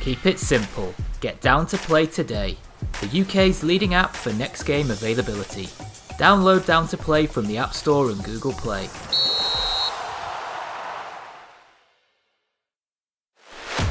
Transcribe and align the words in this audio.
Keep 0.00 0.24
it 0.24 0.38
simple. 0.38 0.94
Get 1.20 1.40
Down 1.40 1.66
to 1.66 1.76
Play 1.76 2.06
today, 2.06 2.56
the 3.00 3.20
UK's 3.22 3.62
leading 3.62 3.92
app 3.94 4.14
for 4.14 4.32
next 4.34 4.62
game 4.62 4.90
availability. 4.90 5.64
Download 6.18 6.64
Down 6.64 6.88
to 6.88 6.96
Play 6.96 7.26
from 7.26 7.46
the 7.46 7.58
App 7.58 7.74
Store 7.74 8.10
and 8.10 8.22
Google 8.24 8.52
Play. 8.52 8.88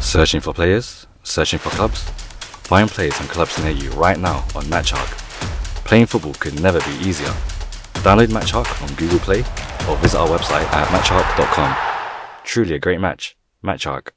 Searching 0.02 0.42
for 0.42 0.54
players? 0.54 1.06
Searching 1.24 1.60
for 1.60 1.70
clubs? 1.70 2.02
Find 2.70 2.90
players 2.90 3.20
and 3.20 3.30
clubs 3.30 3.62
near 3.62 3.72
you 3.72 3.92
right 3.92 4.18
now 4.18 4.38
on 4.56 4.64
MatchArc. 4.66 5.06
Playing 5.86 6.08
football 6.08 6.34
could 6.34 6.60
never 6.62 6.80
be 6.80 7.08
easier. 7.08 7.34
Download 8.02 8.28
MatchArc 8.28 8.82
on 8.82 8.96
Google 8.96 9.20
Play 9.20 9.40
or 9.88 9.98
visit 9.98 10.18
our 10.18 10.28
website 10.28 10.66
at 10.74 10.88
matcharc.com. 10.88 11.76
Truly 12.44 12.74
a 12.74 12.80
great 12.80 13.00
match. 13.00 13.36
MatchArc. 13.66 14.12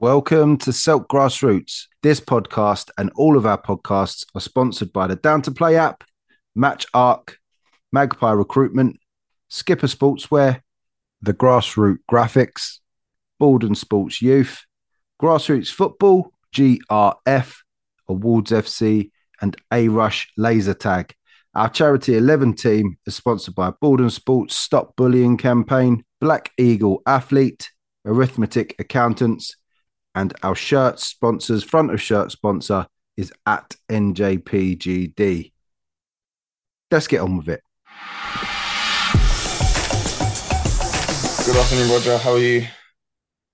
Welcome 0.00 0.58
to 0.58 0.70
Selk 0.70 1.06
Grassroots. 1.06 1.86
This 2.02 2.20
podcast 2.20 2.90
and 2.98 3.10
all 3.16 3.36
of 3.36 3.46
our 3.46 3.60
podcasts 3.60 4.24
are 4.34 4.40
sponsored 4.40 4.92
by 4.92 5.06
the 5.06 5.16
Down 5.16 5.42
to 5.42 5.50
Play 5.50 5.76
app, 5.76 6.04
Match 6.54 6.86
Arc, 6.94 7.38
Magpie 7.92 8.32
Recruitment, 8.32 8.98
Sk1pr 9.50 9.96
Sportswear, 9.96 10.60
the 11.22 11.34
Grassroot 11.34 11.98
Graphics, 12.10 12.78
Baldon 13.40 13.74
Sports 13.74 14.22
Youth, 14.22 14.64
Grassroots 15.20 15.72
Football, 15.72 16.32
GRF, 16.54 17.56
Awards 18.08 18.50
FC, 18.52 19.10
and 19.40 19.56
A 19.72 19.88
Rush 19.88 20.30
Laser 20.36 20.74
Tag. 20.74 21.14
Our 21.54 21.70
Charity 21.70 22.16
11 22.16 22.54
team 22.54 22.98
is 23.06 23.16
sponsored 23.16 23.54
by 23.54 23.72
Baldon 23.80 24.10
Sports 24.10 24.54
Stop 24.54 24.94
Bullying 24.96 25.38
Campaign, 25.38 26.04
Black 26.20 26.50
Eagle 26.58 27.00
Athlete, 27.06 27.70
Arithmetic 28.04 28.76
Accountants, 28.78 29.56
and 30.14 30.34
our 30.42 30.54
shirt 30.54 31.00
sponsors, 31.00 31.64
front 31.64 31.90
of 31.90 32.02
shirt 32.02 32.30
sponsor 32.32 32.86
is 33.16 33.32
at 33.46 33.74
NJPGD. 33.88 35.52
Let's 36.90 37.06
get 37.06 37.22
on 37.22 37.38
with 37.38 37.48
it. 37.48 37.62
Good 41.46 41.56
afternoon, 41.56 41.90
Roger. 41.90 42.18
How 42.18 42.32
are 42.32 42.38
you? 42.38 42.66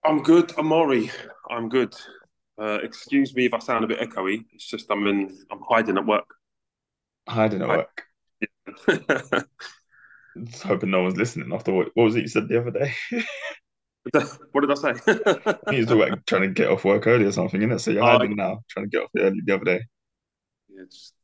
I'm 0.04 0.20
good, 0.20 0.50
I'm 0.58 0.72
Amari. 0.72 1.12
I'm 1.48 1.68
good. 1.68 1.94
Uh, 2.60 2.80
excuse 2.82 3.34
me 3.36 3.46
if 3.46 3.54
I 3.54 3.60
sound 3.60 3.84
a 3.84 3.86
bit 3.86 4.00
echoey. 4.00 4.44
It's 4.52 4.66
just 4.66 4.90
I'm 4.90 5.06
in. 5.06 5.38
I'm 5.50 5.60
hiding 5.68 5.96
at 5.96 6.04
work. 6.04 6.26
Hiding 7.28 7.62
at 7.62 7.68
work. 7.68 8.04
Just 10.44 10.62
hoping 10.64 10.90
no 10.90 11.02
one's 11.02 11.16
listening 11.16 11.52
after 11.52 11.72
what, 11.72 11.88
what 11.94 12.04
was 12.04 12.16
it 12.16 12.22
you 12.22 12.28
said 12.28 12.48
the 12.48 12.60
other 12.60 12.70
day? 12.72 12.92
what 14.52 14.60
did 14.60 14.70
I 14.70 14.74
say? 14.74 14.94
you 15.72 15.86
was 15.86 15.90
like 15.90 16.26
trying 16.26 16.42
to 16.42 16.48
get 16.48 16.68
off 16.68 16.84
work 16.84 17.06
early 17.06 17.24
or 17.24 17.32
something, 17.32 17.60
innit? 17.60 17.80
So 17.80 17.92
you're 17.92 18.02
Oh, 18.02 18.18
hiding 18.18 18.36
now, 18.36 18.60
trying 18.68 18.86
to 18.86 18.90
get 18.90 19.04
off 19.04 19.10
early 19.16 19.40
the 19.44 19.54
other 19.54 19.64
day. 19.64 19.80
Yeah, 20.68 20.84
just- 20.90 21.14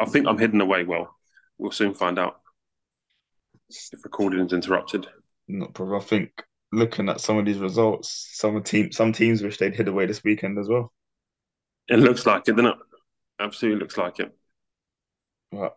I 0.00 0.04
think 0.06 0.26
I'm 0.28 0.38
heading 0.38 0.60
away. 0.60 0.84
Well, 0.84 1.14
we'll 1.58 1.72
soon 1.72 1.94
find 1.94 2.18
out 2.18 2.40
if 3.68 4.04
recording 4.04 4.40
is 4.46 4.52
interrupted. 4.52 5.08
Not 5.48 5.74
probably. 5.74 5.96
I 5.96 6.00
think 6.00 6.30
looking 6.70 7.08
at 7.08 7.20
some 7.20 7.38
of 7.38 7.44
these 7.44 7.58
results, 7.58 8.28
some 8.34 8.62
team, 8.62 8.92
some 8.92 9.12
teams 9.12 9.42
wish 9.42 9.58
they'd 9.58 9.74
hid 9.74 9.88
away 9.88 10.06
this 10.06 10.22
weekend 10.22 10.58
as 10.58 10.68
well. 10.68 10.92
It 11.88 11.98
looks 11.98 12.24
like 12.24 12.46
it, 12.46 12.52
doesn't 12.52 12.66
it? 12.70 12.76
Absolutely 13.40 13.80
looks 13.80 13.98
like 13.98 14.20
it. 14.20 14.32
But 15.52 15.76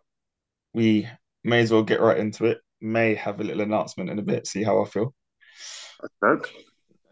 we 0.74 1.08
may 1.44 1.60
as 1.60 1.70
well 1.70 1.82
get 1.82 2.00
right 2.00 2.18
into 2.18 2.46
it. 2.46 2.58
May 2.80 3.14
have 3.14 3.40
a 3.40 3.44
little 3.44 3.62
announcement 3.62 4.10
in 4.10 4.18
a 4.18 4.22
bit. 4.22 4.46
See 4.46 4.62
how 4.62 4.82
I 4.82 4.86
feel. 4.86 5.14
Okay. 6.24 6.50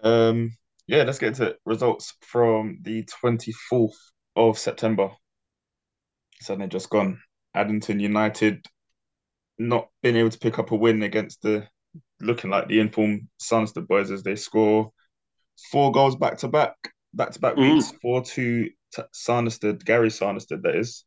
Um, 0.03 0.57
yeah, 0.87 1.05
let's 1.05 1.19
get 1.19 1.37
to 1.37 1.57
results 1.65 2.15
from 2.23 2.79
the 2.83 3.05
24th 3.05 3.95
of 4.37 4.59
September. 4.59 5.11
So 6.41 6.57
they're 6.57 6.67
just 6.67 6.91
gone. 6.91 7.21
Addington 7.55 8.01
United 8.01 8.67
not 9.59 9.89
being 10.03 10.17
able 10.17 10.31
to 10.31 10.39
pick 10.39 10.59
up 10.59 10.73
a 10.73 10.77
win 10.77 11.03
against 11.05 11.43
the 11.43 11.69
looking 12.21 12.51
like 12.51 12.67
the 12.69 12.81
informed 12.81 13.29
Sanderstead 13.39 13.87
boys 13.87 14.11
as 14.11 14.23
they 14.23 14.35
score 14.37 14.91
four 15.71 15.93
goals 15.93 16.17
back 16.17 16.39
to 16.39 16.49
back, 16.49 16.75
back 17.13 17.31
to 17.31 17.39
back 17.39 17.55
Mm. 17.55 17.75
weeks, 17.75 17.93
four 18.03 18.23
to 18.23 18.69
Sanderstead, 19.13 19.85
Gary 19.85 20.11
Sanderstead, 20.11 20.63
that 20.63 20.77
is. 20.77 21.05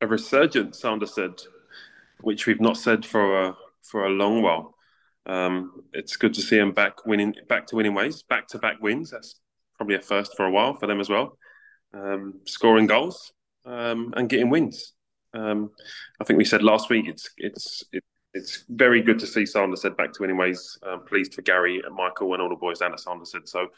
A 0.00 0.06
resurgent, 0.06 0.74
Sanderstead, 0.74 1.42
which 2.20 2.46
we've 2.46 2.60
not 2.60 2.76
said 2.76 3.04
for 3.04 3.42
a 3.42 3.56
for 3.82 4.06
a 4.06 4.10
long 4.10 4.42
while. 4.42 4.74
Um, 5.26 5.82
it's 5.92 6.16
good 6.16 6.34
to 6.34 6.40
see 6.42 6.56
them 6.56 6.72
back 6.72 7.06
winning, 7.06 7.34
back 7.48 7.66
to 7.68 7.76
winning 7.76 7.94
ways, 7.94 8.22
back 8.22 8.48
to 8.48 8.58
back 8.58 8.80
wins. 8.80 9.10
That's 9.10 9.38
probably 9.76 9.96
a 9.96 10.00
first 10.00 10.36
for 10.36 10.46
a 10.46 10.50
while 10.50 10.76
for 10.76 10.86
them 10.86 11.00
as 11.00 11.08
well. 11.08 11.36
Um, 11.92 12.40
scoring 12.46 12.86
goals 12.86 13.32
um, 13.64 14.14
and 14.16 14.28
getting 14.28 14.50
wins. 14.50 14.94
Um, 15.34 15.70
I 16.20 16.24
think 16.24 16.38
we 16.38 16.44
said 16.44 16.62
last 16.62 16.90
week 16.90 17.06
it's 17.06 17.30
it's 17.36 17.84
it, 17.92 18.02
it's 18.32 18.64
very 18.68 19.02
good 19.02 19.18
to 19.18 19.26
see 19.26 19.44
Sanderstead 19.44 19.96
back 19.96 20.12
to 20.12 20.22
winning 20.22 20.36
ways. 20.36 20.78
Um, 20.82 21.04
pleased 21.04 21.34
for 21.34 21.42
Gary 21.42 21.82
and 21.84 21.94
Michael 21.94 22.32
and 22.32 22.42
all 22.42 22.48
the 22.48 22.56
boys 22.56 22.78
down 22.78 22.92
at 22.92 23.00
Sanderstead. 23.00 23.48
So 23.48 23.68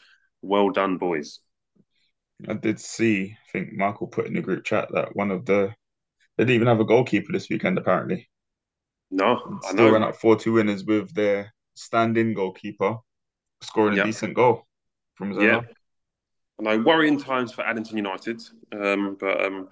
well 0.41 0.69
done, 0.69 0.97
boys. 0.97 1.39
I 2.47 2.53
did 2.53 2.79
see, 2.79 3.37
I 3.47 3.51
think 3.51 3.73
Michael 3.73 4.07
put 4.07 4.25
in 4.27 4.33
the 4.33 4.41
group 4.41 4.65
chat 4.65 4.89
that 4.93 5.15
one 5.15 5.31
of 5.31 5.45
the 5.45 5.73
they 6.37 6.43
didn't 6.45 6.55
even 6.55 6.67
have 6.67 6.79
a 6.79 6.85
goalkeeper 6.85 7.31
this 7.31 7.49
weekend 7.49 7.77
apparently. 7.77 8.29
No, 9.11 9.59
I 9.63 9.71
Still 9.71 9.85
know. 9.87 9.93
ran 9.93 10.03
up 10.03 10.15
4 10.15 10.35
2 10.37 10.53
winners 10.53 10.83
with 10.85 11.13
their 11.13 11.53
stand 11.75 12.17
in 12.17 12.33
goalkeeper 12.33 12.97
scoring 13.61 13.97
a 13.99 14.03
decent 14.03 14.33
goal 14.33 14.65
from. 15.15 15.39
Yeah. 15.39 15.61
I 16.59 16.63
know 16.63 16.79
worrying 16.79 17.19
times 17.19 17.51
for 17.51 17.63
Addington 17.63 17.97
United, 17.97 18.41
um, 18.71 19.17
but 19.19 19.43
um, 19.45 19.69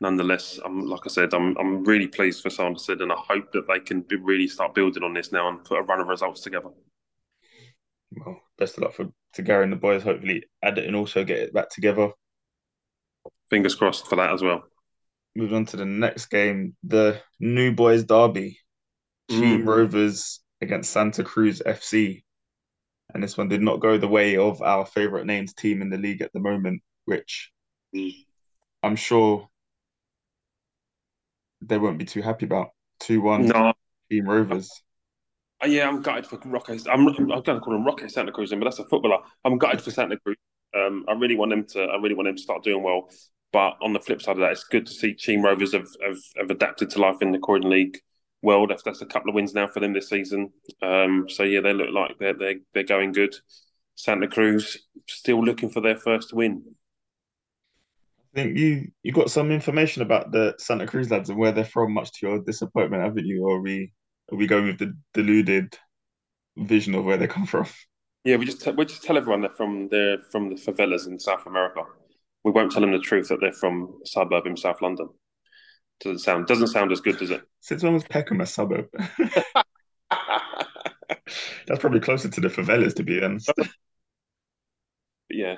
nonetheless, 0.00 0.58
I'm 0.64 0.86
like 0.86 1.02
I 1.06 1.08
said, 1.08 1.32
I'm 1.34 1.56
I'm 1.58 1.84
really 1.84 2.08
pleased 2.08 2.42
for 2.42 2.50
Sanderstead, 2.50 3.00
and 3.00 3.12
I 3.12 3.16
hope 3.16 3.52
that 3.52 3.66
they 3.68 3.80
can 3.80 4.02
be, 4.02 4.16
really 4.16 4.48
start 4.48 4.74
building 4.74 5.02
on 5.02 5.14
this 5.14 5.32
now 5.32 5.48
and 5.48 5.64
put 5.64 5.78
a 5.78 5.82
run 5.82 6.00
of 6.00 6.08
results 6.08 6.40
together. 6.40 6.70
Well, 8.12 8.40
best 8.58 8.76
of 8.76 8.84
luck 8.84 8.94
for 8.94 9.10
to 9.34 9.42
Gary 9.42 9.64
and 9.64 9.72
the 9.72 9.76
boys. 9.76 10.02
Hopefully, 10.02 10.44
Addington 10.62 10.94
also 10.94 11.24
get 11.24 11.38
it 11.38 11.52
back 11.54 11.70
together. 11.70 12.10
Fingers 13.50 13.74
crossed 13.74 14.06
for 14.06 14.16
that 14.16 14.32
as 14.32 14.42
well. 14.42 14.64
Moving 15.36 15.56
on 15.56 15.66
to 15.66 15.76
the 15.76 15.84
next 15.84 16.26
game, 16.26 16.76
the 16.84 17.20
New 17.40 17.72
Boys 17.72 18.04
Derby, 18.04 18.58
Team 19.28 19.62
Mm. 19.62 19.66
Rovers 19.66 20.40
against 20.60 20.92
Santa 20.92 21.24
Cruz 21.24 21.60
FC. 21.64 22.24
And 23.12 23.22
this 23.22 23.36
one 23.36 23.48
did 23.48 23.62
not 23.62 23.80
go 23.80 23.98
the 23.98 24.08
way 24.08 24.36
of 24.36 24.62
our 24.62 24.86
favourite 24.86 25.26
names 25.26 25.54
team 25.54 25.82
in 25.82 25.90
the 25.90 25.98
league 25.98 26.22
at 26.22 26.32
the 26.32 26.40
moment, 26.40 26.82
which 27.04 27.52
I'm 28.82 28.96
sure 28.96 29.48
they 31.62 31.78
won't 31.78 31.98
be 31.98 32.04
too 32.04 32.22
happy 32.22 32.46
about. 32.46 32.70
2 33.00 33.20
1 33.20 33.46
No, 33.46 33.72
Team 34.10 34.28
Rovers. 34.28 34.70
Uh, 35.62 35.66
yeah, 35.66 35.88
I'm 35.88 36.02
gutted 36.02 36.26
for 36.26 36.38
Roque. 36.44 36.70
I'm, 36.70 36.78
I'm 36.88 37.04
going 37.04 37.42
to 37.44 37.60
call 37.60 37.74
him 37.74 37.84
Roque 37.84 38.08
Santa 38.08 38.32
Cruz, 38.32 38.50
but 38.50 38.64
that's 38.64 38.78
a 38.78 38.84
footballer. 38.84 39.18
I'm 39.44 39.58
gutted 39.58 39.80
for 39.80 39.90
Santa 39.90 40.18
Cruz. 40.18 40.36
Um, 40.76 41.04
I 41.08 41.12
really 41.12 41.36
want 41.36 41.50
them 41.50 41.64
to. 41.66 41.82
I 41.82 41.96
really 41.96 42.14
want 42.14 42.28
them 42.28 42.36
to 42.36 42.42
start 42.42 42.62
doing 42.62 42.82
well. 42.82 43.08
But 43.54 43.76
on 43.80 43.92
the 43.92 44.00
flip 44.00 44.20
side 44.20 44.32
of 44.32 44.40
that, 44.40 44.50
it's 44.50 44.64
good 44.64 44.84
to 44.84 44.92
see 44.92 45.12
Team 45.12 45.40
Rovers 45.40 45.74
have 45.74 45.86
have, 46.04 46.18
have 46.36 46.50
adapted 46.50 46.90
to 46.90 47.00
life 47.00 47.22
in 47.22 47.30
the 47.30 47.38
Croydon 47.38 47.70
League. 47.70 48.00
Well, 48.42 48.66
that's, 48.66 48.82
that's 48.82 49.00
a 49.00 49.06
couple 49.06 49.30
of 49.30 49.36
wins 49.36 49.54
now 49.54 49.68
for 49.68 49.78
them 49.78 49.92
this 49.92 50.08
season. 50.08 50.50
Um, 50.82 51.26
so 51.28 51.44
yeah, 51.44 51.60
they 51.60 51.72
look 51.72 51.90
like 51.92 52.18
they're 52.18 52.34
they're 52.34 52.56
they're 52.74 52.82
going 52.82 53.12
good. 53.12 53.32
Santa 53.94 54.26
Cruz 54.26 54.76
still 55.06 55.42
looking 55.42 55.70
for 55.70 55.80
their 55.80 55.96
first 55.96 56.34
win. 56.34 56.64
I 58.34 58.42
think 58.42 58.58
you 58.58 58.88
you 59.04 59.12
got 59.12 59.30
some 59.30 59.52
information 59.52 60.02
about 60.02 60.32
the 60.32 60.56
Santa 60.58 60.88
Cruz 60.88 61.12
lads 61.12 61.30
and 61.30 61.38
where 61.38 61.52
they're 61.52 61.64
from, 61.64 61.94
much 61.94 62.10
to 62.14 62.26
your 62.26 62.40
disappointment, 62.40 63.04
haven't 63.04 63.24
you? 63.24 63.44
Or 63.44 63.58
are 63.58 63.62
we 63.62 63.92
are 64.32 64.36
we 64.36 64.48
going 64.48 64.66
with 64.66 64.80
the 64.80 64.94
deluded 65.12 65.78
vision 66.56 66.96
of 66.96 67.04
where 67.04 67.18
they 67.18 67.28
come 67.28 67.46
from? 67.46 67.66
Yeah, 68.24 68.34
we 68.34 68.46
just 68.46 68.66
we 68.74 68.84
just 68.84 69.04
tell 69.04 69.16
everyone 69.16 69.42
they're 69.42 69.50
from 69.50 69.88
they're 69.90 70.18
from 70.32 70.48
the 70.48 70.56
favelas 70.56 71.06
in 71.06 71.20
South 71.20 71.46
America. 71.46 71.84
We 72.44 72.50
won't 72.50 72.72
tell 72.72 72.82
them 72.82 72.92
the 72.92 72.98
truth 72.98 73.28
that 73.28 73.40
they're 73.40 73.52
from 73.52 73.98
a 74.04 74.06
suburb 74.06 74.46
in 74.46 74.56
South 74.56 74.82
London. 74.82 75.08
Doesn't 76.00 76.18
sound 76.18 76.46
doesn't 76.46 76.66
sound 76.68 76.92
as 76.92 77.00
good, 77.00 77.18
does 77.18 77.30
it? 77.30 77.42
Since 77.60 77.82
when 77.82 77.94
was 77.94 78.04
Peckham 78.04 78.40
a 78.40 78.46
suburb? 78.46 78.86
That's 81.66 81.80
probably 81.80 82.00
closer 82.00 82.28
to 82.28 82.40
the 82.40 82.48
favelas, 82.48 82.94
to 82.96 83.02
be 83.02 83.22
honest. 83.22 83.50
yeah, 85.30 85.56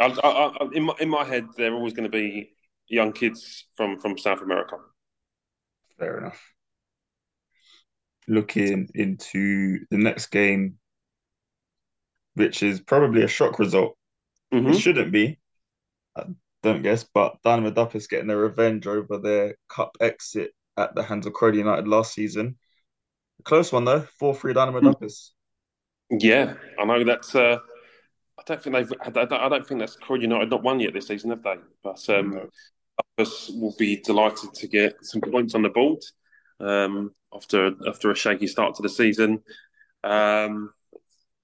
I, 0.00 0.06
I, 0.06 0.28
I, 0.28 0.68
in 0.72 0.84
my 0.84 0.94
in 1.00 1.08
my 1.08 1.24
head, 1.24 1.46
they're 1.56 1.74
always 1.74 1.92
going 1.92 2.10
to 2.10 2.16
be 2.16 2.50
young 2.88 3.12
kids 3.12 3.66
from 3.76 3.98
from 3.98 4.18
South 4.18 4.42
America. 4.42 4.76
Fair 5.98 6.18
enough. 6.18 6.42
Looking 8.28 8.88
into 8.94 9.86
the 9.90 9.98
next 9.98 10.26
game, 10.26 10.78
which 12.34 12.62
is 12.62 12.80
probably 12.80 13.22
a 13.22 13.28
shock 13.28 13.58
result. 13.58 13.96
Mhm. 14.52 14.74
It 14.74 14.78
shouldn't 14.80 15.12
be, 15.12 15.38
I 16.16 16.24
don't 16.62 16.82
guess, 16.82 17.04
but 17.04 17.36
Dynamo 17.44 17.70
Duppas 17.70 18.08
getting 18.08 18.26
their 18.26 18.38
revenge 18.38 18.86
over 18.86 19.18
their 19.18 19.56
cup 19.68 19.96
exit 20.00 20.52
at 20.76 20.94
the 20.94 21.02
hands 21.02 21.26
of 21.26 21.32
Croydon 21.32 21.60
United 21.60 21.88
last 21.88 22.14
season. 22.14 22.56
A 23.40 23.42
close 23.42 23.72
one 23.72 23.84
though. 23.84 24.06
Four 24.18 24.34
three 24.34 24.52
Dynamo 24.52 24.80
mm. 24.80 24.94
Duppas. 24.94 25.30
Yeah, 26.10 26.54
I 26.78 26.84
know 26.84 27.04
that's. 27.04 27.34
Uh, 27.34 27.58
I 28.38 28.42
don't 28.46 28.62
think 28.62 28.76
they've. 28.76 28.92
I 29.00 29.10
don't, 29.10 29.32
I 29.32 29.48
don't 29.48 29.66
think 29.66 29.80
that's 29.80 29.96
Croydon 29.96 30.30
United 30.30 30.50
not 30.50 30.62
won 30.62 30.80
yet 30.80 30.94
this 30.94 31.08
season, 31.08 31.30
have 31.30 31.42
they? 31.42 31.56
But 31.82 32.08
um, 32.08 32.30
no. 32.30 32.48
Will 33.18 33.74
be 33.78 33.96
delighted 33.96 34.54
to 34.54 34.68
get 34.68 34.96
some 35.02 35.20
points 35.20 35.54
on 35.54 35.62
the 35.62 35.68
board 35.68 35.98
um, 36.60 37.10
after 37.34 37.72
after 37.86 38.10
a 38.10 38.14
shaky 38.14 38.46
start 38.46 38.74
to 38.76 38.82
the 38.82 38.88
season. 38.88 39.42
Um, 40.02 40.72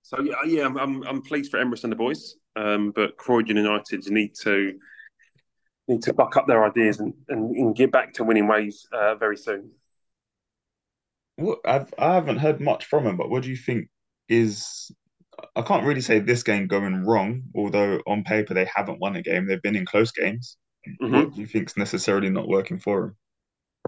so 0.02 0.20
yeah, 0.22 0.34
yeah, 0.46 0.64
I'm, 0.64 0.78
I'm, 0.78 1.02
I'm 1.02 1.22
pleased 1.22 1.50
for 1.50 1.62
Emrys 1.62 1.84
and 1.84 1.92
the 1.92 1.96
boys, 1.96 2.36
um, 2.56 2.90
but 2.90 3.16
Croydon 3.16 3.56
United 3.56 4.08
need 4.10 4.34
to 4.42 4.78
need 5.88 6.02
to 6.02 6.12
buck 6.12 6.36
up 6.36 6.46
their 6.46 6.64
ideas 6.64 7.00
and, 7.00 7.12
and, 7.28 7.56
and 7.56 7.76
get 7.76 7.90
back 7.90 8.12
to 8.14 8.24
winning 8.24 8.46
ways 8.46 8.86
uh, 8.92 9.14
very 9.16 9.36
soon. 9.36 9.70
Well, 11.38 11.56
I've 11.64 11.92
I 11.98 12.14
haven't 12.14 12.38
heard 12.38 12.60
much 12.60 12.84
from 12.86 13.06
him, 13.06 13.16
but 13.16 13.30
what 13.30 13.42
do 13.42 13.50
you 13.50 13.56
think 13.56 13.88
is? 14.28 14.90
I 15.56 15.62
can't 15.62 15.84
really 15.84 16.02
say 16.02 16.18
this 16.18 16.42
game 16.42 16.66
going 16.66 17.04
wrong, 17.04 17.42
although 17.54 18.00
on 18.06 18.22
paper 18.22 18.54
they 18.54 18.68
haven't 18.72 19.00
won 19.00 19.16
a 19.16 19.22
game. 19.22 19.46
They've 19.46 19.62
been 19.62 19.76
in 19.76 19.86
close 19.86 20.12
games. 20.12 20.56
Mm-hmm. 21.00 21.14
What 21.14 21.34
do 21.34 21.40
you 21.40 21.46
think's 21.46 21.76
necessarily 21.76 22.28
not 22.28 22.48
working 22.48 22.78
for 22.78 23.04
him? 23.04 23.16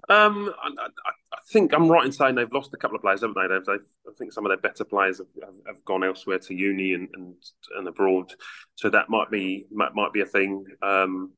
Um, 0.07 0.53
I, 0.63 0.69
I, 0.69 0.87
I, 1.33 1.37
think 1.49 1.73
I'm 1.73 1.89
right 1.89 2.05
in 2.05 2.11
saying 2.11 2.35
they've 2.35 2.51
lost 2.51 2.73
a 2.73 2.77
couple 2.77 2.95
of 2.95 3.01
players, 3.01 3.21
haven't 3.21 3.35
they? 3.35 3.47
They've, 3.47 3.65
they've 3.65 3.87
I 4.07 4.11
think 4.17 4.33
some 4.33 4.45
of 4.45 4.49
their 4.49 4.57
better 4.57 4.83
players 4.83 5.17
have, 5.17 5.27
have, 5.43 5.55
have, 5.65 5.85
gone 5.85 6.03
elsewhere 6.03 6.37
to 6.37 6.53
uni 6.53 6.93
and, 6.93 7.09
and, 7.13 7.33
and 7.75 7.87
abroad, 7.87 8.31
so 8.75 8.89
that 8.89 9.09
might 9.09 9.31
be 9.31 9.65
might, 9.71 9.95
might 9.95 10.13
be 10.13 10.21
a 10.21 10.25
thing. 10.25 10.65
Um, 10.83 11.33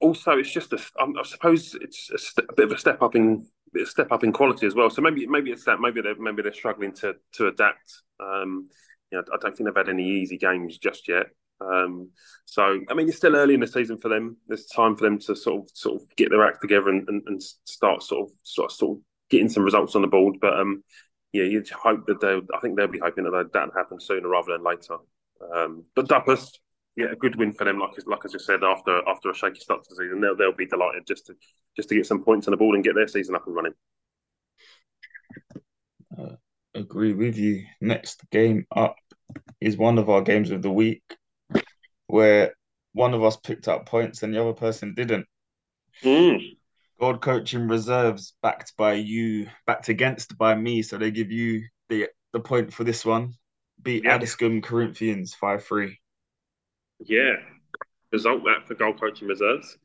also, 0.00 0.32
it's 0.38 0.50
just 0.50 0.72
a, 0.72 0.80
I 0.98 1.22
suppose 1.24 1.76
it's 1.78 2.10
a, 2.10 2.18
st- 2.18 2.48
a, 2.48 2.54
bit 2.54 2.64
of 2.64 2.72
a 2.72 2.78
step 2.78 3.02
up 3.02 3.14
in 3.14 3.46
step 3.84 4.10
up 4.10 4.24
in 4.24 4.32
quality 4.32 4.66
as 4.66 4.74
well. 4.74 4.88
So 4.88 5.02
maybe 5.02 5.26
maybe 5.26 5.50
it's 5.50 5.64
that 5.64 5.80
maybe 5.80 6.00
they're 6.00 6.18
maybe 6.18 6.42
they're 6.42 6.54
struggling 6.54 6.92
to 6.94 7.14
to 7.34 7.48
adapt. 7.48 8.02
Um, 8.18 8.68
you 9.12 9.18
know, 9.18 9.24
I 9.32 9.36
don't 9.40 9.54
think 9.54 9.68
they've 9.68 9.76
had 9.76 9.88
any 9.88 10.08
easy 10.08 10.38
games 10.38 10.78
just 10.78 11.08
yet. 11.08 11.26
Um, 11.60 12.10
so 12.46 12.80
I 12.88 12.94
mean, 12.94 13.08
it's 13.08 13.16
still 13.16 13.36
early 13.36 13.54
in 13.54 13.60
the 13.60 13.66
season 13.66 13.98
for 13.98 14.08
them. 14.08 14.36
There's 14.48 14.66
time 14.66 14.96
for 14.96 15.04
them 15.04 15.18
to 15.20 15.36
sort 15.36 15.62
of 15.62 15.70
sort 15.74 16.02
of 16.02 16.16
get 16.16 16.30
their 16.30 16.46
act 16.46 16.60
together 16.60 16.88
and, 16.88 17.08
and, 17.08 17.22
and 17.26 17.42
start 17.42 18.02
sort 18.02 18.28
of 18.28 18.36
sort 18.42 18.70
of 18.70 18.76
sort 18.76 18.98
of 18.98 19.02
getting 19.28 19.48
some 19.48 19.62
results 19.62 19.94
on 19.94 20.02
the 20.02 20.08
board. 20.08 20.36
But 20.40 20.58
um, 20.58 20.82
yeah, 21.32 21.44
you'd 21.44 21.68
hope 21.70 22.06
that 22.06 22.20
they. 22.20 22.40
I 22.54 22.60
think 22.60 22.76
they'll 22.76 22.88
be 22.88 22.98
hoping 22.98 23.24
that 23.24 23.50
that 23.52 23.70
happens 23.76 24.06
sooner 24.06 24.28
rather 24.28 24.52
than 24.52 24.64
later. 24.64 24.96
Um, 25.54 25.84
but 25.94 26.08
Duppas, 26.08 26.50
yeah, 26.96 27.12
a 27.12 27.16
good 27.16 27.36
win 27.36 27.52
for 27.52 27.64
them. 27.64 27.78
Like 27.78 27.92
like 28.06 28.24
I 28.24 28.28
just 28.28 28.46
said, 28.46 28.64
after 28.64 29.06
after 29.08 29.30
a 29.30 29.34
shaky 29.34 29.60
start 29.60 29.84
to 29.84 29.90
the 29.90 29.96
season, 29.96 30.20
they'll 30.20 30.36
they'll 30.36 30.52
be 30.52 30.66
delighted 30.66 31.06
just 31.06 31.26
to 31.26 31.34
just 31.76 31.88
to 31.90 31.94
get 31.94 32.06
some 32.06 32.24
points 32.24 32.46
on 32.48 32.52
the 32.52 32.56
board 32.56 32.74
and 32.74 32.84
get 32.84 32.94
their 32.94 33.08
season 33.08 33.34
up 33.34 33.46
and 33.46 33.54
running. 33.56 33.74
Uh, 36.18 36.36
agree 36.74 37.12
with 37.12 37.36
you. 37.36 37.64
Next 37.80 38.22
game 38.30 38.66
up 38.74 38.96
is 39.60 39.76
one 39.76 39.98
of 39.98 40.08
our 40.10 40.22
games 40.22 40.50
of 40.50 40.62
the 40.62 40.70
week 40.70 41.02
where 42.10 42.54
one 42.92 43.14
of 43.14 43.22
us 43.22 43.36
picked 43.36 43.68
up 43.68 43.86
points 43.86 44.22
and 44.22 44.34
the 44.34 44.40
other 44.40 44.52
person 44.52 44.94
didn't. 44.94 45.26
Mm. 46.02 46.56
Gold 46.98 47.20
coaching 47.20 47.68
reserves 47.68 48.34
backed 48.42 48.76
by 48.76 48.94
you, 48.94 49.48
backed 49.66 49.88
against 49.88 50.36
by 50.36 50.54
me. 50.54 50.82
So 50.82 50.98
they 50.98 51.10
give 51.10 51.30
you 51.30 51.64
the 51.88 52.08
the 52.32 52.40
point 52.40 52.72
for 52.72 52.84
this 52.84 53.04
one. 53.04 53.34
Beat 53.82 54.04
yep. 54.04 54.20
Addiscombe 54.20 54.62
Corinthians 54.62 55.34
5 55.34 55.64
3. 55.64 55.98
Yeah. 57.00 57.36
Result 58.12 58.44
that 58.44 58.66
for 58.66 58.74
gold 58.74 59.00
coaching 59.00 59.28
reserves. 59.28 59.78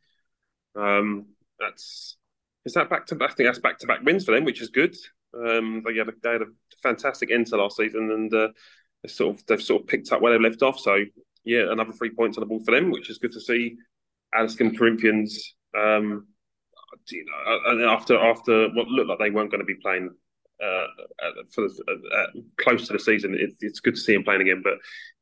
Um, 0.75 1.27
that's 1.59 2.17
is 2.65 2.73
that 2.73 2.89
back 2.89 3.05
to 3.07 3.15
back? 3.15 3.31
I 3.31 3.33
think 3.35 3.47
that's 3.47 3.59
back 3.59 3.79
to 3.79 3.87
back 3.87 4.01
wins 4.03 4.25
for 4.25 4.33
them, 4.33 4.43
which 4.43 4.61
is 4.61 4.69
good. 4.69 4.95
Um, 5.33 5.83
they 5.85 5.95
had 5.95 6.09
a, 6.09 6.13
they 6.21 6.31
had 6.31 6.41
a 6.41 6.47
fantastic 6.81 7.31
end 7.31 7.47
to 7.47 7.57
last 7.57 7.77
season, 7.77 8.11
and 8.11 8.33
uh, 8.33 8.49
they 9.03 9.09
sort 9.09 9.35
of 9.35 9.45
they've 9.45 9.61
sort 9.61 9.83
of 9.83 9.87
picked 9.87 10.11
up 10.11 10.21
where 10.21 10.33
they 10.37 10.43
left 10.43 10.63
off. 10.63 10.79
So 10.79 10.97
yeah, 11.45 11.71
another 11.71 11.93
three 11.93 12.09
points 12.09 12.37
on 12.37 12.41
the 12.41 12.47
board 12.47 12.65
for 12.65 12.71
them, 12.71 12.91
which 12.91 13.09
is 13.09 13.17
good 13.17 13.31
to 13.31 13.41
see. 13.41 13.75
Addiscombe 14.33 14.75
Corinthians, 14.75 15.55
um, 15.77 16.27
you 17.09 17.25
know, 17.25 17.87
after 17.87 18.17
after 18.17 18.69
what 18.69 18.87
looked 18.87 19.09
like 19.09 19.19
they 19.19 19.29
weren't 19.29 19.51
going 19.51 19.61
to 19.61 19.65
be 19.65 19.75
playing 19.81 20.09
uh, 20.63 20.87
for 21.53 21.67
the, 21.67 21.83
uh, 22.15 22.39
close 22.57 22.87
to 22.87 22.93
the 22.93 22.99
season, 22.99 23.35
it, 23.35 23.51
it's 23.59 23.79
good 23.79 23.95
to 23.95 24.01
see 24.01 24.13
them 24.13 24.23
playing 24.23 24.41
again. 24.41 24.61
But 24.63 24.73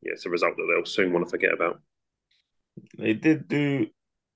yeah, 0.02 0.14
it's 0.14 0.26
a 0.26 0.30
result 0.30 0.56
that 0.56 0.68
they'll 0.74 0.86
soon 0.86 1.14
want 1.14 1.26
to 1.26 1.32
forget 1.32 1.54
about. 1.54 1.82
They 2.98 3.14
did 3.14 3.48
do. 3.48 3.88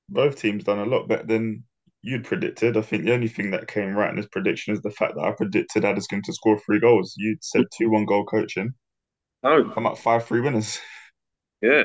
Both 0.10 0.40
teams 0.40 0.64
done 0.64 0.80
a 0.80 0.86
lot 0.86 1.08
better 1.08 1.26
than 1.26 1.64
you'd 2.02 2.24
predicted. 2.24 2.78
I 2.78 2.82
think 2.82 3.04
the 3.04 3.14
only 3.14 3.28
thing 3.28 3.52
that 3.52 3.68
came 3.68 3.96
right 3.96 4.10
in 4.10 4.16
this 4.16 4.28
prediction 4.28 4.74
is 4.74 4.82
the 4.82 4.92
fact 4.92 5.16
that 5.16 5.26
I 5.26 5.32
predicted 5.32 5.84
Addiscombe 5.84 6.24
to 6.24 6.34
score 6.34 6.60
three 6.60 6.80
goals. 6.80 7.16
You 7.18 7.38
said 7.42 7.66
two 7.78 7.90
one 7.90 8.06
goal 8.06 8.26
coaching. 8.26 8.74
Oh, 9.44 9.70
come 9.74 9.86
up 9.86 9.98
five 9.98 10.26
three 10.26 10.42
winners. 10.42 10.80
Yeah, 11.62 11.84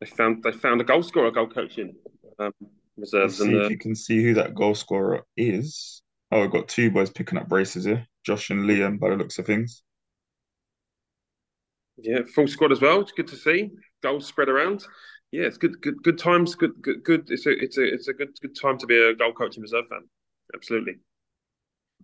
they 0.00 0.06
found 0.06 0.42
they 0.42 0.52
found 0.52 0.80
a 0.80 0.84
goal 0.84 1.02
scorer, 1.02 1.30
goal 1.30 1.48
coaching 1.48 1.94
um, 2.38 2.52
reserves. 2.96 3.40
Let's 3.40 3.50
see 3.50 3.56
if 3.58 3.70
you 3.70 3.78
can 3.78 3.94
see 3.94 4.22
who 4.22 4.34
that 4.34 4.54
goal 4.54 4.74
scorer 4.74 5.24
is. 5.36 6.02
Oh, 6.30 6.42
we've 6.42 6.50
got 6.50 6.68
two 6.68 6.90
boys 6.90 7.10
picking 7.10 7.38
up 7.38 7.48
braces 7.48 7.84
here, 7.84 8.06
Josh 8.24 8.50
and 8.50 8.68
Liam, 8.68 9.00
by 9.00 9.10
the 9.10 9.16
looks 9.16 9.38
of 9.38 9.46
things. 9.46 9.82
Yeah, 11.96 12.20
full 12.34 12.46
squad 12.46 12.72
as 12.72 12.80
well. 12.80 13.00
It's 13.00 13.12
good 13.12 13.26
to 13.28 13.36
see 13.36 13.70
goals 14.02 14.26
spread 14.26 14.48
around. 14.48 14.84
Yeah, 15.32 15.44
it's 15.44 15.58
good, 15.58 15.80
good, 15.82 16.02
good 16.02 16.18
times. 16.18 16.54
Good, 16.54 16.80
good, 16.80 17.04
good. 17.04 17.30
It's 17.30 17.46
a, 17.46 17.50
it's 17.50 17.78
a, 17.78 17.84
it's 17.84 18.08
a 18.08 18.12
good, 18.12 18.30
good 18.40 18.56
time 18.60 18.78
to 18.78 18.86
be 18.86 18.96
a 18.96 19.14
goal 19.14 19.32
coaching 19.32 19.62
reserve 19.62 19.86
fan. 19.88 20.08
Absolutely. 20.54 20.94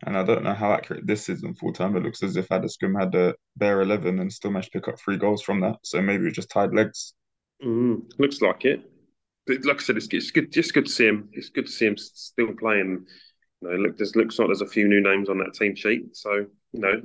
And 0.04 0.16
I 0.16 0.22
don't 0.22 0.44
know 0.44 0.52
how 0.54 0.72
accurate 0.72 1.06
this 1.06 1.28
is 1.28 1.42
in 1.42 1.54
full 1.54 1.72
time. 1.72 1.96
It 1.96 2.02
looks 2.02 2.22
as 2.22 2.36
if 2.36 2.48
Addiscombe 2.48 2.98
had 2.98 3.14
a 3.14 3.34
bare 3.56 3.80
11 3.80 4.18
and 4.18 4.32
still 4.32 4.50
managed 4.50 4.72
to 4.72 4.80
pick 4.80 4.88
up 4.88 5.00
three 5.00 5.16
goals 5.16 5.42
from 5.42 5.60
that. 5.60 5.76
So 5.84 6.02
maybe 6.02 6.26
it 6.26 6.34
just 6.34 6.50
tied 6.50 6.74
legs. 6.74 7.14
Mm, 7.64 8.02
looks 8.18 8.42
like 8.42 8.64
it. 8.66 8.82
Like 9.48 9.80
I 9.80 9.82
said, 9.82 9.96
it's, 9.96 10.08
it's 10.10 10.30
good. 10.30 10.52
Just 10.52 10.74
good 10.74 10.86
to 10.86 10.92
see 10.92 11.06
him. 11.06 11.30
It's 11.32 11.48
good 11.48 11.66
to 11.66 11.72
see 11.72 11.86
him 11.86 11.96
still 11.96 12.52
playing. 12.52 13.06
You 13.62 13.68
know, 13.68 13.76
look, 13.76 13.96
there's 13.96 14.16
looks 14.16 14.38
like 14.38 14.48
there's 14.48 14.60
a 14.60 14.66
few 14.66 14.86
new 14.86 15.00
names 15.00 15.30
on 15.30 15.38
that 15.38 15.54
team 15.54 15.74
sheet. 15.74 16.14
So 16.16 16.46
you 16.72 16.80
know, 16.80 17.00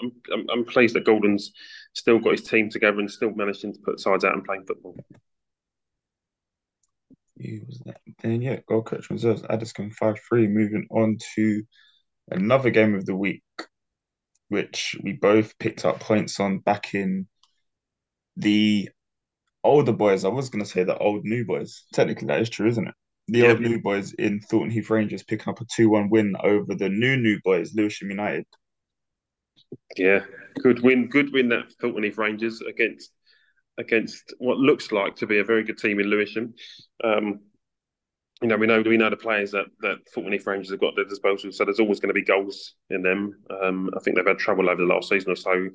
I'm, 0.00 0.12
I'm, 0.32 0.46
I'm 0.50 0.64
pleased 0.64 0.94
that 0.94 1.04
Golden's 1.04 1.52
still 1.92 2.18
got 2.18 2.32
his 2.32 2.44
team 2.44 2.70
together 2.70 3.00
and 3.00 3.10
still 3.10 3.32
managing 3.34 3.74
to 3.74 3.80
put 3.80 4.00
sides 4.00 4.24
out 4.24 4.34
and 4.34 4.44
playing 4.44 4.64
football. 4.64 4.96
he 7.38 7.60
was 7.66 7.82
Then 8.22 8.40
yeah, 8.40 8.60
goal 8.68 8.82
coach 8.82 9.10
reserves 9.10 9.42
Addiscombe 9.50 9.90
five 9.90 10.18
three. 10.28 10.46
Moving 10.46 10.86
on 10.90 11.18
to 11.34 11.62
another 12.30 12.70
game 12.70 12.94
of 12.94 13.06
the 13.06 13.16
week, 13.16 13.42
which 14.48 14.96
we 15.02 15.12
both 15.12 15.58
picked 15.58 15.84
up 15.84 16.00
points 16.00 16.40
on 16.40 16.58
back 16.58 16.94
in 16.94 17.26
the 18.36 18.88
older 19.64 19.92
boys. 19.92 20.24
I 20.24 20.28
was 20.28 20.50
going 20.50 20.64
to 20.64 20.70
say 20.70 20.84
the 20.84 20.98
old 20.98 21.24
new 21.24 21.44
boys. 21.44 21.84
Technically, 21.92 22.28
that 22.28 22.40
is 22.40 22.50
true, 22.50 22.68
isn't 22.68 22.88
it? 22.88 22.94
The 23.28 23.40
yeah. 23.40 23.48
old 23.48 23.60
new 23.60 23.80
boys 23.80 24.12
in 24.14 24.40
Thornton 24.40 24.70
Heath 24.70 24.90
Rangers 24.90 25.22
picking 25.22 25.48
up 25.48 25.60
a 25.60 25.64
2 25.64 25.88
1 25.88 26.10
win 26.10 26.34
over 26.42 26.74
the 26.74 26.88
new 26.88 27.16
new 27.16 27.38
boys, 27.44 27.74
Lewisham 27.74 28.10
United. 28.10 28.44
Yeah, 29.96 30.20
good 30.60 30.82
win. 30.82 31.08
Good 31.08 31.32
win 31.32 31.48
that 31.50 31.72
Thornton 31.80 32.02
Heath 32.02 32.18
Rangers 32.18 32.60
against 32.62 33.12
against 33.78 34.34
what 34.38 34.58
looks 34.58 34.92
like 34.92 35.16
to 35.16 35.26
be 35.26 35.38
a 35.38 35.44
very 35.44 35.64
good 35.64 35.78
team 35.78 35.98
in 35.98 36.06
Lewisham. 36.06 36.54
Um, 37.02 37.40
you 38.42 38.48
know, 38.48 38.56
we 38.56 38.66
know 38.66 38.82
we 38.82 38.96
know 38.96 39.10
the 39.10 39.16
players 39.16 39.52
that 39.52 39.66
that 39.80 39.98
Heath 40.14 40.46
Rangers 40.46 40.70
have 40.70 40.80
got 40.80 40.90
at 40.90 40.96
their 40.96 41.04
disposal, 41.04 41.52
so 41.52 41.64
there's 41.64 41.80
always 41.80 42.00
going 42.00 42.08
to 42.08 42.14
be 42.14 42.24
goals 42.24 42.74
in 42.90 43.02
them. 43.02 43.40
Um, 43.62 43.90
I 43.96 44.00
think 44.00 44.16
they've 44.16 44.26
had 44.26 44.38
trouble 44.38 44.68
over 44.68 44.80
the 44.80 44.92
last 44.92 45.08
season 45.08 45.30
or 45.30 45.36
so 45.36 45.68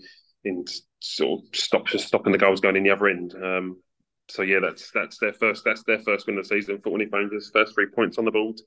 in 0.43 0.65
sort 0.99 1.41
of 1.41 1.55
stop, 1.55 1.87
stopping 1.89 2.31
the 2.31 2.37
goals 2.37 2.61
going 2.61 2.75
in 2.75 2.83
the 2.83 2.91
other 2.91 3.07
end. 3.07 3.33
Um, 3.41 3.81
so 4.29 4.41
yeah, 4.41 4.59
that's 4.61 4.91
that's 4.91 5.17
their 5.19 5.33
first 5.33 5.63
that's 5.63 5.83
their 5.83 5.99
first 5.99 6.27
win 6.27 6.37
of 6.37 6.47
the 6.47 6.55
season. 6.55 6.81
Heath 6.83 7.09
Rangers 7.11 7.51
first 7.53 7.73
three 7.73 7.87
points 7.87 8.17
on 8.17 8.25
the 8.25 8.31
board, 8.31 8.59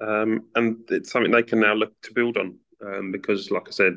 um, 0.00 0.42
and 0.54 0.76
it's 0.88 1.10
something 1.10 1.32
they 1.32 1.42
can 1.42 1.60
now 1.60 1.74
look 1.74 1.92
to 2.02 2.12
build 2.12 2.36
on 2.36 2.58
um, 2.84 3.12
because, 3.12 3.50
like 3.50 3.68
I 3.68 3.70
said, 3.70 3.94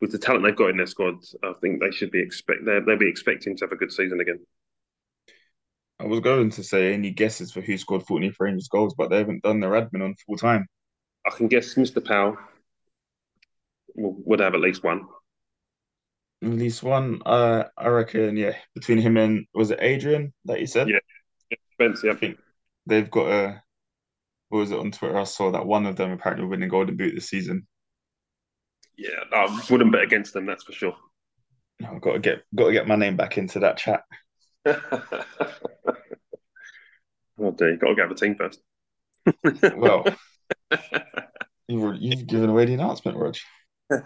with 0.00 0.10
the 0.10 0.18
talent 0.18 0.44
they've 0.44 0.56
got 0.56 0.70
in 0.70 0.76
their 0.76 0.86
squad, 0.86 1.16
I 1.44 1.52
think 1.60 1.80
they 1.80 1.90
should 1.90 2.10
be 2.10 2.20
expect 2.20 2.64
they'll 2.64 2.98
be 2.98 3.08
expecting 3.08 3.56
to 3.56 3.64
have 3.64 3.72
a 3.72 3.76
good 3.76 3.92
season 3.92 4.20
again. 4.20 4.40
I 6.06 6.08
was 6.08 6.20
going 6.20 6.50
to 6.50 6.62
say 6.62 6.94
any 6.94 7.10
guesses 7.10 7.50
for 7.50 7.60
who 7.60 7.76
scored 7.76 8.04
Thornton 8.04 8.30
Heath 8.30 8.36
Rangers 8.38 8.68
goals, 8.68 8.94
but 8.96 9.10
they 9.10 9.18
haven't 9.18 9.42
done 9.42 9.58
their 9.58 9.70
admin 9.70 10.04
on 10.04 10.14
full 10.24 10.36
time. 10.36 10.68
I 11.26 11.30
can 11.30 11.48
guess 11.48 11.74
Mr. 11.74 12.04
Powell 12.04 12.36
would 13.96 14.38
have 14.38 14.54
at 14.54 14.60
least 14.60 14.84
one. 14.84 15.08
At 16.44 16.50
least 16.50 16.84
one. 16.84 17.22
Uh, 17.26 17.64
I 17.76 17.88
reckon, 17.88 18.36
yeah, 18.36 18.52
between 18.72 18.98
him 18.98 19.16
and 19.16 19.46
was 19.52 19.72
it 19.72 19.80
Adrian 19.82 20.32
that 20.44 20.60
you 20.60 20.68
said? 20.68 20.88
Yeah, 20.88 21.00
yeah 21.50 21.56
Spence. 21.72 22.04
Yeah. 22.04 22.12
I 22.12 22.14
think 22.14 22.38
they've 22.86 23.10
got 23.10 23.26
a. 23.26 23.62
What 24.50 24.60
was 24.60 24.70
it 24.70 24.78
on 24.78 24.92
Twitter? 24.92 25.18
I 25.18 25.24
saw 25.24 25.50
that 25.50 25.66
one 25.66 25.86
of 25.86 25.96
them 25.96 26.12
apparently 26.12 26.46
winning 26.46 26.68
Golden 26.68 26.96
Boot 26.96 27.16
this 27.16 27.30
season. 27.30 27.66
Yeah, 28.96 29.10
I 29.32 29.60
wouldn't 29.68 29.90
bet 29.90 30.04
against 30.04 30.34
them. 30.34 30.46
That's 30.46 30.62
for 30.62 30.72
sure. 30.72 30.94
I've 31.84 32.00
got 32.00 32.12
to 32.12 32.20
get 32.20 32.44
got 32.54 32.66
to 32.68 32.72
get 32.72 32.86
my 32.86 32.94
name 32.94 33.16
back 33.16 33.38
into 33.38 33.58
that 33.58 33.76
chat. 33.76 34.04
oh 37.40 37.50
dear, 37.52 37.72
you 37.72 37.76
got 37.78 37.88
to 37.88 37.94
get 37.94 38.08
the 38.08 38.14
team 38.14 38.34
first. 38.34 38.60
well, 39.76 40.04
you've, 41.68 41.96
you've 42.00 42.26
given 42.26 42.50
away 42.50 42.66
the 42.66 42.74
announcement, 42.74 43.16
Rog. 43.16 43.36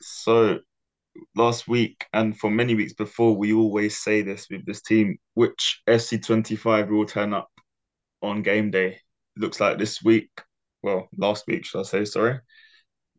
so 0.00 0.58
last 1.34 1.68
week 1.68 2.06
and 2.12 2.38
for 2.38 2.50
many 2.50 2.74
weeks 2.74 2.92
before, 2.92 3.36
we 3.36 3.52
always 3.52 3.96
say 3.96 4.22
this 4.22 4.46
with 4.50 4.64
this 4.66 4.82
team, 4.82 5.18
which 5.34 5.82
FC25 5.88 6.90
will 6.90 7.06
turn 7.06 7.32
up 7.32 7.50
on 8.22 8.42
game 8.42 8.70
day. 8.70 8.98
Looks 9.36 9.60
like 9.60 9.78
this 9.78 10.02
week, 10.02 10.30
well, 10.82 11.08
last 11.16 11.44
week, 11.46 11.64
should 11.64 11.80
I 11.80 11.84
say, 11.84 12.04
sorry. 12.04 12.40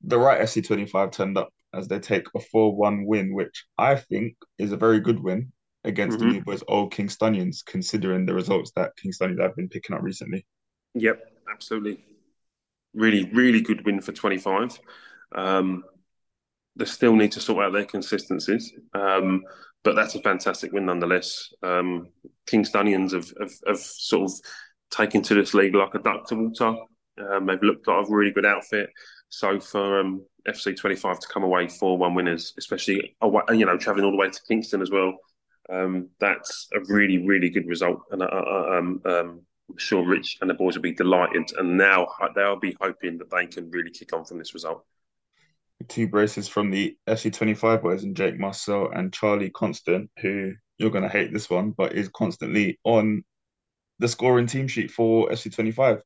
The 0.03 0.17
right 0.17 0.41
FC25 0.41 1.11
turned 1.11 1.37
up 1.37 1.49
as 1.73 1.87
they 1.87 1.99
take 1.99 2.25
a 2.35 2.39
4 2.39 2.75
1 2.75 3.05
win, 3.05 3.33
which 3.33 3.65
I 3.77 3.95
think 3.95 4.35
is 4.57 4.71
a 4.71 4.77
very 4.77 4.99
good 4.99 5.21
win 5.21 5.51
against 5.83 6.17
mm-hmm. 6.17 6.27
the 6.27 6.33
New 6.35 6.41
Boys 6.43 6.63
Old 6.67 6.93
Kingstonians, 6.93 7.63
considering 7.65 8.25
the 8.25 8.33
results 8.33 8.71
that 8.75 8.91
Kingstonians 8.97 9.41
have 9.41 9.55
been 9.55 9.69
picking 9.69 9.95
up 9.95 10.01
recently. 10.01 10.45
Yep, 10.95 11.21
absolutely. 11.51 12.03
Really, 12.93 13.29
really 13.31 13.61
good 13.61 13.85
win 13.85 14.01
for 14.01 14.11
25. 14.11 14.79
Um, 15.35 15.83
they 16.75 16.85
still 16.85 17.15
need 17.15 17.31
to 17.33 17.41
sort 17.41 17.63
out 17.63 17.73
their 17.73 17.85
consistencies, 17.85 18.73
um, 18.93 19.43
but 19.83 19.95
that's 19.95 20.15
a 20.15 20.21
fantastic 20.21 20.71
win 20.71 20.85
nonetheless. 20.85 21.49
Um, 21.61 22.09
Kingstonians 22.47 23.11
have, 23.13 23.31
have, 23.39 23.51
have, 23.67 23.79
sort 23.79 24.31
of 24.31 24.37
taken 24.89 25.21
to 25.23 25.35
this 25.35 25.53
league 25.53 25.75
like 25.75 25.93
a 25.95 25.99
duck 25.99 26.27
to 26.27 26.35
water. 26.35 26.75
Um, 27.19 27.45
they've 27.45 27.61
looked 27.61 27.87
like 27.87 28.07
a 28.07 28.11
really 28.11 28.31
good 28.31 28.45
outfit. 28.45 28.89
So 29.29 29.59
for 29.59 29.99
um, 29.99 30.25
FC 30.47 30.75
25 30.75 31.19
to 31.19 31.27
come 31.27 31.43
away 31.43 31.67
4 31.67 31.97
1 31.97 32.15
winners, 32.15 32.53
especially 32.57 33.15
away, 33.21 33.43
you 33.51 33.65
know 33.65 33.77
traveling 33.77 34.05
all 34.05 34.11
the 34.11 34.17
way 34.17 34.29
to 34.29 34.41
Kingston 34.47 34.81
as 34.81 34.89
well, 34.89 35.15
um, 35.71 36.09
that's 36.19 36.67
a 36.73 36.79
really, 36.91 37.25
really 37.25 37.49
good 37.49 37.67
result. 37.67 38.01
And 38.11 38.21
uh, 38.21 38.25
uh, 38.25 38.77
um, 38.77 39.01
um, 39.05 39.41
I'm 39.69 39.77
sure 39.77 40.05
Rich 40.05 40.37
and 40.41 40.49
the 40.49 40.55
boys 40.55 40.75
will 40.75 40.81
be 40.81 40.93
delighted. 40.93 41.51
And 41.57 41.77
now 41.77 42.07
they'll 42.35 42.59
be 42.59 42.75
hoping 42.81 43.17
that 43.19 43.29
they 43.29 43.45
can 43.45 43.69
really 43.69 43.91
kick 43.91 44.13
on 44.13 44.25
from 44.25 44.39
this 44.39 44.53
result. 44.53 44.83
Two 45.87 46.07
braces 46.07 46.47
from 46.47 46.71
the 46.71 46.97
FC25 47.07 47.81
boys 47.81 48.03
and 48.03 48.15
Jake 48.15 48.37
Marcel 48.37 48.89
and 48.93 49.13
Charlie 49.13 49.51
Constant, 49.51 50.09
who 50.21 50.53
you're 50.77 50.89
going 50.89 51.03
to 51.03 51.09
hate 51.09 51.31
this 51.31 51.49
one, 51.49 51.71
but 51.71 51.93
is 51.93 52.09
constantly 52.09 52.79
on 52.83 53.23
the 53.99 54.07
scoring 54.07 54.47
team 54.47 54.67
sheet 54.67 54.91
for 54.91 55.29
FC25. 55.29 56.01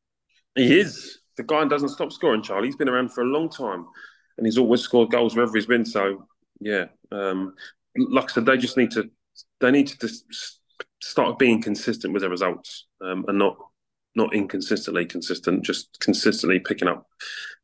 He 0.55 0.79
is. 0.79 1.20
The 1.38 1.43
guy 1.43 1.65
doesn't 1.65 1.89
stop 1.89 2.12
scoring, 2.12 2.43
Charlie. 2.43 2.67
He's 2.67 2.75
been 2.75 2.89
around 2.89 3.12
for 3.12 3.22
a 3.22 3.27
long 3.27 3.50
time 3.50 3.88
and 4.38 4.46
he's 4.46 4.58
always 4.58 4.82
scored 4.82 5.10
goals 5.10 5.36
wherever 5.36 5.55
he's 5.55 5.65
been. 5.65 5.86
So, 5.86 6.27
yeah, 6.60 6.86
um, 7.12 7.55
like 7.96 8.25
I 8.25 8.34
said, 8.34 8.46
they 8.46 8.58
just 8.58 8.77
need 8.77 8.91
to 8.91 9.10
they 9.60 9.72
need 9.72 9.88
to 9.88 9.98
just 10.00 10.60
start 11.02 11.40
being 11.40 11.62
consistent 11.62 12.13
with 12.13 12.22
their 12.22 12.30
results 12.30 12.88
um, 13.02 13.25
and 13.28 13.38
not 13.38 13.58
not 14.16 14.34
inconsistently 14.36 15.06
consistent, 15.06 15.66
just 15.66 16.00
consistently 16.00 16.60
picking 16.60 16.88
up 16.88 17.08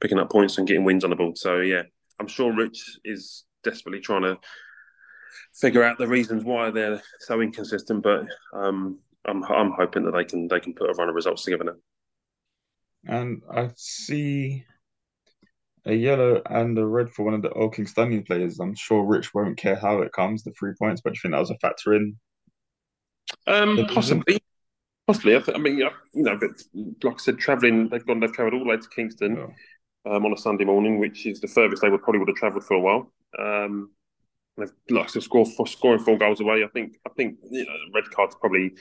picking 0.02 0.18
up 0.18 0.32
points 0.32 0.58
and 0.58 0.68
getting 0.68 0.84
wins 0.84 1.04
on 1.04 1.10
the 1.10 1.16
board. 1.16 1.38
So 1.38 1.58
yeah, 1.58 1.84
I'm 2.20 2.28
sure 2.28 2.56
Rich 2.56 3.00
is 3.06 3.46
desperately 3.64 4.00
trying 4.00 4.24
to 4.24 4.38
figure 5.54 5.84
out 5.84 5.98
the 5.98 6.08
reasons 6.08 6.44
why 6.44 6.72
they're 6.72 7.02
so 7.20 7.42
inconsistent, 7.42 8.04
but 8.04 8.26
um, 8.54 9.00
I'm 9.26 9.44
I'm 9.44 9.72
hoping 9.72 10.04
that 10.06 10.12
they 10.12 10.26
can 10.26 10.48
they 10.48 10.60
can 10.60 10.74
put 10.74 10.90
a 10.90 10.94
run 10.94 11.10
of 11.10 11.16
results 11.16 11.44
together 11.44 11.66
now. 11.66 11.76
And 13.06 13.44
I 13.52 13.70
see 13.76 14.66
a 15.86 15.94
yellow 15.94 16.42
and 16.50 16.78
a 16.78 16.86
red 16.86 17.10
for 17.10 17.24
one 17.24 17.34
of 17.34 17.42
the 17.42 17.52
Old 17.52 17.76
Kingstonian 17.76 18.26
players. 18.26 18.60
I'm 18.60 18.76
sure 18.76 19.04
Rich 19.04 19.34
won't 19.34 19.58
care 19.58 19.76
how 19.76 20.02
it 20.02 20.12
comes, 20.12 20.44
the 20.44 20.52
three 20.52 20.74
points, 20.78 21.02
but 21.02 21.14
do 21.14 21.18
you 21.18 21.22
think 21.22 21.34
that 21.34 21.40
was 21.40 21.52
a 21.52 21.58
factor 21.58 21.94
in? 21.94 22.18
Um, 23.48 23.86
possibly. 23.88 24.40
Possibly. 25.08 25.36
I, 25.36 25.40
th- 25.40 25.58
I 25.58 25.60
mean, 25.60 25.78
you 25.78 25.90
know, 26.14 26.38
but 26.38 26.52
like 27.04 27.16
I 27.16 27.18
said, 27.18 27.40
travelling, 27.40 27.90
they've 27.90 28.06
gone, 28.06 28.20
they've 28.20 28.32
travelled 28.32 28.54
all 28.54 28.60
the 28.60 28.70
way 28.70 28.78
to 28.78 28.90
Kingston 28.90 29.36
yeah. 30.06 30.12
um, 30.12 30.26
on 30.26 30.34
a 30.34 30.38
Sunday 30.38 30.66
morning, 30.66 31.00
which 31.00 31.26
is 31.26 31.42
the 31.42 31.48
furthest 31.48 31.82
they 31.82 31.90
would 31.90 32.04
probably 32.04 32.20
would 32.20 32.30
have 32.30 32.38
travelled 32.38 32.64
for 32.64 32.76
a 32.76 32.80
while. 32.80 33.12
Um, 33.40 33.92
they've 34.58 34.72
like 34.92 35.08
to 35.08 35.22
score 35.22 35.46
for 35.46 35.66
scoring 35.66 36.00
four 36.00 36.18
goals 36.18 36.42
away. 36.42 36.64
I 36.64 36.68
think, 36.68 36.98
I 37.08 37.10
think, 37.16 37.38
you 37.50 37.66
know, 37.66 37.74
the 37.74 37.92
red 37.96 38.10
card's 38.12 38.36
probably 38.36 38.74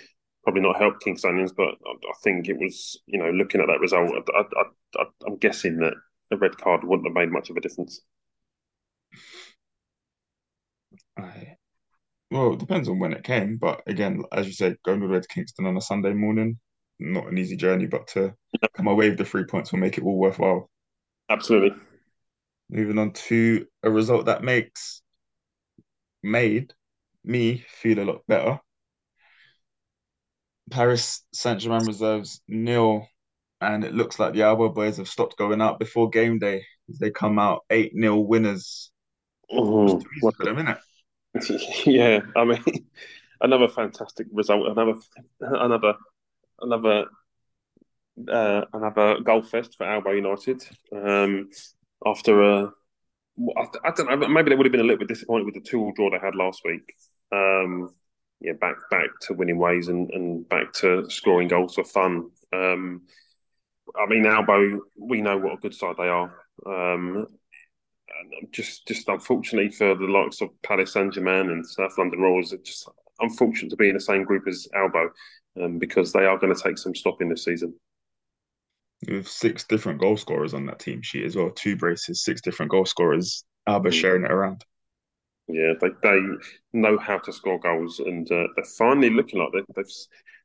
probably 0.44 0.62
not 0.62 0.78
helped 0.78 1.04
Kingstonians, 1.04 1.52
but 1.54 1.68
I, 1.86 1.92
I, 1.92 2.12
think 2.22 2.48
it 2.48 2.56
was, 2.58 3.00
you 3.06 3.18
know, 3.18 3.30
looking 3.30 3.60
at 3.60 3.66
that 3.66 3.80
result, 3.80 4.10
I, 4.34 4.42
I, 4.98 5.04
I'm 5.26 5.36
guessing 5.36 5.78
that 5.78 5.94
a 6.30 6.36
red 6.36 6.56
card 6.56 6.84
wouldn't 6.84 7.06
have 7.06 7.14
made 7.14 7.30
much 7.30 7.50
of 7.50 7.56
a 7.56 7.60
difference. 7.60 8.00
I, 11.16 11.56
well, 12.30 12.52
it 12.52 12.60
depends 12.60 12.88
on 12.88 12.98
when 12.98 13.12
it 13.12 13.24
came, 13.24 13.56
but 13.56 13.82
again, 13.86 14.22
as 14.32 14.46
you 14.46 14.52
said, 14.52 14.76
going 14.84 15.02
all 15.02 15.08
the 15.08 15.14
way 15.14 15.20
to 15.20 15.28
Kingston 15.28 15.66
on 15.66 15.76
a 15.76 15.80
Sunday 15.80 16.12
morning, 16.12 16.58
not 16.98 17.26
an 17.26 17.38
easy 17.38 17.56
journey, 17.56 17.86
but 17.86 18.06
to 18.08 18.34
come 18.74 18.86
away 18.86 19.08
with 19.08 19.18
the 19.18 19.24
three 19.24 19.44
points 19.44 19.72
will 19.72 19.78
make 19.78 19.98
it 19.98 20.04
all 20.04 20.18
worthwhile. 20.18 20.70
Absolutely. 21.30 21.78
Moving 22.70 22.98
on 22.98 23.12
to 23.12 23.66
a 23.82 23.90
result 23.90 24.26
that 24.26 24.42
makes 24.44 25.02
made 26.22 26.74
me 27.24 27.64
feel 27.68 28.00
a 28.00 28.04
lot 28.04 28.26
better. 28.26 28.60
Paris 30.70 31.24
Saint 31.32 31.60
Germain 31.60 31.86
reserves 31.86 32.42
nil 32.46 33.06
and 33.60 33.84
it 33.84 33.94
looks 33.94 34.18
like 34.18 34.34
the 34.34 34.42
Alba 34.42 34.68
boys 34.70 34.98
have 34.98 35.08
stopped 35.08 35.36
going 35.36 35.60
out 35.60 35.78
before 35.78 36.10
game 36.10 36.38
day. 36.38 36.64
They 37.00 37.10
come 37.10 37.38
out 37.38 37.64
8 37.70 37.92
0 37.94 38.16
winners. 38.20 38.90
What 40.20 40.36
for 40.36 40.44
them, 40.44 40.76
yeah, 41.86 42.20
I 42.36 42.44
mean, 42.44 42.62
another 43.40 43.68
fantastic 43.68 44.26
result. 44.32 44.68
Another, 44.68 44.94
another, 45.40 45.94
another, 46.60 47.04
uh, 48.30 48.64
another 48.72 49.20
goal 49.20 49.42
fest 49.42 49.76
for 49.76 49.86
Alba 49.86 50.14
United. 50.14 50.62
Um, 50.94 51.50
after 52.06 52.42
a, 52.42 52.72
I, 53.56 53.64
I 53.84 53.90
don't 53.90 54.08
know, 54.08 54.28
maybe 54.28 54.50
they 54.50 54.56
would 54.56 54.66
have 54.66 54.72
been 54.72 54.80
a 54.80 54.84
little 54.84 54.98
bit 54.98 55.08
disappointed 55.08 55.44
with 55.44 55.54
the 55.54 55.60
two-all 55.60 55.92
draw 55.94 56.10
they 56.10 56.18
had 56.18 56.34
last 56.34 56.62
week. 56.64 56.94
Um, 57.32 57.90
yeah, 58.40 58.52
back 58.52 58.76
back 58.90 59.08
to 59.22 59.34
winning 59.34 59.58
ways 59.58 59.88
and, 59.88 60.10
and 60.10 60.48
back 60.48 60.72
to 60.74 61.08
scoring 61.10 61.48
goals 61.48 61.74
for 61.74 61.84
fun. 61.84 62.30
Um, 62.52 63.02
I 63.96 64.06
mean, 64.06 64.26
Albo, 64.26 64.80
we 64.96 65.20
know 65.20 65.38
what 65.38 65.54
a 65.54 65.58
good 65.58 65.74
side 65.74 65.96
they 65.98 66.08
are. 66.08 66.34
Um, 66.66 67.26
just, 68.50 68.86
just 68.86 69.08
unfortunately 69.08 69.70
for 69.70 69.94
the 69.94 70.06
likes 70.06 70.40
of 70.40 70.50
Paris 70.62 70.92
Saint 70.92 71.14
Germain 71.14 71.50
and 71.50 71.66
South 71.66 71.96
London 71.98 72.20
Royals, 72.20 72.52
it's 72.52 72.68
just 72.68 72.88
unfortunate 73.20 73.70
to 73.70 73.76
be 73.76 73.88
in 73.88 73.94
the 73.94 74.00
same 74.00 74.24
group 74.24 74.46
as 74.48 74.66
Albo 74.74 75.10
um, 75.62 75.78
because 75.78 76.12
they 76.12 76.24
are 76.24 76.38
going 76.38 76.54
to 76.54 76.62
take 76.62 76.78
some 76.78 76.94
stopping 76.94 77.28
this 77.28 77.44
season. 77.44 77.74
With 79.08 79.28
six 79.28 79.64
different 79.64 80.00
goal 80.00 80.16
scorers 80.16 80.54
on 80.54 80.66
that 80.66 80.80
team 80.80 81.02
sheet 81.02 81.24
as 81.24 81.36
well, 81.36 81.50
two 81.50 81.76
braces, 81.76 82.24
six 82.24 82.40
different 82.40 82.72
goal 82.72 82.84
scorers. 82.84 83.44
Alba 83.66 83.90
mm. 83.90 83.92
sharing 83.92 84.24
it 84.24 84.32
around. 84.32 84.64
Yeah, 85.48 85.72
they, 85.80 85.88
they 86.02 86.20
know 86.74 86.98
how 86.98 87.18
to 87.18 87.32
score 87.32 87.58
goals, 87.58 88.00
and 88.00 88.30
uh, 88.30 88.48
they're 88.54 88.64
finally 88.76 89.10
looking 89.10 89.38
like 89.40 89.48
they, 89.52 89.72
they've 89.74 89.92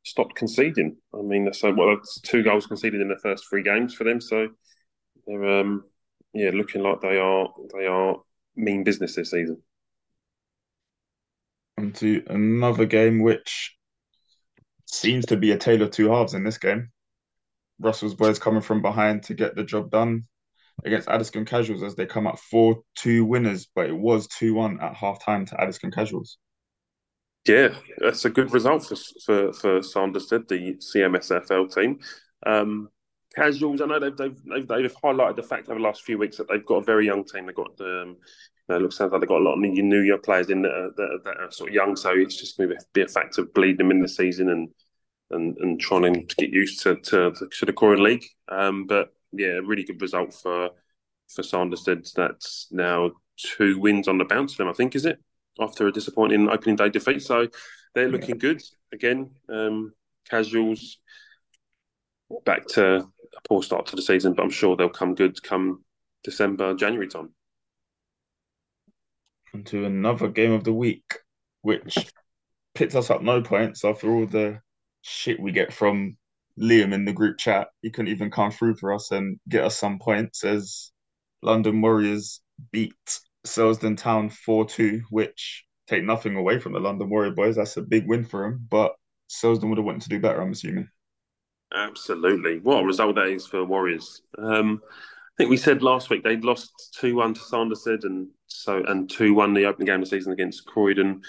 stopped 0.02 0.34
conceding. 0.34 0.96
I 1.12 1.22
mean, 1.22 1.52
so 1.52 1.72
well, 1.72 2.00
two 2.22 2.42
goals 2.42 2.66
conceded 2.66 3.00
in 3.00 3.08
the 3.08 3.18
first 3.22 3.44
three 3.48 3.62
games 3.62 3.94
for 3.94 4.04
them. 4.04 4.20
So 4.20 4.48
they're 5.26 5.60
um, 5.60 5.84
yeah, 6.32 6.50
looking 6.54 6.82
like 6.82 7.00
they 7.00 7.18
are 7.18 7.48
they 7.76 7.86
are 7.86 8.16
mean 8.56 8.82
business 8.82 9.14
this 9.14 9.30
season. 9.30 9.60
And 11.76 11.94
to 11.96 12.22
another 12.28 12.86
game 12.86 13.20
which 13.20 13.76
seems 14.86 15.26
to 15.26 15.36
be 15.36 15.50
a 15.50 15.58
tale 15.58 15.82
of 15.82 15.90
two 15.90 16.10
halves 16.10 16.34
in 16.34 16.44
this 16.44 16.58
game. 16.58 16.90
Russell's 17.80 18.14
boys 18.14 18.38
coming 18.38 18.60
from 18.62 18.80
behind 18.80 19.24
to 19.24 19.34
get 19.34 19.56
the 19.56 19.64
job 19.64 19.90
done 19.90 20.26
against 20.84 21.08
Addiscombe 21.08 21.44
Casuals 21.44 21.82
as 21.82 21.94
they 21.94 22.06
come 22.06 22.26
up 22.26 22.38
4 22.38 22.80
2 22.96 23.24
winners, 23.24 23.68
but 23.74 23.86
it 23.86 23.96
was 23.96 24.26
2 24.28 24.54
1 24.54 24.80
at 24.80 24.94
half 24.94 25.24
time 25.24 25.46
to 25.46 25.60
Addiscombe 25.60 25.92
Casuals. 25.92 26.38
Yeah, 27.46 27.74
that's 27.98 28.24
a 28.24 28.30
good 28.30 28.52
result 28.52 28.86
for 28.86 28.96
for 29.24 29.52
for 29.52 29.82
Sanderstead, 29.82 30.48
the 30.48 30.76
CMSFL 30.76 31.74
team. 31.74 31.98
Um, 32.46 32.88
casuals, 33.34 33.80
I 33.80 33.86
know 33.86 34.00
they've, 34.00 34.16
they've, 34.16 34.42
they've 34.44 34.68
they've 34.68 34.96
highlighted 35.02 35.36
the 35.36 35.42
fact 35.42 35.68
over 35.68 35.78
the 35.78 35.84
last 35.84 36.02
few 36.02 36.16
weeks 36.16 36.38
that 36.38 36.48
they've 36.48 36.64
got 36.64 36.76
a 36.76 36.84
very 36.84 37.04
young 37.04 37.24
team. 37.24 37.46
They've 37.46 37.54
got 37.54 37.78
um, 37.80 38.16
it 38.68 38.80
looks 38.80 38.96
sounds 38.96 39.12
like 39.12 39.20
they've 39.20 39.28
got 39.28 39.40
a 39.40 39.44
lot 39.44 39.54
of 39.54 39.60
new, 39.60 40.00
young 40.00 40.20
players 40.20 40.48
in 40.48 40.62
that 40.62 40.72
are, 40.72 40.90
that, 40.96 41.02
are, 41.02 41.18
that 41.24 41.36
are 41.40 41.50
sort 41.50 41.68
of 41.68 41.74
young. 41.74 41.96
So 41.96 42.12
it's 42.12 42.36
just 42.36 42.56
going 42.56 42.70
to 42.70 42.76
be 42.94 43.02
a 43.02 43.08
fact 43.08 43.36
of 43.36 43.52
bleeding 43.52 43.76
them 43.76 43.90
in 43.90 44.00
the 44.00 44.08
season 44.08 44.48
and 44.48 44.68
and 45.30 45.56
and 45.58 45.80
trying 45.80 46.26
to 46.26 46.36
get 46.36 46.50
used 46.50 46.82
to 46.82 46.96
to, 46.96 47.32
to 47.32 47.66
the 47.66 47.72
Corin 47.72 48.02
League. 48.02 48.24
Um, 48.48 48.86
but 48.86 49.10
yeah, 49.36 49.58
a 49.58 49.62
really 49.62 49.84
good 49.84 50.00
result 50.00 50.34
for 50.34 50.70
for 51.28 51.42
Sanderstead. 51.42 52.06
That's 52.14 52.68
now 52.70 53.12
two 53.36 53.78
wins 53.78 54.08
on 54.08 54.18
the 54.18 54.24
bounce 54.24 54.54
for 54.54 54.62
them, 54.62 54.70
I 54.70 54.74
think, 54.74 54.94
is 54.94 55.06
it? 55.06 55.18
after 55.60 55.86
a 55.86 55.92
disappointing 55.92 56.48
opening 56.48 56.76
day 56.76 56.88
defeat. 56.88 57.22
So 57.22 57.48
they're 57.94 58.08
looking 58.08 58.38
good 58.38 58.62
again. 58.92 59.30
Um, 59.48 59.92
casuals 60.28 60.98
back 62.44 62.66
to 62.68 62.96
a 62.96 63.48
poor 63.48 63.62
start 63.62 63.86
to 63.86 63.96
the 63.96 64.02
season, 64.02 64.34
but 64.34 64.42
I'm 64.42 64.50
sure 64.50 64.76
they'll 64.76 64.88
come 64.88 65.14
good 65.14 65.42
come 65.42 65.84
December, 66.22 66.74
January 66.74 67.08
time. 67.08 67.30
Into 69.52 69.84
another 69.84 70.28
game 70.28 70.52
of 70.52 70.64
the 70.64 70.72
week, 70.72 71.18
which 71.62 71.96
picks 72.74 72.94
us 72.94 73.10
up 73.10 73.22
no 73.22 73.40
points 73.40 73.84
after 73.84 74.10
all 74.10 74.26
the 74.26 74.60
shit 75.02 75.38
we 75.38 75.52
get 75.52 75.72
from 75.72 76.16
Liam 76.58 76.92
in 76.92 77.04
the 77.04 77.12
group 77.12 77.38
chat. 77.38 77.68
He 77.82 77.90
couldn't 77.90 78.12
even 78.12 78.30
come 78.30 78.50
through 78.50 78.76
for 78.76 78.92
us 78.92 79.10
and 79.10 79.38
get 79.48 79.64
us 79.64 79.76
some 79.76 79.98
points 79.98 80.44
as 80.44 80.92
London 81.42 81.80
Warriors 81.80 82.40
beat 82.72 82.94
Selsdon 83.46 83.96
Town 83.96 84.30
4-2, 84.30 85.02
which 85.10 85.64
take 85.86 86.04
nothing 86.04 86.36
away 86.36 86.58
from 86.58 86.72
the 86.72 86.80
London 86.80 87.10
Warrior 87.10 87.32
boys. 87.32 87.56
That's 87.56 87.76
a 87.76 87.82
big 87.82 88.08
win 88.08 88.24
for 88.24 88.42
them, 88.42 88.66
but 88.70 88.94
Selsdon 89.28 89.68
would 89.68 89.78
have 89.78 89.84
wanted 89.84 90.02
to 90.02 90.08
do 90.08 90.20
better, 90.20 90.40
I'm 90.40 90.52
assuming. 90.52 90.88
Absolutely. 91.74 92.60
What 92.60 92.82
a 92.82 92.86
result 92.86 93.16
that 93.16 93.26
is 93.26 93.46
for 93.46 93.64
Warriors. 93.64 94.22
Um, 94.38 94.80
I 94.86 95.32
think 95.36 95.50
we 95.50 95.56
said 95.56 95.82
last 95.82 96.10
week 96.10 96.22
they'd 96.22 96.44
lost 96.44 96.96
2 97.00 97.16
1 97.16 97.34
to 97.34 97.40
Sanderstead 97.40 98.04
and 98.04 98.28
so 98.46 98.84
and 98.86 99.10
2 99.10 99.34
1 99.34 99.54
the 99.54 99.64
opening 99.64 99.86
game 99.86 99.96
of 99.96 100.02
the 100.02 100.16
season 100.16 100.32
against 100.32 100.66
Croydon 100.66 101.22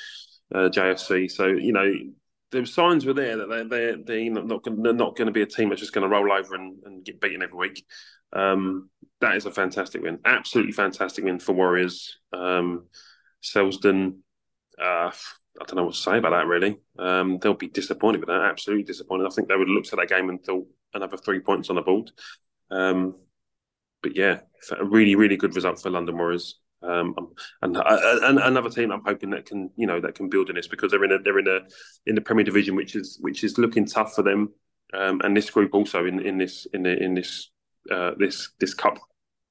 uh, 0.54 0.70
JFC. 0.70 1.32
So, 1.32 1.48
you 1.48 1.74
know, 1.74 1.92
the 2.60 2.66
signs 2.66 3.06
were 3.06 3.14
there 3.14 3.38
that 3.38 3.50
they're, 3.50 3.66
they're, 3.66 3.98
they're 3.98 4.30
not, 4.32 4.64
they're 4.64 4.94
not 4.94 5.16
going 5.16 5.28
to 5.28 5.32
be 5.32 5.42
a 5.42 5.48
team 5.48 5.70
that's 5.70 5.82
just 5.82 5.94
going 5.94 6.04
to 6.04 6.10
roll 6.10 6.32
over 6.32 6.56
and, 6.56 6.78
and 6.86 7.06
get 7.06 7.20
beaten 7.20 7.44
every 7.44 7.58
week. 7.58 7.86
Um, 8.34 8.90
that 9.22 9.36
is 9.36 9.46
a 9.46 9.52
fantastic 9.52 10.02
win. 10.02 10.20
Absolutely 10.26 10.72
fantastic 10.72 11.26
win 11.26 11.40
for 11.40 11.54
Warriors. 11.54 12.18
Um, 12.34 12.86
Selsdon, 13.44 14.20
uh, 14.82 15.12
I 15.12 15.66
don't 15.66 15.76
know 15.76 15.86
what 15.86 15.96
to 15.96 16.00
say 16.00 16.18
about 16.18 16.32
that 16.32 16.48
really. 16.48 16.78
Um, 16.98 17.40
they'll 17.40 17.54
be 17.54 17.68
disappointed 17.68 18.20
with 18.20 18.28
that. 18.28 18.42
Absolutely 18.42 18.84
disappointed. 18.84 19.28
I 19.28 19.30
think 19.30 19.48
they 19.48 19.56
would 19.56 19.68
have 19.68 19.76
looked 19.76 19.94
at 19.94 20.00
that 20.00 20.10
game 20.10 20.30
and 20.30 20.44
thought 20.44 20.68
another 20.94 21.18
three 21.18 21.40
points 21.40 21.70
on 21.70 21.76
the 21.76 21.82
board. 21.82 22.12
Um, 22.72 23.16
but 24.02 24.16
yeah, 24.16 24.40
a 24.78 24.84
really, 24.84 25.16
really 25.16 25.38
good 25.38 25.56
result 25.56 25.82
for 25.82 25.90
London 25.90 26.18
Warriors. 26.18 26.60
Um, 26.82 27.16
and, 27.62 27.78
uh, 27.78 28.20
and 28.24 28.38
another 28.38 28.70
team 28.70 28.92
I'm 28.92 29.04
hoping 29.04 29.32
that 29.32 29.46
can 29.46 29.72
you 29.76 29.88
know 29.88 30.00
that 30.02 30.16
can 30.16 30.30
build 30.30 30.50
on 30.50 30.56
this 30.56 30.68
because 30.68 30.92
they're 30.92 31.04
in 31.04 31.12
a 31.12 31.20
they're 31.20 31.40
in 31.40 31.48
a 31.48 31.60
in 32.06 32.16
the 32.16 32.22
Premier 32.22 32.44
Division 32.44 32.76
which 32.76 32.96
is 32.96 33.18
which 33.22 33.44
is 33.44 33.58
looking 33.58 33.86
tough 33.86 34.14
for 34.14 34.22
them 34.22 34.54
um, 34.94 35.22
and 35.24 35.36
this 35.36 35.50
group 35.50 35.74
also 35.74 36.06
in 36.06 36.20
in 36.20 36.38
this 36.38 36.68
in 36.74 36.84
the 36.84 36.96
in 37.02 37.16
this 37.16 37.50
uh, 37.92 38.12
this 38.18 38.50
this 38.60 38.74
cup 38.74 39.00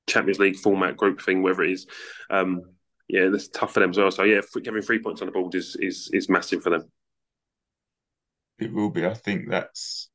Champions 0.07 0.39
League 0.39 0.57
format 0.57 0.97
group 0.97 1.21
thing 1.21 1.43
whether 1.43 1.63
it 1.63 1.73
is 1.73 1.87
um, 2.31 2.63
yeah 3.09 3.29
that's 3.29 3.49
tough 3.49 3.73
for 3.75 3.81
them 3.81 3.91
as 3.91 3.99
well 3.99 4.11
so 4.11 4.23
yeah 4.23 4.41
having 4.65 4.83
three 4.83 5.03
points 5.03 5.21
on 5.21 5.27
the 5.27 5.33
board 5.33 5.55
is 5.55 5.77
is 5.81 6.11
is 6.13 6.29
massive 6.29 6.63
for 6.63 6.71
them. 6.71 6.85
It 8.59 8.73
will 8.73 8.91
be. 8.91 9.05
I 9.05 9.15
think 9.15 9.51
that's 9.51 10.09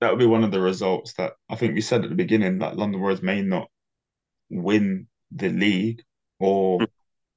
that 0.00 0.10
will 0.10 0.18
be 0.18 0.26
one 0.26 0.44
of 0.44 0.50
the 0.50 0.60
results 0.60 1.12
that 1.14 1.34
I 1.48 1.56
think 1.56 1.74
we 1.74 1.80
said 1.80 2.02
at 2.02 2.08
the 2.08 2.16
beginning 2.16 2.58
that 2.58 2.76
London 2.76 3.00
Warriors 3.00 3.22
may 3.22 3.42
not 3.42 3.68
win 4.50 5.06
the 5.30 5.50
league 5.50 6.02
or 6.42 6.80
mm. 6.80 6.86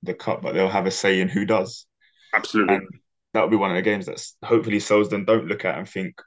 the 0.02 0.16
cup, 0.16 0.42
but 0.42 0.54
they'll 0.54 0.68
have 0.68 0.88
a 0.88 0.92
say 0.92 1.22
in 1.22 1.30
who 1.30 1.46
does. 1.46 1.86
Absolutely. 2.34 2.76
And 2.76 2.88
that'll 3.34 3.50
be 3.50 3.56
one 3.56 3.70
of 3.70 3.76
the 3.76 3.84
games 3.84 4.08
that 4.08 4.26
hopefully 4.44 4.80
Selsdon 4.80 5.26
don't 5.26 5.48
look 5.48 5.64
at 5.64 5.78
and 5.78 5.88
think 5.88 6.20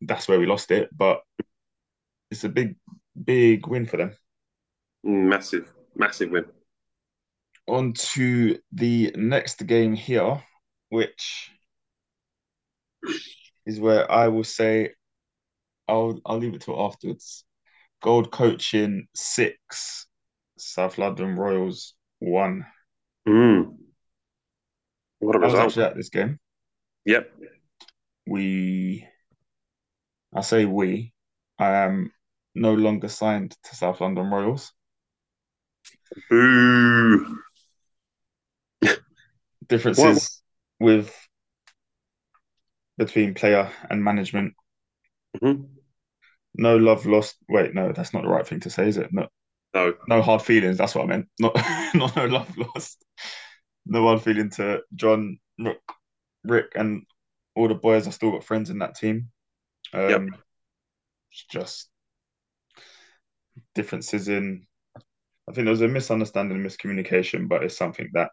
that's 0.00 0.26
where 0.26 0.40
we 0.40 0.46
lost 0.46 0.70
it. 0.70 0.88
But 0.96 1.20
it's 2.30 2.44
a 2.44 2.48
big, 2.48 2.76
big 3.22 3.66
win 3.66 3.84
for 3.84 3.98
them. 3.98 4.12
Massive, 5.04 5.70
massive 5.94 6.30
win. 6.30 6.46
On 7.68 7.92
to 7.92 8.58
the 8.72 9.12
next 9.14 9.66
game 9.66 9.92
here, 9.92 10.42
which 10.88 11.50
is 13.66 13.78
where 13.78 14.10
I 14.10 14.28
will 14.28 14.44
say 14.44 14.94
I'll 15.86 16.18
I'll 16.24 16.38
leave 16.38 16.54
it 16.54 16.62
till 16.62 16.82
afterwards. 16.82 17.44
Gold 18.00 18.30
coaching 18.30 19.08
six, 19.14 20.06
South 20.56 20.96
London 20.96 21.36
Royals 21.36 21.94
one. 22.20 22.66
Mm. 23.26 23.76
What 25.20 25.36
a 25.36 25.38
I 25.38 25.42
result! 25.42 25.64
actually 25.64 25.84
at 25.84 25.96
this 25.96 26.08
game. 26.10 26.38
Yep. 27.04 27.30
We, 28.26 29.06
I 30.34 30.42
say 30.42 30.64
we, 30.64 31.12
I 31.58 31.70
am 31.76 32.12
no 32.54 32.74
longer 32.74 33.08
signed 33.08 33.56
to 33.64 33.74
South 33.74 34.00
London 34.00 34.30
Royals. 34.30 34.72
Boo. 36.30 37.38
Differences 39.68 40.42
with 40.80 41.14
between 42.96 43.34
player 43.34 43.70
and 43.88 44.02
management. 44.02 44.54
hmm 45.40 45.62
No 46.54 46.76
love 46.76 47.06
lost. 47.06 47.36
Wait, 47.48 47.74
no, 47.74 47.92
that's 47.92 48.12
not 48.12 48.22
the 48.24 48.28
right 48.28 48.46
thing 48.46 48.60
to 48.60 48.70
say, 48.70 48.88
is 48.88 48.96
it? 48.98 49.08
No, 49.12 49.28
No. 49.74 49.94
no 50.08 50.22
hard 50.22 50.42
feelings. 50.42 50.78
That's 50.78 50.94
what 50.94 51.04
I 51.04 51.08
meant. 51.08 51.28
Not, 51.38 51.54
not 51.94 52.16
no 52.16 52.26
love 52.26 52.56
lost. 52.56 53.04
No 53.86 54.02
hard 54.02 54.22
feeling 54.22 54.50
to 54.50 54.80
John, 54.94 55.38
Rick, 55.58 55.80
Rick, 56.44 56.72
and 56.74 57.02
all 57.54 57.68
the 57.68 57.74
boys. 57.74 58.06
I 58.06 58.10
still 58.10 58.30
got 58.30 58.44
friends 58.44 58.70
in 58.70 58.78
that 58.78 58.96
team. 58.96 59.28
Um, 59.92 60.08
Yep. 60.10 60.22
It's 61.30 61.44
just 61.44 61.90
differences 63.74 64.28
in. 64.28 64.66
I 64.96 65.52
think 65.52 65.64
there 65.64 65.72
was 65.72 65.82
a 65.82 65.88
misunderstanding 65.88 66.58
and 66.58 66.66
miscommunication, 66.66 67.48
but 67.48 67.62
it's 67.62 67.76
something 67.76 68.10
that 68.14 68.30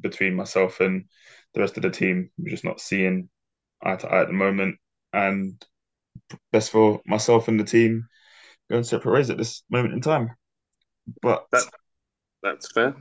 between 0.00 0.34
myself 0.34 0.80
and 0.80 1.06
the 1.54 1.60
rest 1.60 1.76
of 1.76 1.82
the 1.82 1.90
team, 1.90 2.30
we're 2.38 2.50
just 2.50 2.64
not 2.64 2.80
seeing 2.80 3.28
eye 3.82 3.96
to 3.96 4.08
eye 4.08 4.22
at 4.22 4.28
the 4.28 4.32
moment. 4.32 4.76
And 5.12 5.64
best 6.52 6.70
for 6.70 7.00
myself 7.06 7.48
and 7.48 7.58
the 7.58 7.64
team 7.64 8.06
going 8.70 8.84
separate 8.84 9.12
ways 9.12 9.30
at 9.30 9.38
this 9.38 9.62
moment 9.70 9.94
in 9.94 10.00
time. 10.00 10.30
But 11.22 11.46
That- 11.52 11.70
That's 12.42 12.70
fair. 12.72 12.94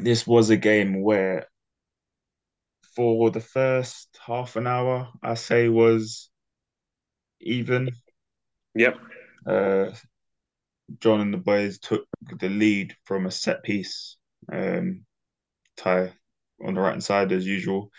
this 0.00 0.26
was 0.26 0.50
a 0.50 0.56
game 0.56 1.02
where 1.02 1.48
for 2.94 3.30
the 3.30 3.40
first 3.40 4.18
half 4.24 4.56
an 4.56 4.66
hour, 4.66 5.08
I 5.22 5.34
say 5.34 5.68
was 5.68 6.30
even. 7.40 7.90
Yep. 8.74 8.96
Uh, 9.46 9.90
John 11.00 11.20
and 11.20 11.32
the 11.32 11.38
boys 11.38 11.78
took 11.78 12.06
the 12.40 12.48
lead 12.48 12.96
from 13.04 13.26
a 13.26 13.30
set 13.30 13.62
piece. 13.62 14.16
Um, 14.50 15.04
Ty 15.76 16.12
on 16.64 16.74
the 16.74 16.80
right 16.80 16.90
hand 16.90 17.04
side 17.04 17.30
as 17.32 17.46
usual, 17.46 17.92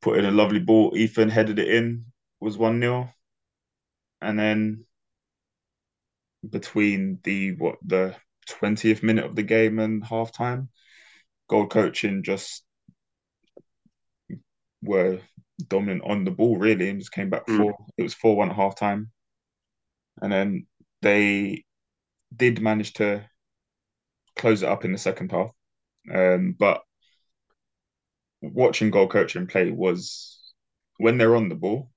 put 0.00 0.18
in 0.18 0.24
a 0.24 0.30
lovely 0.30 0.60
ball. 0.60 0.96
Ethan 0.96 1.28
headed 1.28 1.58
it 1.58 1.68
in, 1.68 2.06
was 2.40 2.56
1 2.56 2.80
0. 2.80 3.12
And 4.22 4.38
then 4.38 4.84
between 6.48 7.18
the 7.24 7.56
what 7.56 7.78
the 7.84 8.14
20th 8.48 9.02
minute 9.02 9.24
of 9.24 9.36
the 9.36 9.42
game 9.42 9.78
and 9.78 10.04
half 10.04 10.32
time, 10.32 10.70
gold 11.48 11.70
coaching 11.70 12.22
just 12.22 12.64
were 14.82 15.20
dominant 15.68 16.02
on 16.04 16.24
the 16.24 16.30
ball 16.30 16.56
really 16.58 16.88
and 16.88 17.00
just 17.00 17.12
came 17.12 17.30
back 17.30 17.48
Mm. 17.48 17.56
four. 17.56 17.76
It 17.96 18.02
was 18.02 18.14
4 18.14 18.36
1 18.36 18.50
at 18.50 18.56
half 18.56 18.76
time. 18.76 19.10
And 20.22 20.32
then 20.32 20.66
they 21.02 21.64
did 22.36 22.60
manage 22.60 22.94
to 22.94 23.28
close 24.36 24.62
it 24.62 24.68
up 24.68 24.84
in 24.84 24.92
the 24.92 24.98
second 24.98 25.30
half. 25.32 25.50
Um, 26.12 26.52
but 26.58 26.82
watching 28.42 28.90
goal 28.90 29.08
coaching 29.08 29.46
play 29.46 29.70
was 29.70 30.38
when 30.98 31.18
they're 31.18 31.36
on 31.36 31.48
the 31.48 31.54
ball, 31.54 31.90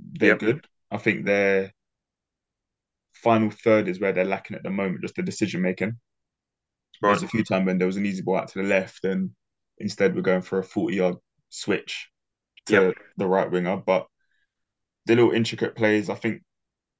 they're 0.00 0.30
Yep. 0.30 0.38
good. 0.38 0.66
I 0.90 0.96
think 0.98 1.24
their 1.24 1.72
final 3.22 3.50
third 3.50 3.88
is 3.88 4.00
where 4.00 4.12
they're 4.12 4.24
lacking 4.24 4.56
at 4.56 4.62
the 4.62 4.70
moment, 4.70 5.02
just 5.02 5.16
the 5.16 5.22
decision 5.22 5.62
making. 5.62 5.98
There's 7.00 7.22
a 7.22 7.28
few 7.28 7.44
times 7.44 7.66
when 7.66 7.78
there 7.78 7.86
was 7.86 7.96
an 7.96 8.06
easy 8.06 8.22
ball 8.22 8.38
out 8.38 8.48
to 8.48 8.62
the 8.62 8.68
left, 8.68 9.04
and 9.04 9.30
instead 9.78 10.14
we're 10.14 10.22
going 10.22 10.42
for 10.42 10.58
a 10.58 10.64
40 10.64 10.96
yard 10.96 11.16
switch 11.48 12.08
to 12.66 12.74
Yep. 12.74 12.94
the 13.16 13.26
right 13.26 13.50
winger. 13.50 13.76
But 13.76 14.06
the 15.06 15.14
little 15.14 15.30
intricate 15.30 15.74
plays, 15.76 16.10
I 16.10 16.14
think 16.16 16.42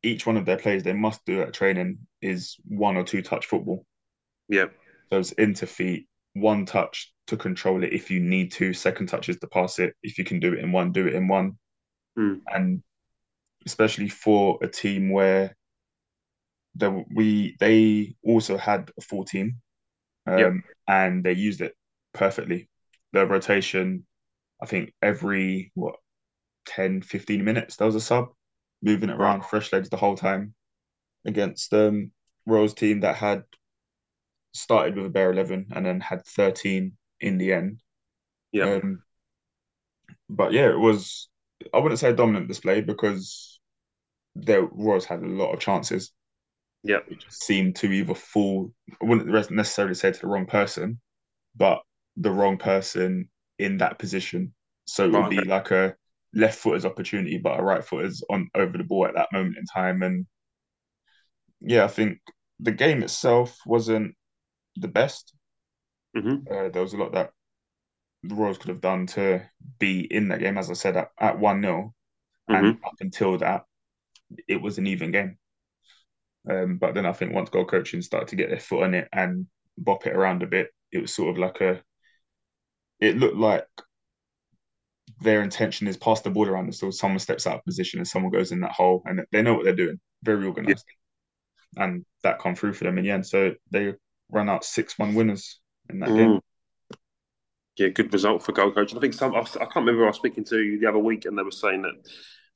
each 0.02 0.26
one 0.26 0.36
of 0.36 0.46
their 0.46 0.56
plays 0.56 0.82
they 0.82 0.92
must 0.92 1.24
do 1.24 1.42
at 1.42 1.52
training 1.52 1.98
is 2.22 2.56
one 2.64 2.96
or 2.96 3.04
two 3.04 3.22
touch 3.22 3.46
football. 3.46 3.84
Yep. 4.48 4.72
So 5.10 5.18
it's 5.18 5.32
into 5.32 5.66
feet, 5.66 6.08
one 6.34 6.64
touch 6.64 7.12
to 7.26 7.36
control 7.36 7.82
it 7.82 7.92
if 7.92 8.10
you 8.10 8.20
need 8.20 8.52
to, 8.52 8.72
second 8.72 9.08
touch 9.08 9.28
is 9.28 9.38
to 9.40 9.48
pass 9.48 9.78
it. 9.78 9.94
If 10.02 10.18
you 10.18 10.24
can 10.24 10.40
do 10.40 10.52
it 10.52 10.60
in 10.60 10.72
one, 10.72 10.92
do 10.92 11.06
it 11.06 11.14
in 11.14 11.28
one. 11.28 11.58
Mm. 12.18 12.40
And 12.46 12.82
especially 13.66 14.08
for 14.08 14.58
a 14.62 14.68
team 14.68 15.10
where 15.10 15.56
there, 16.74 17.04
we 17.14 17.56
they 17.60 18.14
also 18.24 18.56
had 18.56 18.90
a 18.98 19.02
full 19.02 19.24
team 19.24 19.56
um, 20.26 20.38
Yep. 20.38 20.52
and 20.88 21.24
they 21.24 21.32
used 21.32 21.60
it 21.60 21.74
perfectly. 22.14 22.68
The 23.12 23.26
rotation, 23.26 24.06
I 24.62 24.66
think 24.66 24.94
every 25.02 25.72
what 25.74 25.96
10, 26.66 27.02
15 27.02 27.44
minutes 27.44 27.76
there 27.76 27.86
was 27.86 27.96
a 27.96 28.00
sub 28.00 28.28
moving 28.82 29.10
it 29.10 29.16
around, 29.20 29.44
fresh 29.44 29.72
legs 29.72 29.90
the 29.90 29.96
whole 29.98 30.16
time 30.16 30.54
against 31.26 31.72
um 31.74 32.12
Rose 32.46 32.74
team 32.74 33.00
that 33.00 33.16
had 33.16 33.44
started 34.52 34.96
with 34.96 35.06
a 35.06 35.10
bare 35.10 35.32
11 35.32 35.68
and 35.74 35.86
then 35.86 36.00
had 36.00 36.24
13 36.26 36.96
in 37.20 37.38
the 37.38 37.52
end. 37.52 37.80
Yeah. 38.52 38.64
Um, 38.64 39.02
but 40.28 40.52
yeah, 40.52 40.70
it 40.70 40.78
was, 40.78 41.28
I 41.72 41.78
wouldn't 41.78 41.98
say 41.98 42.10
a 42.10 42.14
dominant 42.16 42.48
display 42.48 42.80
because 42.80 43.60
the 44.36 44.62
Royals 44.62 45.04
had 45.06 45.22
a 45.22 45.26
lot 45.28 45.52
of 45.52 45.60
chances. 45.60 46.12
Yeah. 46.82 47.00
It 47.08 47.20
just 47.20 47.42
seemed 47.42 47.76
to 47.76 47.92
either 47.92 48.14
fall, 48.14 48.72
I 49.00 49.04
wouldn't 49.04 49.50
necessarily 49.50 49.94
say 49.94 50.12
to 50.12 50.20
the 50.20 50.26
wrong 50.26 50.46
person, 50.46 51.00
but 51.56 51.82
the 52.16 52.30
wrong 52.30 52.58
person 52.58 53.28
in 53.58 53.78
that 53.78 53.98
position. 53.98 54.54
So 54.86 55.04
it 55.04 55.12
would 55.12 55.28
be 55.30 55.44
like 55.44 55.70
a 55.70 55.96
left 56.34 56.58
footer's 56.58 56.84
opportunity, 56.86 57.38
but 57.38 57.58
a 57.58 57.62
right 57.62 57.84
footer's 57.84 58.22
on 58.30 58.48
over 58.54 58.78
the 58.78 58.84
ball 58.84 59.06
at 59.06 59.14
that 59.14 59.32
moment 59.32 59.56
in 59.58 59.64
time. 59.66 60.02
And 60.02 60.26
yeah, 61.60 61.84
I 61.84 61.88
think 61.88 62.18
the 62.60 62.72
game 62.72 63.02
itself 63.02 63.58
wasn't 63.66 64.14
the 64.76 64.88
best. 64.88 65.34
Mhm. 66.14 66.46
Uh, 66.50 66.68
there 66.70 66.82
was 66.82 66.94
a 66.94 66.96
lot 66.96 67.12
that 67.12 67.32
the 68.22 68.34
Royals 68.34 68.58
could 68.58 68.68
have 68.70 68.80
done 68.80 69.06
to 69.06 69.48
be 69.78 70.00
in 70.00 70.28
that 70.28 70.40
game. 70.40 70.58
As 70.58 70.70
I 70.70 70.74
said, 70.74 70.96
at, 70.96 71.10
at 71.20 71.38
1 71.38 71.62
0, 71.62 71.94
and 72.48 72.66
Mhm. 72.66 72.84
up 72.84 72.94
until 73.00 73.38
that, 73.38 73.64
it 74.46 74.60
was 74.60 74.78
an 74.78 74.86
even 74.86 75.10
game. 75.12 75.38
Um, 76.48 76.78
but 76.78 76.94
then 76.94 77.06
I 77.06 77.12
think 77.12 77.34
once 77.34 77.50
goal 77.50 77.64
coaching 77.64 78.02
started 78.02 78.28
to 78.28 78.36
get 78.36 78.48
their 78.48 78.60
foot 78.60 78.84
on 78.84 78.94
it 78.94 79.08
and 79.12 79.46
bop 79.76 80.06
it 80.06 80.16
around 80.16 80.42
a 80.42 80.46
bit, 80.46 80.70
it 80.92 81.02
was 81.02 81.14
sort 81.14 81.30
of 81.30 81.38
like 81.38 81.60
a. 81.60 81.82
It 83.00 83.16
looked 83.16 83.36
like 83.36 83.66
their 85.20 85.42
intention 85.42 85.86
is 85.86 85.96
pass 85.96 86.20
the 86.20 86.30
ball 86.30 86.48
around 86.48 86.66
until 86.66 86.92
someone 86.92 87.18
steps 87.18 87.46
out 87.46 87.56
of 87.56 87.64
position 87.64 88.00
and 88.00 88.08
someone 88.08 88.32
goes 88.32 88.52
in 88.52 88.60
that 88.60 88.72
hole, 88.72 89.02
and 89.04 89.20
they 89.30 89.42
know 89.42 89.54
what 89.54 89.64
they're 89.64 89.74
doing. 89.74 90.00
Very 90.22 90.46
organized, 90.46 90.84
and 91.76 92.04
that 92.22 92.40
come 92.40 92.54
through 92.54 92.72
for 92.72 92.84
them 92.84 92.98
in 92.98 93.04
the 93.04 93.10
end. 93.10 93.26
So 93.26 93.54
they 93.70 93.94
run 94.30 94.48
out 94.48 94.64
six 94.64 94.98
one 94.98 95.14
winners 95.14 95.60
in 95.90 96.00
that 96.00 96.08
game. 96.08 96.30
Mm. 96.30 96.40
Yeah, 97.76 97.88
good 97.88 98.12
result 98.12 98.42
for 98.42 98.52
goal 98.52 98.72
coaching. 98.72 98.98
I 98.98 99.00
think 99.00 99.14
some 99.14 99.34
I, 99.34 99.40
I 99.40 99.42
can't 99.42 99.76
remember. 99.76 100.04
I 100.04 100.08
was 100.08 100.16
speaking 100.16 100.44
to 100.44 100.58
you 100.58 100.80
the 100.80 100.88
other 100.88 100.98
week, 100.98 101.26
and 101.26 101.38
they 101.38 101.42
were 101.42 101.50
saying 101.50 101.82
that 101.82 101.94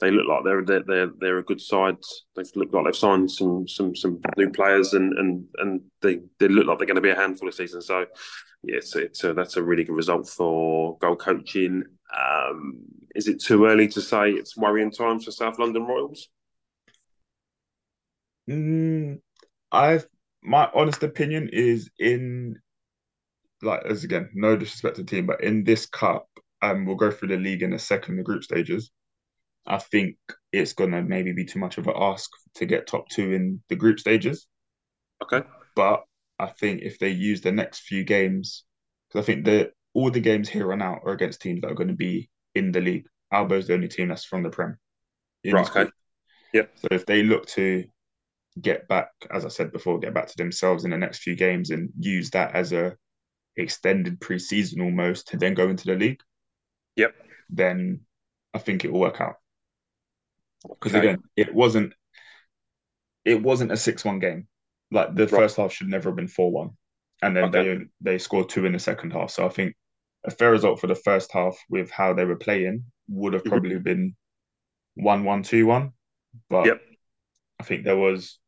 they 0.03 0.11
look 0.11 0.27
like 0.27 0.45
they're 0.45 0.65
they're 0.65 0.83
they're, 0.83 1.11
they're 1.21 1.39
a 1.39 1.45
good 1.45 1.61
side. 1.61 1.97
They 2.35 2.43
look 2.57 2.73
like 2.73 2.85
they've 2.85 2.97
signed 2.97 3.31
some 3.31 3.69
some 3.69 3.95
some 3.95 4.21
new 4.37 4.51
players, 4.51 4.95
and 4.95 5.17
and 5.17 5.45
and 5.59 5.81
they, 6.03 6.19
they 6.41 6.49
look 6.49 6.67
like 6.67 6.79
they're 6.79 6.89
going 6.89 6.97
to 6.97 7.01
be 7.01 7.11
a 7.11 7.15
handful 7.15 7.47
this 7.47 7.59
season. 7.59 7.81
So, 7.81 8.01
yeah, 8.65 8.77
it's, 8.77 8.97
it's 8.97 9.23
a, 9.23 9.33
that's 9.33 9.57
a 9.57 9.63
really 9.63 9.85
good 9.85 9.95
result 9.95 10.29
for 10.29 10.99
goal 10.99 11.15
coaching. 11.15 11.85
Um, 12.15 12.83
is 13.15 13.29
it 13.29 13.41
too 13.41 13.67
early 13.67 13.87
to 13.89 14.01
say 14.01 14.31
it's 14.31 14.57
worrying 14.57 14.91
times 14.91 15.25
for 15.25 15.31
South 15.31 15.61
London 15.61 15.87
Royals? 15.87 16.29
Mm, 18.51 19.21
I 19.71 20.01
my 20.43 20.69
honest 20.75 21.05
opinion 21.05 21.49
is 21.53 21.91
in 22.01 22.57
like 23.63 23.85
as 23.85 24.03
again 24.03 24.31
no 24.35 24.57
disrespect 24.57 24.97
to 24.97 25.03
the 25.03 25.09
team, 25.09 25.27
but 25.27 25.45
in 25.45 25.63
this 25.63 25.87
cup, 25.87 26.27
um, 26.61 26.87
we'll 26.87 26.97
go 26.97 27.13
through 27.13 27.29
the 27.29 27.37
league 27.37 27.63
in 27.63 27.73
a 27.73 27.79
second, 27.79 28.17
the 28.17 28.25
group 28.25 28.43
stages. 28.43 28.91
I 29.67 29.79
think 29.79 30.17
it's 30.53 30.73
gonna 30.73 31.03
maybe 31.03 31.33
be 31.33 31.45
too 31.45 31.59
much 31.59 31.79
of 31.79 31.87
an 31.87 31.95
ask 31.97 32.31
to 32.57 32.67
get 32.67 32.87
top 32.87 33.09
two 33.09 33.33
in 33.33 33.63
the 33.69 33.77
group 33.77 33.99
stages. 34.01 34.47
Okay. 35.23 35.43
But 35.75 36.05
I 36.39 36.47
think 36.47 36.83
if 36.83 36.99
they 36.99 37.11
use 37.11 37.41
the 37.41 37.53
next 37.53 37.81
few 37.81 38.05
games, 38.05 38.65
because 39.09 39.25
I 39.25 39.27
think 39.27 39.45
that 39.47 39.73
all 39.95 40.11
the 40.11 40.21
games 40.21 40.49
here 40.49 40.73
on 40.73 40.83
out 40.83 41.01
are 41.05 41.13
against 41.13 41.41
teams 41.41 41.61
that 41.61 41.71
are 41.71 41.77
going 41.77 41.89
to 41.89 41.95
be 41.95 42.29
in 42.55 42.73
the 42.73 42.81
league. 42.81 43.07
Albo's 43.33 43.67
the 43.67 43.75
only 43.75 43.89
team 43.89 44.09
that's 44.09 44.25
from 44.25 44.43
the 44.43 44.51
Prem. 44.51 44.77
Right, 45.45 45.69
okay. 45.69 45.91
Yep. 46.53 46.71
So 46.77 46.89
if 46.91 47.07
they 47.07 47.23
look 47.23 47.47
to 47.49 47.85
get 48.61 48.89
back, 48.89 49.09
as 49.31 49.45
I 49.45 49.49
said 49.49 49.73
before, 49.73 49.99
get 49.99 50.15
back 50.15 50.27
to 50.27 50.37
themselves 50.37 50.85
in 50.85 50.91
the 50.91 50.99
next 50.99 51.21
few 51.21 51.35
games 51.35 51.71
and 51.71 51.91
use 51.99 52.31
that 52.31 52.55
as 52.55 52.73
a 52.73 52.97
extended 53.57 54.21
preseason 54.21 54.83
almost 54.83 55.29
to 55.29 55.37
then 55.37 55.55
go 55.55 55.69
into 55.69 55.87
the 55.87 55.95
league, 55.95 56.21
Yep. 56.97 57.15
then 57.51 58.01
I 58.53 58.59
think 58.59 58.85
it 58.85 58.93
will 58.93 59.01
work 59.01 59.21
out. 59.21 59.37
Because 60.69 60.95
Okay. 60.95 61.09
again, 61.09 61.23
it 61.37 61.55
wasn't 61.55 61.95
it 63.25 63.41
wasn't 63.43 63.73
a 63.73 63.77
six-one 63.77 64.19
game. 64.19 64.49
Like 64.91 65.15
the 65.15 65.23
Right. 65.23 65.31
first 65.31 65.57
half 65.57 65.73
should 65.73 65.89
never 65.89 66.09
have 66.11 66.17
been 66.17 66.29
four-one, 66.29 66.77
and 67.23 67.37
then 67.37 67.45
Okay. 67.45 67.79
they 67.79 67.87
they 68.01 68.19
scored 68.19 68.49
two 68.49 68.67
in 68.67 68.73
the 68.73 68.79
second 68.79 69.13
half. 69.13 69.31
So 69.31 69.47
I 69.47 69.49
think 69.49 69.77
a 70.25 70.31
fair 70.31 70.51
result 70.51 70.81
for 70.81 70.87
the 70.87 70.95
first 70.95 71.33
half 71.33 71.57
with 71.69 71.91
how 71.91 72.15
they 72.15 72.25
were 72.25 72.37
playing 72.37 72.85
would 73.09 73.33
have 73.33 73.45
Mhm. 73.45 73.49
probably 73.49 73.79
been 73.79 74.17
one-one, 74.95 75.43
two-one. 75.43 75.93
But 76.49 76.67
Yep. 76.67 76.83
I 77.61 77.65
think 77.65 77.85
there 77.85 77.97
was, 77.97 78.39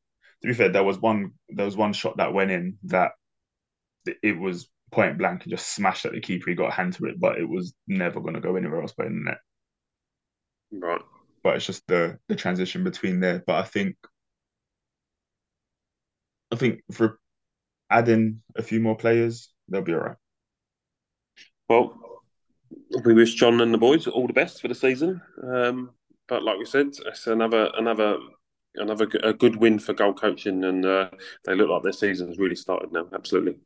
to 0.43 0.49
be 0.49 0.55
fair, 0.55 0.69
there 0.71 0.85
was 0.85 0.99
one 0.99 1.35
there 1.49 1.67
was 1.67 1.77
one 1.77 1.93
shot 1.93 2.17
that 2.19 2.33
went 2.35 2.51
in 2.51 2.79
that 2.85 3.13
it- 4.07 4.19
it 4.23 4.39
was 4.39 4.69
point 4.91 5.19
blank 5.19 5.43
and 5.43 5.51
just 5.51 5.75
smashed 5.75 6.05
at 6.05 6.13
the 6.13 6.21
keeper. 6.21 6.51
He 6.51 6.57
got 6.57 6.69
a 6.69 6.75
hand 6.75 6.93
to 6.95 7.07
it, 7.07 7.19
but 7.19 7.39
it 7.39 7.49
was 7.49 7.75
never 7.87 8.21
going 8.21 8.35
to 8.35 8.41
go 8.41 8.57
anywhere 8.57 8.83
else 8.83 8.93
but 8.93 9.07
in 9.07 9.25
the 9.25 9.31
net. 9.31 9.41
Right. 10.73 11.01
But 11.45 11.57
it's 11.57 11.67
just 11.67 11.87
the 11.87 12.19
the 12.29 12.35
transition 12.35 12.83
between 12.83 13.21
there. 13.21 13.45
But 13.47 13.57
I 13.57 13.63
think 13.63 13.97
I 16.51 16.57
think 16.57 16.81
for 16.91 17.21
adding 17.91 18.43
a 18.57 18.63
few 18.63 18.81
more 18.81 18.97
players, 18.97 19.51
they'll 19.69 19.83
be 19.83 19.95
all 19.95 20.01
right. 20.01 20.17
Well, 21.69 22.01
we 23.05 23.15
wish 23.15 23.35
John 23.35 23.61
and 23.61 23.73
the 23.73 23.79
boys 23.79 24.07
all 24.07 24.27
the 24.27 24.33
best 24.33 24.61
for 24.61 24.69
the 24.69 24.75
season. 24.75 25.21
Um, 25.43 25.91
but 26.29 26.43
like 26.43 26.59
we 26.59 26.65
said, 26.65 26.89
it's 27.07 27.27
another 27.27 27.71
another 27.77 28.19
another 28.77 29.09
a 29.23 29.33
good 29.33 29.57
win 29.57 29.79
for 29.79 29.93
goal 29.93 30.15
coaching, 30.15 30.65
and 30.65 30.85
uh, 30.85 31.11
they 31.45 31.55
look 31.55 31.69
like 31.69 31.83
their 31.83 31.93
season's 31.93 32.39
really 32.39 32.57
started 32.57 32.93
now. 32.93 33.07
Absolutely. 33.13 33.57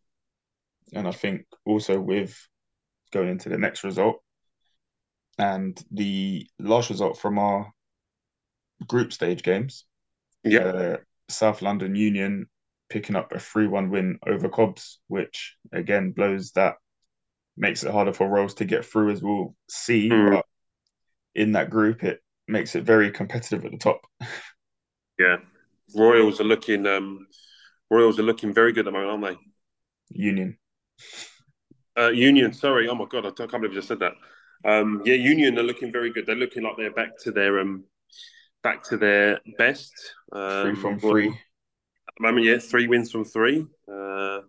And 0.93 1.07
I 1.07 1.13
think 1.13 1.47
also 1.65 2.01
with 2.01 2.37
going 3.13 3.29
into 3.29 3.49
the 3.49 3.59
next 3.59 3.85
result 3.85 4.23
and 5.39 5.81
the 5.91 6.47
last 6.59 6.91
result 6.91 7.19
from 7.19 7.39
our 7.39 7.73
group 8.87 9.13
stage 9.13 9.43
games, 9.43 9.85
Yeah. 10.45 10.61
uh, 10.61 10.97
South 11.29 11.63
London 11.63 11.95
Union 11.95 12.49
picking 12.89 13.17
up 13.17 13.33
a 13.33 13.39
3 13.39 13.67
1 13.67 13.91
win 13.91 14.19
over 14.27 14.49
Cobbs, 14.49 15.01
which 15.09 15.57
again 15.73 16.13
blows 16.13 16.53
that, 16.53 16.77
makes 17.57 17.85
it 17.85 17.93
harder 17.93 18.13
for 18.13 18.29
Royals 18.29 18.55
to 18.55 18.65
get 18.65 18.85
through, 18.85 19.11
as 19.11 19.23
we'll 19.23 19.55
see. 19.69 20.09
Mm. 20.09 20.37
But 20.37 20.47
in 21.35 21.53
that 21.53 21.71
group, 21.71 22.03
it 22.03 22.21
makes 22.47 22.75
it 22.75 22.85
very 22.85 23.11
competitive 23.11 23.65
at 23.65 23.73
the 23.73 23.79
top. 23.79 24.01
Yeah. 25.19 25.39
Royals 25.97 26.41
are 26.41 26.45
looking 26.45 26.87
um, 26.87 27.27
Royals 27.91 28.21
are 28.21 28.23
looking 28.23 28.55
very 28.55 28.73
good 28.73 28.87
at 28.87 28.93
the 28.93 28.93
moment, 28.93 29.25
aren't 29.25 29.37
they? 29.37 29.43
Union. 30.11 30.57
Uh, 31.99 32.11
Union, 32.11 32.53
sorry. 32.53 32.89
Oh 32.89 32.95
my 32.95 33.07
god, 33.07 33.27
I 33.27 33.31
can't 33.31 33.51
believe 33.51 33.73
I 33.73 33.75
just 33.75 33.89
said 33.89 33.99
that. 33.99 34.13
Um, 34.65 35.03
yeah, 35.05 35.15
Union 35.15 35.59
are 35.59 35.63
looking 35.63 35.93
very 35.93 36.13
good. 36.13 36.27
They're 36.27 36.37
looking 36.37 36.63
like 36.63 36.77
they're 36.77 36.93
back 36.93 37.19
to 37.25 37.31
their 37.31 37.61
um, 37.61 37.85
back 38.63 38.83
to 38.85 38.97
their 38.97 39.41
best. 39.57 39.93
Um, 40.33 40.63
Three 40.63 40.77
from 40.77 40.99
three. 40.99 41.29
At 41.29 42.15
the 42.19 42.23
moment, 42.23 42.47
yeah, 42.47 42.59
three 42.59 42.87
wins 42.89 43.11
from 43.11 43.25
three. 43.25 43.67
Uh, 43.91 44.41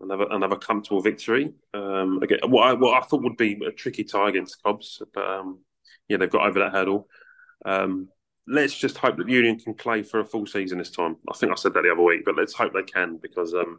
another 0.00 0.26
another 0.30 0.56
comfortable 0.56 1.00
victory. 1.00 1.52
Um, 1.74 2.20
again, 2.22 2.38
what 2.46 2.68
I 2.68 2.72
what 2.74 3.02
I 3.02 3.06
thought 3.06 3.22
would 3.22 3.36
be 3.36 3.60
a 3.66 3.72
tricky 3.72 4.04
tie 4.04 4.28
against 4.28 4.62
Cobbs, 4.62 5.02
but 5.12 5.24
um, 5.26 5.60
yeah, 6.08 6.16
they've 6.16 6.30
got 6.30 6.46
over 6.46 6.60
that 6.60 6.72
hurdle. 6.72 7.08
Um, 7.64 8.08
let's 8.46 8.76
just 8.76 8.96
hope 8.96 9.16
that 9.18 9.28
Union 9.28 9.58
can 9.58 9.74
play 9.74 10.02
for 10.02 10.20
a 10.20 10.24
full 10.24 10.46
season 10.46 10.78
this 10.78 10.90
time. 10.90 11.16
I 11.30 11.36
think 11.36 11.52
I 11.52 11.56
said 11.56 11.74
that 11.74 11.82
the 11.82 11.92
other 11.92 12.02
week, 12.02 12.24
but 12.24 12.36
let's 12.36 12.54
hope 12.54 12.72
they 12.72 12.82
can 12.82 13.18
because 13.20 13.52
um, 13.54 13.78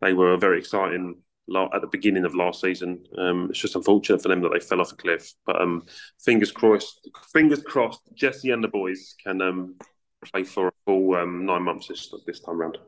they 0.00 0.12
were 0.12 0.32
a 0.32 0.38
very 0.38 0.58
exciting 0.58 1.18
at 1.56 1.80
the 1.80 1.88
beginning 1.88 2.24
of 2.24 2.34
last 2.34 2.60
season. 2.60 3.04
Um, 3.18 3.48
it's 3.50 3.58
just 3.58 3.76
unfortunate 3.76 4.22
for 4.22 4.28
them 4.28 4.40
that 4.42 4.50
they 4.52 4.60
fell 4.60 4.80
off 4.80 4.92
a 4.92 4.96
cliff. 4.96 5.32
But 5.46 5.60
um, 5.60 5.84
fingers 6.24 6.52
crossed, 6.52 7.08
fingers 7.32 7.62
crossed, 7.62 8.00
Jesse 8.14 8.50
and 8.50 8.62
the 8.62 8.68
boys 8.68 9.14
can 9.22 9.42
um, 9.42 9.76
play 10.24 10.44
for 10.44 10.68
a 10.68 10.72
full 10.86 11.14
um, 11.14 11.46
nine 11.46 11.62
months 11.62 11.88
this, 11.88 12.12
this 12.26 12.40
time 12.40 12.58
round. 12.58 12.78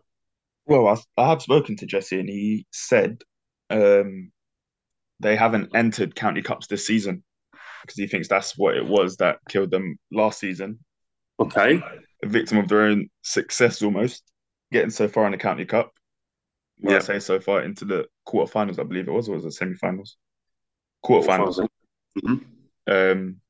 Well, 0.67 0.87
I, 0.87 0.97
I 1.21 1.29
have 1.29 1.43
spoken 1.43 1.77
to 1.77 1.87
Jesse, 1.87 2.21
and 2.21 2.29
he 2.29 2.67
said 2.71 3.23
um, 3.71 4.31
they 5.21 5.37
haven't 5.37 5.75
entered 5.75 6.15
county 6.15 6.43
cups 6.43 6.67
this 6.67 6.87
season 6.87 7.25
because 7.83 7.97
he 7.97 8.07
thinks 8.07 8.29
that's 8.29 8.57
what 8.57 8.77
it 8.77 8.87
was 8.87 9.17
that 9.17 9.39
killed 9.49 9.71
them 9.71 9.99
last 10.13 10.39
season. 10.39 10.79
Okay. 11.41 11.83
A 12.23 12.29
victim 12.29 12.59
of 12.59 12.69
their 12.69 12.83
own 12.83 13.09
success, 13.23 13.83
almost 13.83 14.23
getting 14.71 14.91
so 14.91 15.09
far 15.09 15.27
in 15.27 15.33
the 15.33 15.39
county 15.39 15.65
cup. 15.65 15.93
Yeah. 16.83 16.97
I 16.97 16.99
say 17.01 17.19
so 17.21 17.39
far 17.39 17.63
into 17.63 17.85
the 17.85 18.07
quarterfinals, 18.27 18.79
I 18.79 18.85
believe 18.85 19.09
it 19.09 19.13
was, 19.13 19.29
or 19.29 19.37
was 19.37 19.45
it 19.45 19.53
semi-finals? 19.53 20.17
Quarterfinals. 21.05 21.67
Mhm. 22.19 22.45
Um, 22.87 23.41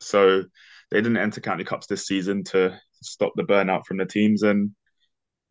so 0.00 0.42
they 0.90 1.00
didn't 1.00 1.16
enter 1.16 1.40
county 1.40 1.64
cups 1.64 1.86
this 1.86 2.06
season 2.06 2.44
to 2.44 2.78
stop 3.02 3.32
the 3.36 3.44
burnout 3.44 3.86
from 3.86 3.98
the 3.98 4.06
teams 4.06 4.42
and 4.42 4.72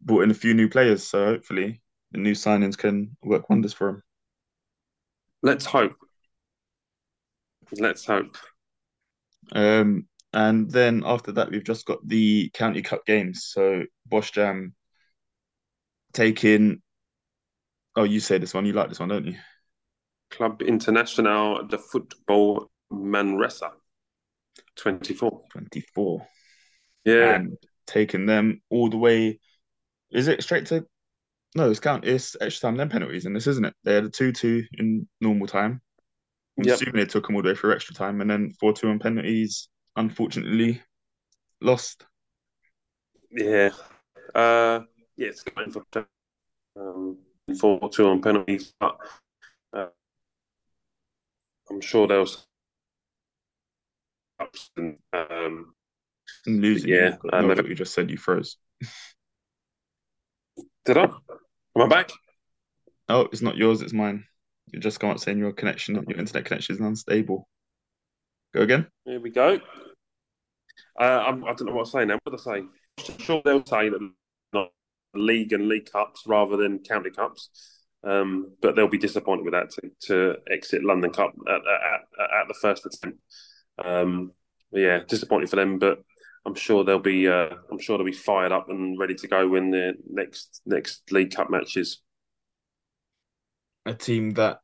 brought 0.01 0.23
in 0.23 0.31
a 0.31 0.35
few 0.35 0.53
new 0.53 0.69
players. 0.69 1.07
So 1.07 1.25
hopefully 1.25 1.81
the 2.11 2.17
new 2.17 2.33
signings 2.33 2.77
can 2.77 3.15
work 3.23 3.49
wonders 3.49 3.73
for 3.73 3.87
them. 3.87 4.03
Let's 5.41 5.65
hope. 5.65 5.95
Let's 7.71 8.05
hope. 8.05 8.37
Um, 9.51 10.07
and 10.33 10.69
then 10.69 11.03
after 11.05 11.31
that, 11.33 11.49
we've 11.49 11.63
just 11.63 11.85
got 11.85 12.05
the 12.05 12.49
county 12.53 12.81
cup 12.81 13.05
games. 13.05 13.45
So 13.47 13.83
Bosch 14.05 14.31
Jam 14.31 14.75
taking. 16.13 16.81
Oh, 17.95 18.03
you 18.03 18.19
say 18.19 18.37
this 18.37 18.53
one. 18.53 18.65
You 18.65 18.73
like 18.73 18.89
this 18.89 18.99
one, 18.99 19.09
don't 19.09 19.25
you? 19.25 19.35
Club 20.29 20.61
International 20.61 21.63
de 21.65 21.77
Football 21.77 22.69
Manresa, 22.91 23.71
24. 24.75 25.43
24. 25.51 26.27
Yeah. 27.05 27.35
And 27.35 27.57
taking 27.87 28.25
them 28.25 28.61
all 28.69 28.89
the 28.89 28.97
way. 28.97 29.39
Is 30.11 30.27
it 30.27 30.43
straight 30.43 30.65
to? 30.67 30.85
No, 31.55 31.69
it's 31.69 31.79
count. 31.79 32.05
It's 32.05 32.35
extra 32.41 32.67
time, 32.67 32.77
then 32.77 32.89
penalties 32.89 33.25
in 33.25 33.33
this, 33.33 33.47
isn't 33.47 33.65
it? 33.65 33.73
They 33.83 33.95
had 33.95 34.03
a 34.03 34.09
2 34.09 34.33
2 34.33 34.63
in 34.77 35.07
normal 35.21 35.47
time. 35.47 35.81
I'm 36.57 36.65
Yep. 36.65 36.75
assuming 36.75 36.95
they 36.95 37.05
took 37.05 37.27
them 37.27 37.35
all 37.35 37.41
the 37.41 37.49
way 37.49 37.55
through 37.55 37.73
extra 37.73 37.95
time 37.95 38.21
and 38.21 38.29
then 38.29 38.51
4 38.59 38.73
2 38.73 38.89
on 38.89 38.99
penalties. 38.99 39.69
Unfortunately, 39.95 40.81
lost. 41.61 42.05
Yeah. 43.31 43.69
Uh, 44.33 44.81
yeah, 45.15 45.27
it's 45.27 45.43
going 45.43 45.71
for 45.71 45.83
um, 46.77 47.17
four 47.53 47.89
two 47.89 48.07
on 48.07 48.21
penalties, 48.21 48.73
but 48.79 48.97
uh, 49.73 49.87
I'm 51.69 51.81
sure 51.81 52.07
they'll 52.07 52.27
and, 54.77 54.97
um, 55.13 55.73
losing. 56.47 56.89
Yeah, 56.89 57.17
you. 57.23 57.47
What 57.47 57.67
you 57.67 57.75
just 57.75 57.93
said 57.93 58.09
you 58.09 58.17
froze. 58.17 58.57
did 60.85 60.97
I? 60.97 61.03
Am 61.03 61.81
I 61.81 61.87
back? 61.87 62.11
Oh, 63.07 63.21
it's 63.31 63.41
not 63.41 63.57
yours, 63.57 63.81
it's 63.81 63.93
mine. 63.93 64.25
You 64.71 64.79
just 64.79 64.99
come 64.99 65.11
out 65.11 65.21
saying 65.21 65.37
your 65.37 65.53
connection, 65.53 65.95
your 66.07 66.19
internet 66.19 66.45
connection 66.45 66.75
is 66.75 66.81
unstable. 66.81 67.47
Go 68.53 68.61
again. 68.61 68.87
Here 69.05 69.19
we 69.19 69.29
go. 69.29 69.59
Uh, 70.99 71.03
I'm, 71.03 71.43
I 71.43 71.53
don't 71.53 71.65
know 71.67 71.73
what 71.73 71.81
I'm 71.81 71.85
saying 71.85 72.07
now. 72.07 72.19
What 72.23 72.31
did 72.31 72.47
I 72.47 72.59
say? 72.59 73.13
I'm 73.13 73.19
sure 73.19 73.41
they'll 73.45 73.65
say 73.65 73.89
that 73.89 74.11
not 74.53 74.71
league 75.17 75.53
and 75.53 75.67
league 75.67 75.91
cups 75.91 76.23
rather 76.25 76.57
than 76.57 76.79
county 76.79 77.09
cups, 77.09 77.49
um, 78.03 78.53
but 78.61 78.75
they'll 78.75 78.87
be 78.87 78.97
disappointed 78.97 79.43
with 79.43 79.53
that 79.53 79.71
to, 79.71 79.91
to 80.07 80.35
exit 80.51 80.83
London 80.83 81.11
Cup 81.11 81.33
at, 81.47 81.55
at, 81.55 82.41
at, 82.41 82.47
the 82.47 82.53
first 82.61 82.85
attempt. 82.85 83.19
Um, 83.83 84.31
yeah, 84.71 84.99
disappointed 85.07 85.49
for 85.49 85.55
them, 85.55 85.79
but 85.79 85.99
I'm 86.45 86.55
sure 86.55 86.83
they'll 86.83 86.99
be. 86.99 87.27
Uh, 87.27 87.49
I'm 87.71 87.79
sure 87.79 87.97
they'll 87.97 88.05
be 88.05 88.11
fired 88.11 88.51
up 88.51 88.69
and 88.69 88.99
ready 88.99 89.15
to 89.15 89.27
go 89.27 89.47
when 89.47 89.71
the 89.71 89.93
next 90.07 90.61
next 90.65 91.11
League 91.11 91.33
Cup 91.33 91.49
matches. 91.49 92.01
A 93.85 93.93
team 93.93 94.31
that 94.31 94.59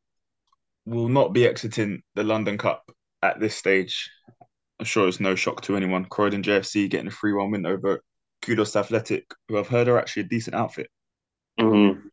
will 0.86 1.10
not 1.10 1.34
be 1.34 1.48
exiting 1.48 2.02
the 2.16 2.24
London 2.24 2.58
Cup 2.58 2.84
at 3.22 3.40
this 3.40 3.56
stage. 3.56 4.10
I'm 4.80 4.86
sure 4.86 5.08
it's 5.08 5.20
no 5.20 5.36
shock 5.36 5.62
to 5.62 5.76
anyone. 5.76 6.06
Croydon 6.06 6.44
JFC 6.44 6.90
getting 6.90 7.08
a 7.08 7.12
3 7.12 7.34
1 7.34 7.52
win 7.52 7.66
over 7.66 8.02
Kudos 8.42 8.76
Athletic, 8.76 9.34
who 9.48 9.58
I've 9.58 9.68
heard 9.68 9.88
are 9.88 9.98
actually 9.98 10.24
a 10.24 10.28
decent 10.28 10.56
outfit. 10.56 10.90
Mm-hmm. 11.60 12.08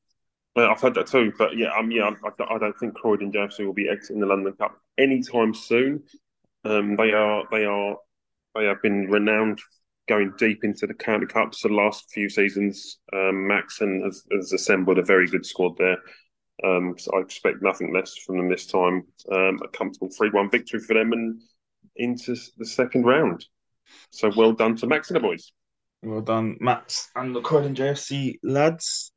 Well, 0.57 0.71
I've 0.71 0.81
heard 0.81 0.95
that 0.95 1.07
too, 1.07 1.33
but 1.39 1.57
yeah, 1.57 1.69
um, 1.79 1.91
yeah, 1.91 2.11
I, 2.25 2.55
I 2.55 2.59
don't 2.59 2.79
think 2.79 2.95
Croydon 2.95 3.33
JFC 3.33 3.65
will 3.65 3.73
be 3.73 3.89
exiting 3.89 4.21
the 4.21 4.27
London 4.27 4.53
Cup 4.55 4.77
anytime 4.99 5.55
soon. 5.55 6.03
Um, 6.65 6.97
they 6.97 7.13
are, 7.13 7.45
they 7.51 7.65
are, 7.65 7.97
they 8.55 8.65
have 8.65 8.83
been 8.83 9.09
renowned 9.09 9.61
going 10.09 10.33
deep 10.39 10.65
into 10.65 10.87
the 10.87 10.95
county 10.95 11.27
cups 11.27 11.63
the 11.63 11.69
last 11.69 12.11
few 12.11 12.29
seasons. 12.29 12.99
Um, 13.13 13.47
Maxon 13.47 14.03
has, 14.05 14.25
has 14.33 14.53
assembled 14.53 14.99
a 14.99 15.05
very 15.05 15.29
good 15.29 15.47
squad 15.47 15.77
there. 15.79 15.99
Um, 16.65 16.97
so 16.99 17.13
I 17.17 17.21
expect 17.21 17.63
nothing 17.63 17.93
less 17.95 18.17
from 18.17 18.39
them 18.39 18.49
this 18.49 18.67
time. 18.67 19.05
Um, 19.31 19.61
a 19.63 19.69
comfortable 19.69 20.11
three-one 20.11 20.51
victory 20.51 20.81
for 20.81 20.95
them 20.95 21.13
and 21.13 21.41
into 21.97 22.35
the 22.57 22.67
second 22.67 23.05
round. 23.05 23.45
So 24.11 24.33
well 24.35 24.53
done 24.53 24.77
to 24.77 24.87
Max 24.87 25.11
and 25.11 25.17
the 25.17 25.21
boys. 25.21 25.53
Well 26.03 26.21
done, 26.21 26.57
Max 26.61 27.11
and 27.17 27.35
the 27.35 27.41
Croydon 27.41 27.75
JFC 27.75 28.39
lads. 28.43 29.13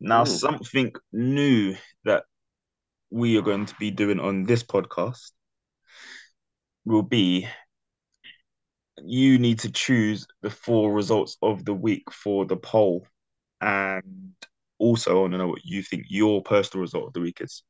Now, 0.00 0.24
Mm. 0.24 0.38
something 0.40 0.92
new 1.12 1.76
that 2.04 2.24
we 3.10 3.38
are 3.38 3.42
going 3.42 3.66
to 3.66 3.74
be 3.76 3.90
doing 3.90 4.18
on 4.18 4.44
this 4.44 4.62
podcast 4.62 5.32
will 6.84 7.02
be 7.02 7.48
you 8.98 9.38
need 9.38 9.58
to 9.60 9.70
choose 9.70 10.26
the 10.42 10.50
four 10.50 10.92
results 10.92 11.36
of 11.42 11.64
the 11.64 11.74
week 11.74 12.10
for 12.10 12.44
the 12.44 12.56
poll. 12.56 13.06
And 13.60 14.34
also, 14.78 15.16
I 15.16 15.20
want 15.20 15.32
to 15.32 15.38
know 15.38 15.48
what 15.48 15.64
you 15.64 15.82
think 15.82 16.06
your 16.08 16.42
personal 16.42 16.82
result 16.82 17.08
of 17.08 17.12
the 17.12 17.20
week 17.20 17.40
is. 17.40 17.62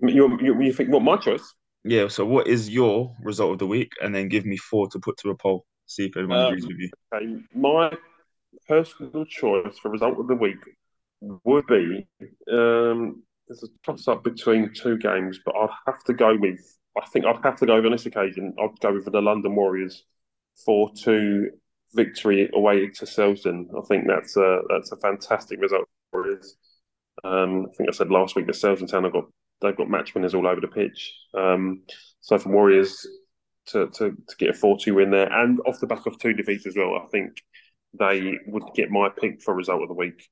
You, 0.00 0.38
you, 0.40 0.60
you 0.62 0.72
think 0.72 0.90
what 0.90 1.02
my 1.02 1.16
choice? 1.16 1.54
Yeah, 1.84 2.08
so 2.08 2.24
what 2.24 2.46
is 2.46 2.70
your 2.70 3.14
result 3.22 3.52
of 3.52 3.58
the 3.58 3.66
week? 3.66 3.92
And 4.00 4.14
then 4.14 4.28
give 4.28 4.46
me 4.46 4.56
four 4.56 4.88
to 4.88 4.98
put 5.00 5.16
to 5.18 5.30
a 5.30 5.34
poll. 5.34 5.64
See 5.86 6.06
if 6.06 6.16
anyone 6.16 6.38
Um, 6.38 6.46
agrees 6.46 6.66
with 6.66 6.78
you. 6.78 6.90
Okay, 7.14 7.42
my 7.54 7.92
personal 8.68 9.24
choice 9.24 9.78
for 9.78 9.90
result 9.90 10.18
of 10.18 10.28
the 10.28 10.36
week 10.36 10.58
would 11.44 11.66
be 11.66 12.06
um, 12.50 13.22
there's 13.48 13.62
a 13.64 13.68
toss 13.84 14.08
up 14.08 14.22
between 14.24 14.72
two 14.72 14.96
games, 14.98 15.40
but 15.44 15.54
I'd 15.56 15.70
have 15.86 16.02
to 16.04 16.14
go 16.14 16.36
with 16.36 16.60
I 16.96 17.06
think 17.06 17.24
I'd 17.24 17.42
have 17.42 17.56
to 17.56 17.66
go 17.66 17.76
with 17.76 17.86
on 17.86 17.92
this 17.92 18.06
occasion. 18.06 18.54
I'd 18.60 18.78
go 18.80 18.92
with 18.92 19.10
the 19.10 19.20
London 19.20 19.54
Warriors 19.54 20.04
four 20.64 20.90
two 20.94 21.50
victory 21.94 22.48
away 22.54 22.88
to 22.88 23.04
Selsdon. 23.06 23.66
I 23.76 23.84
think 23.86 24.06
that's 24.06 24.36
a 24.36 24.60
that's 24.68 24.92
a 24.92 24.96
fantastic 24.96 25.60
result 25.60 25.88
for 26.10 26.38
us. 26.38 26.54
Um, 27.24 27.66
I 27.70 27.74
think 27.76 27.88
I 27.88 27.92
said 27.92 28.10
last 28.10 28.36
week 28.36 28.46
that 28.46 28.56
Selsdon 28.56 28.88
Town 28.88 29.04
have 29.04 29.12
got 29.12 29.28
they've 29.62 29.76
got 29.76 29.90
match 29.90 30.14
winners 30.14 30.34
all 30.34 30.46
over 30.46 30.60
the 30.60 30.68
pitch. 30.68 31.12
Um, 31.34 31.82
so 32.20 32.38
for 32.38 32.50
Warriors 32.50 33.06
to, 33.66 33.88
to, 33.88 34.10
to 34.10 34.36
get 34.38 34.50
a 34.50 34.54
4 34.54 34.78
2 34.78 34.94
win 34.94 35.10
there 35.10 35.32
and 35.32 35.60
off 35.66 35.80
the 35.80 35.86
back 35.86 36.06
of 36.06 36.18
two 36.18 36.32
defeats 36.34 36.66
as 36.66 36.76
well, 36.76 36.96
I 36.96 37.06
think 37.10 37.42
they 37.98 38.38
would 38.46 38.64
get 38.74 38.90
my 38.90 39.08
pick 39.08 39.42
for 39.42 39.54
result 39.54 39.82
of 39.82 39.88
the 39.88 39.94
week 39.94 40.28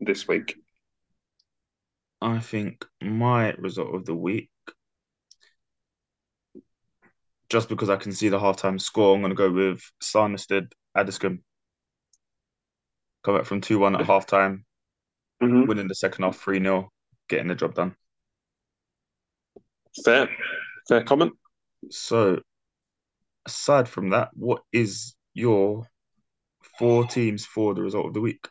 this 0.00 0.28
week. 0.28 0.56
I 2.20 2.40
think 2.40 2.84
my 3.00 3.52
result 3.52 3.94
of 3.94 4.04
the 4.04 4.14
week, 4.14 4.50
just 7.48 7.68
because 7.68 7.88
I 7.88 7.96
can 7.96 8.12
see 8.12 8.28
the 8.28 8.38
halftime 8.38 8.80
score, 8.80 9.14
I'm 9.14 9.22
going 9.22 9.30
to 9.30 9.36
go 9.36 9.50
with 9.50 9.80
Sanderstead 10.02 10.72
Addiscombe. 10.96 11.42
Come 13.24 13.36
back 13.36 13.46
from 13.46 13.60
2 13.60 13.78
1 13.78 13.96
at 13.96 14.06
halftime, 14.06 14.64
Mm-hmm. 15.40 15.66
winning 15.68 15.86
the 15.86 15.94
second 15.94 16.24
half 16.24 16.36
3 16.36 16.60
0, 16.60 16.90
getting 17.28 17.46
the 17.46 17.54
job 17.54 17.74
done. 17.74 17.94
Fair, 20.04 20.28
fair 20.88 21.02
comment. 21.02 21.32
So, 21.90 22.40
aside 23.46 23.88
from 23.88 24.10
that, 24.10 24.30
what 24.34 24.62
is 24.72 25.14
your 25.34 25.86
four 26.78 27.06
teams 27.06 27.44
for 27.44 27.74
the 27.74 27.82
result 27.82 28.06
of 28.06 28.14
the 28.14 28.20
week? 28.20 28.48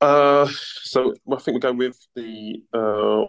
Uh, 0.00 0.48
so 0.82 1.14
I 1.30 1.36
think 1.36 1.54
we 1.54 1.60
go 1.60 1.72
with 1.72 1.96
the 2.16 2.62
uh, 2.74 3.22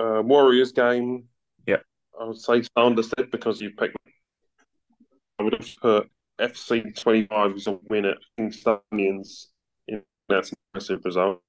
uh, 0.00 0.22
Warriors 0.22 0.72
game. 0.72 1.24
Yeah. 1.66 1.78
I 2.18 2.24
would 2.24 2.40
say 2.40 2.62
understood 2.76 3.30
because 3.32 3.60
you 3.60 3.70
picked. 3.70 3.96
I 5.38 5.42
would 5.42 5.54
have 5.54 5.68
put 5.82 6.10
FC 6.40 6.96
25 6.96 7.56
as 7.56 7.66
a 7.66 7.78
win 7.88 8.04
at 8.04 8.18
Kingstonians. 8.38 9.46
In, 9.88 10.02
that's 10.28 10.52
a 10.52 10.54
massive 10.72 11.04
result. 11.04 11.42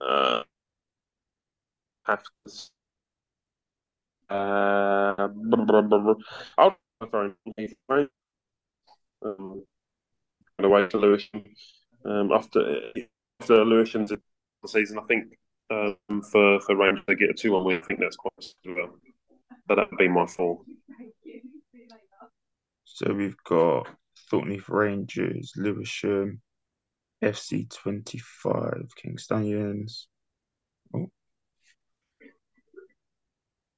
Uh, 0.00 0.42
have. 2.04 2.22
Uh, 4.30 5.14
I'll 6.58 6.76
go 7.00 7.34
for 7.86 8.08
um, 9.24 9.62
away 10.58 10.86
to 10.88 10.98
Lewisham. 10.98 11.44
Um, 12.04 12.32
after 12.32 12.92
after 13.40 13.64
Lewisham's 13.64 14.12
season, 14.66 14.98
I 14.98 15.02
think 15.02 15.38
um, 15.70 16.22
for 16.22 16.60
for 16.60 16.76
Rangers 16.76 17.04
to 17.08 17.14
get 17.14 17.30
a 17.30 17.34
two 17.34 17.52
one 17.52 17.64
win, 17.64 17.78
I 17.82 17.86
think 17.86 18.00
that's 18.00 18.16
quite 18.16 18.32
as. 18.38 18.54
But 19.66 19.76
that 19.76 19.90
would 19.90 19.98
be 19.98 20.08
my 20.08 20.26
four. 20.26 20.62
So, 22.84 23.12
we've 23.14 23.36
got 23.44 23.88
Thornton 24.30 24.62
Rangers, 24.68 25.52
Lewisham, 25.56 26.42
FC 27.22 27.70
25, 27.70 28.88
Kingstonians. 29.02 30.06
Oh. 30.06 30.11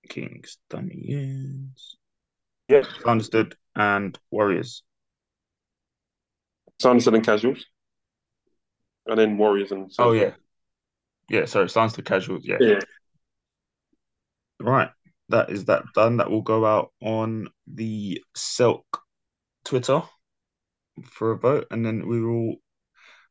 Kingstonians. 0.08 1.96
Yeah, 2.68 2.82
Understood. 3.06 3.56
And 3.76 4.18
Warriors. 4.30 4.82
Sanderstead 6.80 7.14
and 7.14 7.24
Casuals, 7.24 7.64
and 9.06 9.18
then 9.18 9.38
Warriors 9.38 9.72
and 9.72 9.90
Oh, 9.98 10.12
yeah. 10.12 10.32
Yeah, 11.28 11.46
sorry, 11.46 11.66
the 11.66 12.02
casuals. 12.04 12.44
Yeah. 12.44 12.58
yeah. 12.60 12.80
Right. 14.60 14.90
That 15.30 15.50
is 15.50 15.66
that 15.66 15.84
done. 15.94 16.18
That 16.18 16.30
will 16.30 16.42
go 16.42 16.66
out 16.66 16.92
on 17.00 17.48
the 17.66 18.22
Silk 18.34 18.84
Twitter 19.64 20.02
for 21.10 21.32
a 21.32 21.38
vote, 21.38 21.66
and 21.70 21.84
then 21.84 22.06
we 22.06 22.22
will 22.22 22.56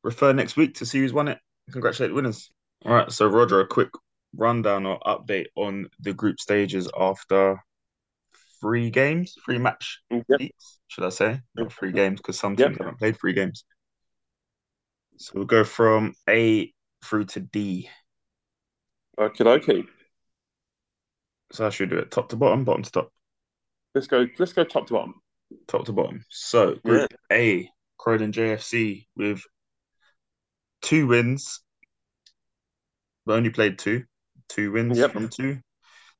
refer 0.03 0.33
next 0.33 0.57
week 0.57 0.75
to 0.75 0.85
see 0.85 0.99
who's 0.99 1.13
won 1.13 1.27
it. 1.27 1.37
Congratulate 1.71 2.09
the 2.09 2.15
winners. 2.15 2.49
All 2.85 2.93
right. 2.93 3.11
So, 3.11 3.27
Roger, 3.27 3.59
a 3.59 3.67
quick 3.67 3.89
rundown 4.35 4.85
or 4.85 4.99
update 5.01 5.47
on 5.55 5.89
the 5.99 6.13
group 6.13 6.39
stages 6.39 6.89
after 6.97 7.63
three 8.61 8.89
games, 8.89 9.35
three 9.45 9.57
match 9.57 10.01
Yep. 10.09 10.51
should 10.87 11.03
I 11.03 11.09
say? 11.09 11.41
Not 11.55 11.73
three 11.73 11.91
games 11.91 12.19
because 12.19 12.39
some 12.39 12.55
Yep. 12.55 12.67
teams 12.67 12.77
haven't 12.77 12.99
played 12.99 13.19
three 13.19 13.33
games. 13.33 13.65
So 15.17 15.33
we'll 15.35 15.45
go 15.45 15.63
from 15.63 16.13
A 16.29 16.73
through 17.03 17.25
to 17.25 17.39
D. 17.39 17.89
Okay, 19.17 19.43
okay. 19.43 19.83
So 21.51 21.67
I 21.67 21.69
should 21.69 21.89
do 21.89 21.97
it 21.99 22.09
top 22.09 22.29
to 22.29 22.35
bottom, 22.35 22.63
bottom 22.63 22.83
to 22.83 22.91
top, 22.91 23.13
Let's 23.93 24.07
go. 24.07 24.25
Let's 24.39 24.53
go 24.53 24.63
top 24.63 24.87
to 24.87 24.93
bottom. 24.93 25.21
top 25.67 25.85
to 25.85 25.91
bottom. 25.93 26.25
So 26.29 26.75
Group 26.83 27.13
A, 27.31 27.69
Croydon 27.99 28.31
JFC 28.31 29.05
with 29.15 29.43
two 30.81 31.05
wins. 31.07 31.61
but 33.25 33.33
only 33.35 33.51
played 33.51 33.77
two, 33.77 34.03
two 34.53 34.71
wins 34.71 34.97
Yep. 34.97 35.11
from 35.11 35.29
two, 35.29 35.59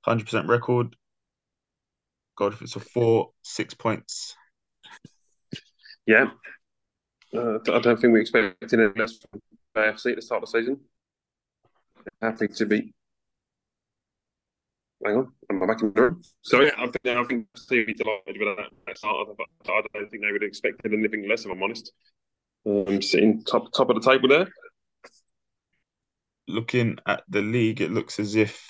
100% 0.08 0.48
record. 0.48 0.96
God, 2.36 2.54
if 2.54 2.62
it's 2.62 2.76
a 2.76 2.80
four, 2.80 3.32
six 3.44 3.74
points. 3.74 4.36
Yeah. 6.06 6.32
Uh, 7.34 7.60
I 7.72 7.80
don't 7.80 8.00
think 8.00 8.14
we 8.14 8.22
expected 8.22 8.74
any 8.74 8.92
less 8.96 9.18
from 9.18 9.42
AFC 9.76 10.12
at 10.12 10.16
the 10.18 10.22
start 10.22 10.44
of 10.44 10.52
the 10.52 10.60
season. 10.60 10.80
Happy 12.22 12.48
to 12.48 12.66
be. 12.66 12.94
Hang 15.06 15.18
on, 15.18 15.34
am 15.50 15.64
I 15.64 15.66
back 15.66 15.82
in 15.82 15.92
the 15.94 16.02
room? 16.02 16.22
So 16.42 16.62
yeah, 16.62 16.72
I 16.78 16.86
think 16.86 17.18
I 17.18 17.24
think 17.26 17.48
Stevie 17.56 17.94
delighted 17.94 18.38
with 18.40 18.58
that 18.88 18.98
start. 18.98 19.28
I 19.68 19.82
don't 19.94 20.10
think 20.10 20.24
they 20.24 20.32
would 20.32 20.42
have 20.42 20.48
expected 20.48 20.94
anything 20.94 21.28
less. 21.28 21.44
If 21.46 21.52
I'm 21.52 21.62
honest, 21.62 21.92
um, 22.66 23.02
sitting 23.02 23.44
top 23.44 23.74
top 23.74 23.90
of 23.90 24.02
the 24.02 24.10
table 24.10 24.30
there. 24.30 24.48
Looking 26.48 26.98
at 27.06 27.24
the 27.30 27.42
league, 27.42 27.82
it 27.82 27.92
looks 27.92 28.20
as 28.20 28.36
if 28.36 28.62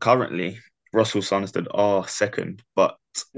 currently 0.00 0.58
Russell 0.92 1.22
Sanderstead 1.22 1.66
are 1.72 2.06
second, 2.08 2.62
but 2.74 2.96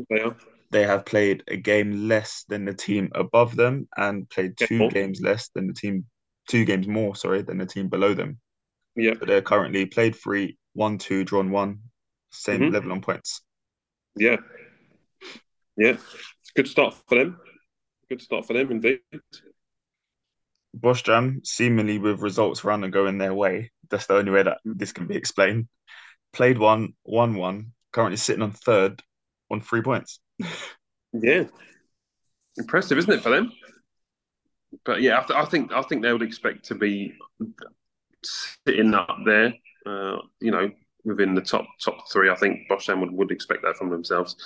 They 0.09 0.25
they 0.71 0.83
have 0.85 1.05
played 1.05 1.45
a 1.49 1.57
game 1.57 2.09
less 2.09 2.45
than 2.49 2.65
the 2.65 2.75
team 2.75 3.11
above 3.15 3.57
them 3.57 3.88
and 3.97 4.29
played 4.31 4.57
two 4.57 4.79
Yeah. 4.79 4.88
games 4.88 5.21
less 5.21 5.49
than 5.51 5.67
the 5.67 5.75
team, 5.75 6.07
two 6.49 6.65
games 6.65 6.88
more, 6.88 7.15
sorry, 7.15 7.43
than 7.43 7.59
the 7.59 7.67
team 7.67 7.88
below 7.88 8.15
them. 8.15 8.41
Yeah, 8.97 9.15
So 9.19 9.27
they're 9.27 9.43
currently 9.43 9.87
played 9.87 10.17
three, 10.17 10.57
one, 10.73 10.99
two, 10.99 11.25
drawn 11.25 11.51
one, 11.51 11.81
same 12.31 12.62
Mhm. 12.62 12.73
level 12.73 12.93
on 12.93 13.01
points. 13.03 13.43
yeah, 14.17 14.37
yeah. 15.77 15.97
Good 16.55 16.69
start 16.69 16.95
for 17.07 17.19
them. 17.19 17.41
Good 18.09 18.21
start 18.23 18.47
for 18.47 18.53
them 18.55 18.71
indeed. 18.71 19.01
Bosch 20.74 21.02
Jam, 21.02 21.40
seemingly 21.44 21.98
with 21.98 22.20
results 22.20 22.64
and 22.64 22.92
going 22.92 23.18
their 23.18 23.35
way, 23.35 23.70
that's 23.90 24.06
the 24.06 24.14
only 24.14 24.30
way 24.32 24.42
that 24.42 24.58
this 24.64 24.92
can 24.92 25.06
be 25.06 25.16
explained. 25.16 25.68
Played 26.32 26.58
one, 26.58 26.94
won 27.04 27.35
one, 27.35 27.72
currently 27.92 28.16
sitting 28.16 28.42
on 28.42 28.52
third 28.52 29.02
on 29.50 29.61
three 29.61 29.82
points. 29.82 30.20
Yeah, 31.12 31.44
impressive, 32.56 32.96
isn't 32.96 33.12
it 33.12 33.22
for 33.22 33.28
them? 33.30 33.52
But 34.85 35.02
yeah, 35.02 35.18
I, 35.20 35.24
th- 35.24 35.38
I 35.38 35.44
think 35.44 35.72
I 35.72 35.82
think 35.82 36.02
they 36.02 36.12
would 36.12 36.22
expect 36.22 36.64
to 36.66 36.74
be 36.74 37.12
sitting 38.24 38.94
up 38.94 39.18
there. 39.26 39.54
Uh, 39.85 40.18
you 40.40 40.50
know, 40.52 40.70
within 41.04 41.35
the 41.35 41.40
top 41.40 41.66
top 41.85 42.11
three. 42.11 42.30
I 42.30 42.37
think 42.37 42.68
Boscham 42.70 43.00
would, 43.00 43.12
would 43.12 43.30
expect 43.30 43.62
that 43.62 43.76
from 43.76 43.90
themselves. 43.90 44.37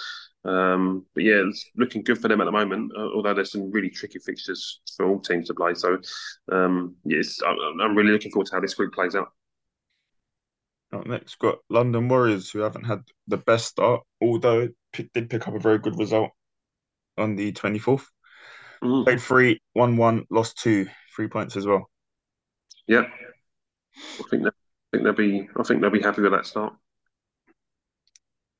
Um, 0.47 1.05
but 1.15 1.25
yeah, 1.25 1.43
it's 1.47 1.69
looking 1.77 2.03
good 2.03 2.19
for 2.21 2.29
them 2.29 2.41
at 2.41 2.45
the 2.45 2.53
moment. 2.53 2.93
Although 2.97 3.35
there's 3.35 3.53
some 3.53 3.71
really 3.71 3.91
tricky 3.91 4.19
fixtures 4.19 4.81
for 4.97 5.07
all 5.07 5.21
teams 5.21 5.49
to 5.49 5.55
play. 5.55 5.75
So 5.75 5.99
um, 6.53 6.95
yes, 7.05 7.39
I'm, 7.47 7.81
I'm 7.81 7.97
really 7.97 8.13
looking 8.13 8.31
forward 8.31 8.47
to 8.47 8.55
how 8.55 8.61
this 8.61 8.75
group 8.75 8.95
plays 8.95 9.15
out. 9.15 9.33
Up 10.93 11.07
next, 11.07 11.39
got 11.41 11.59
London 11.69 12.09
Warriors, 12.09 12.51
who 12.51 12.61
haven't 12.61 12.85
had 12.85 13.03
the 13.27 13.39
best 13.39 13.67
start, 13.67 14.03
although 14.23 14.69
pick, 14.93 15.13
did 15.13 15.29
pick 15.29 15.49
up 15.49 15.55
a 15.55 15.59
very 15.59 15.79
good 15.79 15.99
result 15.99 16.31
on 17.19 17.35
the 17.35 17.53
24th. 17.53 18.05
Mm. 18.83 19.05
Played 19.05 19.21
three, 19.21 19.61
won 19.75 19.97
one, 19.97 20.27
lost 20.31 20.59
two, 20.59 20.87
three 21.15 21.27
points 21.27 21.57
as 21.57 21.67
well. 21.67 21.91
Yeah, 22.87 23.07
I 23.97 24.23
think 24.31 24.45
they, 24.45 24.49
I 24.49 24.53
think 24.93 25.05
they'll 25.05 25.13
be 25.13 25.49
I 25.59 25.63
think 25.65 25.81
they'll 25.81 25.91
be 25.91 26.03
happy 26.03 26.23
with 26.23 26.33
that 26.33 26.47
start. 26.47 26.75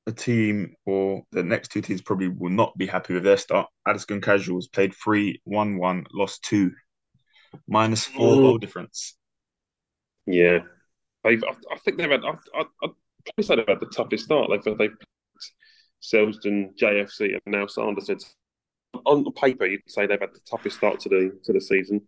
A 0.07 0.11
team 0.11 0.73
or 0.85 1.23
the 1.31 1.43
next 1.43 1.67
two 1.69 1.81
teams 1.81 2.01
probably 2.01 2.29
will 2.29 2.49
not 2.49 2.77
be 2.77 2.87
happy 2.87 3.13
with 3.13 3.23
their 3.23 3.37
start. 3.37 3.67
Addiscombe 3.85 4.21
Casuals 4.21 4.67
played 4.67 4.95
three, 4.95 5.41
won 5.45 5.77
one, 5.77 6.05
lost 6.13 6.43
two, 6.43 6.71
minus 7.67 8.05
four 8.05 8.37
Mm. 8.37 8.41
goal 8.41 8.57
difference. 8.57 9.17
Yeah, 10.25 10.59
they've. 11.23 11.43
I, 11.43 11.51
I 11.73 11.77
think 11.79 11.97
they've 11.97 12.09
had. 12.09 12.23
I, 12.23 12.29
I, 12.29 12.61
I'd 12.83 12.91
probably 13.25 13.43
say 13.43 13.55
they've 13.55 13.67
had 13.67 13.79
the 13.79 13.87
toughest 13.87 14.25
start. 14.25 14.49
They've 14.49 14.77
they've 14.77 14.95
Selsdon, 16.01 16.77
JFC, 16.81 17.33
and 17.33 17.41
now 17.45 17.67
Sanderstead. 17.67 18.19
On 19.05 19.23
the 19.23 19.31
paper, 19.31 19.65
you'd 19.65 19.81
say 19.87 20.07
they've 20.07 20.19
had 20.19 20.33
the 20.33 20.39
toughest 20.49 20.77
start 20.77 20.99
to 21.01 21.09
the 21.09 21.37
to 21.43 21.53
the 21.53 21.61
season. 21.61 22.01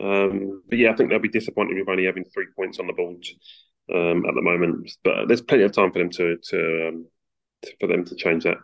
Um, 0.00 0.62
but 0.68 0.78
yeah, 0.78 0.92
I 0.92 0.96
think 0.96 1.10
they'll 1.10 1.18
be 1.18 1.28
disappointed 1.28 1.76
with 1.76 1.88
only 1.88 2.06
having 2.06 2.24
three 2.24 2.46
points 2.56 2.78
on 2.78 2.86
the 2.86 2.92
board 2.92 3.24
um, 3.94 4.24
at 4.26 4.34
the 4.34 4.42
moment. 4.42 4.90
But 5.04 5.26
there's 5.28 5.42
plenty 5.42 5.64
of 5.64 5.72
time 5.72 5.92
for 5.92 5.98
them 5.98 6.10
to 6.10 6.36
to, 6.36 6.88
um, 6.88 7.04
to 7.04 7.10
for 7.80 7.86
them 7.86 8.04
to 8.04 8.14
change 8.14 8.44
that. 8.44 8.58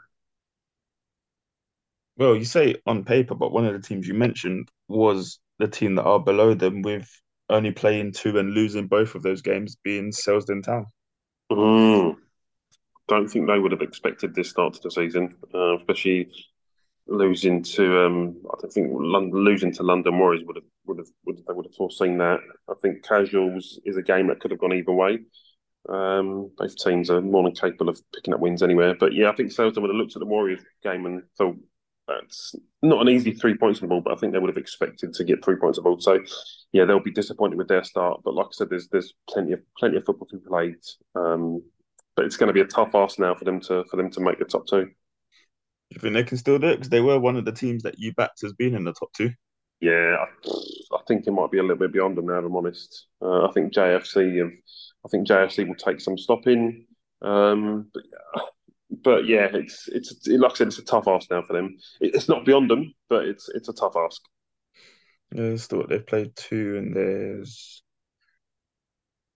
Well, 2.16 2.36
you 2.36 2.44
say 2.44 2.76
on 2.86 3.04
paper, 3.04 3.34
but 3.34 3.52
one 3.52 3.64
of 3.64 3.72
the 3.72 3.86
teams 3.86 4.06
you 4.06 4.14
mentioned 4.14 4.68
was 4.88 5.38
the 5.58 5.68
team 5.68 5.94
that 5.94 6.04
are 6.04 6.20
below 6.20 6.54
them 6.54 6.82
with 6.82 7.08
only 7.48 7.72
playing 7.72 8.12
two 8.12 8.38
and 8.38 8.52
losing 8.52 8.86
both 8.86 9.14
of 9.14 9.22
those 9.22 9.42
games 9.42 9.76
being 9.82 10.10
Selsdon 10.10 10.62
Town. 10.62 10.86
Mm. 11.50 12.16
Don't 13.08 13.28
think 13.28 13.46
they 13.46 13.58
would 13.58 13.72
have 13.72 13.82
expected 13.82 14.34
this 14.34 14.50
start 14.50 14.74
to 14.74 14.80
the 14.82 14.90
season, 14.90 15.34
uh, 15.54 15.76
especially 15.78 16.30
losing 17.08 17.62
to. 17.62 18.06
Um, 18.06 18.36
I 18.52 18.60
don't 18.60 18.72
think 18.72 18.90
London, 18.92 19.44
losing 19.44 19.72
to 19.74 19.82
London 19.82 20.18
Warriors 20.18 20.44
would 20.46 20.56
have 20.56 20.64
would 20.86 20.98
have 20.98 21.08
would 21.26 21.36
have, 21.36 21.46
they 21.46 21.54
would 21.54 21.66
have 21.66 21.74
foreseen 21.74 22.18
that. 22.18 22.38
I 22.68 22.74
think 22.80 23.04
Casuals 23.04 23.80
is 23.84 23.96
a 23.96 24.02
game 24.02 24.28
that 24.28 24.40
could 24.40 24.52
have 24.52 24.60
gone 24.60 24.72
either 24.72 24.92
way. 24.92 25.18
Um, 25.88 26.50
both 26.56 26.76
teams 26.76 27.10
are 27.10 27.20
more 27.20 27.42
than 27.42 27.52
capable 27.52 27.88
of 27.88 28.00
picking 28.14 28.34
up 28.34 28.40
wins 28.40 28.62
anywhere. 28.62 28.94
But 28.98 29.14
yeah, 29.14 29.30
I 29.30 29.34
think 29.34 29.50
Selsdon 29.50 29.82
would 29.82 29.90
have 29.90 29.96
looked 29.96 30.16
at 30.16 30.20
the 30.20 30.26
Warriors 30.26 30.62
game 30.82 31.06
and 31.06 31.22
thought 31.38 31.56
that's 32.06 32.54
not 32.82 33.00
an 33.00 33.08
easy 33.08 33.32
three 33.32 33.56
points 33.56 33.80
on 33.80 33.88
the 33.88 33.94
ball, 33.94 34.00
but 34.00 34.12
I 34.12 34.16
think 34.16 34.32
they 34.32 34.38
would 34.38 34.50
have 34.50 34.56
expected 34.56 35.14
to 35.14 35.24
get 35.24 35.44
three 35.44 35.56
points 35.56 35.78
on 35.78 35.84
the 35.84 35.90
ball. 35.90 36.00
So 36.00 36.20
yeah, 36.72 36.84
they'll 36.84 37.00
be 37.00 37.12
disappointed 37.12 37.56
with 37.56 37.68
their 37.68 37.84
start. 37.84 38.20
But 38.24 38.34
like 38.34 38.46
I 38.46 38.52
said, 38.52 38.70
there's 38.70 38.88
there's 38.88 39.14
plenty 39.28 39.52
of 39.52 39.60
plenty 39.78 39.96
of 39.96 40.04
football 40.04 40.26
to 40.28 40.38
be 40.38 40.46
played. 40.46 40.76
Um, 41.14 41.62
but 42.16 42.26
it's 42.26 42.36
going 42.36 42.48
to 42.48 42.54
be 42.54 42.60
a 42.60 42.66
tough 42.66 42.94
ask 42.94 43.18
now 43.18 43.34
for 43.34 43.44
them 43.44 43.60
to 43.60 43.84
for 43.84 43.96
them 43.96 44.10
to 44.10 44.20
make 44.20 44.38
the 44.38 44.44
top 44.44 44.66
two. 44.66 44.88
You 45.90 45.98
think 45.98 46.14
they 46.14 46.24
can 46.24 46.38
still 46.38 46.58
do 46.58 46.68
it? 46.68 46.76
Because 46.76 46.90
they 46.90 47.00
were 47.00 47.18
one 47.18 47.36
of 47.36 47.44
the 47.44 47.52
teams 47.52 47.82
that 47.82 47.98
you 47.98 48.12
backed 48.14 48.44
as 48.44 48.52
being 48.52 48.74
in 48.74 48.84
the 48.84 48.92
top 48.92 49.12
two. 49.12 49.30
Yeah, 49.80 50.16
I, 50.20 50.50
I 50.94 50.98
think 51.08 51.26
it 51.26 51.30
might 51.30 51.50
be 51.50 51.58
a 51.58 51.62
little 51.62 51.76
bit 51.76 51.92
beyond 51.92 52.16
them 52.16 52.26
now. 52.26 52.38
If 52.38 52.44
I'm 52.44 52.56
honest, 52.56 53.06
uh, 53.22 53.46
I 53.46 53.52
think 53.52 53.72
JFC 53.72 54.38
have, 54.38 54.52
I 55.04 55.08
think 55.08 55.26
JFC 55.26 55.66
will 55.66 55.74
take 55.74 56.00
some 56.00 56.18
stopping. 56.18 56.86
Um, 57.22 57.90
but, 57.94 58.02
but 59.02 59.26
yeah, 59.26 59.48
it's 59.52 59.88
it's 59.88 60.26
like 60.26 60.52
I 60.52 60.54
said, 60.54 60.66
it's 60.68 60.78
a 60.78 60.84
tough 60.84 61.08
ask 61.08 61.30
now 61.30 61.42
for 61.42 61.54
them. 61.54 61.76
It, 62.00 62.14
it's 62.14 62.28
not 62.28 62.44
beyond 62.44 62.70
them, 62.70 62.94
but 63.08 63.24
it's 63.24 63.48
it's 63.48 63.68
a 63.68 63.72
tough 63.72 63.94
ask. 63.96 64.20
Yeah, 65.32 65.56
still 65.56 65.86
they've 65.86 66.06
played 66.06 66.36
two, 66.36 66.76
and 66.76 66.94
there's. 66.94 67.82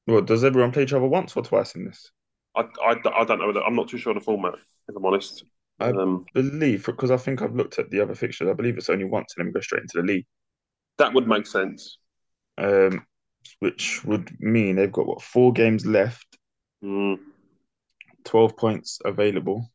Well, 0.06 0.20
does 0.20 0.44
everyone 0.44 0.72
play 0.72 0.82
each 0.82 0.92
other 0.92 1.06
once 1.06 1.34
or 1.36 1.42
twice 1.42 1.74
in 1.74 1.86
this? 1.86 2.10
I, 2.54 2.62
I, 2.84 2.96
I 3.16 3.24
don't 3.24 3.38
know. 3.38 3.62
I'm 3.62 3.74
not 3.76 3.88
too 3.88 3.96
sure 3.96 4.12
of 4.12 4.18
the 4.18 4.24
format. 4.24 4.54
If 4.88 4.96
I'm 4.96 5.04
honest, 5.06 5.44
I 5.80 5.90
um, 5.90 6.24
believe 6.34 6.86
because 6.86 7.10
I 7.10 7.16
think 7.16 7.42
I've 7.42 7.54
looked 7.56 7.78
at 7.78 7.90
the 7.90 8.00
other 8.00 8.14
fixtures. 8.14 8.48
I 8.48 8.54
believe 8.54 8.76
it's 8.78 8.90
only 8.90 9.04
once, 9.04 9.34
and 9.36 9.42
then 9.44 9.48
we 9.48 9.52
go 9.52 9.60
straight 9.60 9.82
into 9.82 10.00
the 10.00 10.06
league. 10.06 10.26
that 10.98 11.12
would 11.14 11.26
make 11.28 11.46
sense. 11.46 11.98
Um, 12.58 13.06
which 13.58 14.04
would 14.04 14.30
mean 14.40 14.76
they've 14.76 14.92
got 14.92 15.06
what 15.06 15.22
four 15.22 15.52
games 15.52 15.84
left, 15.84 16.38
Mm. 16.82 17.18
twelve 18.24 18.56
points 18.56 19.00
available. 19.04 19.70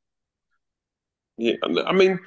Yeah, 1.38 1.53
I 1.85 1.93
mean, 1.93 2.19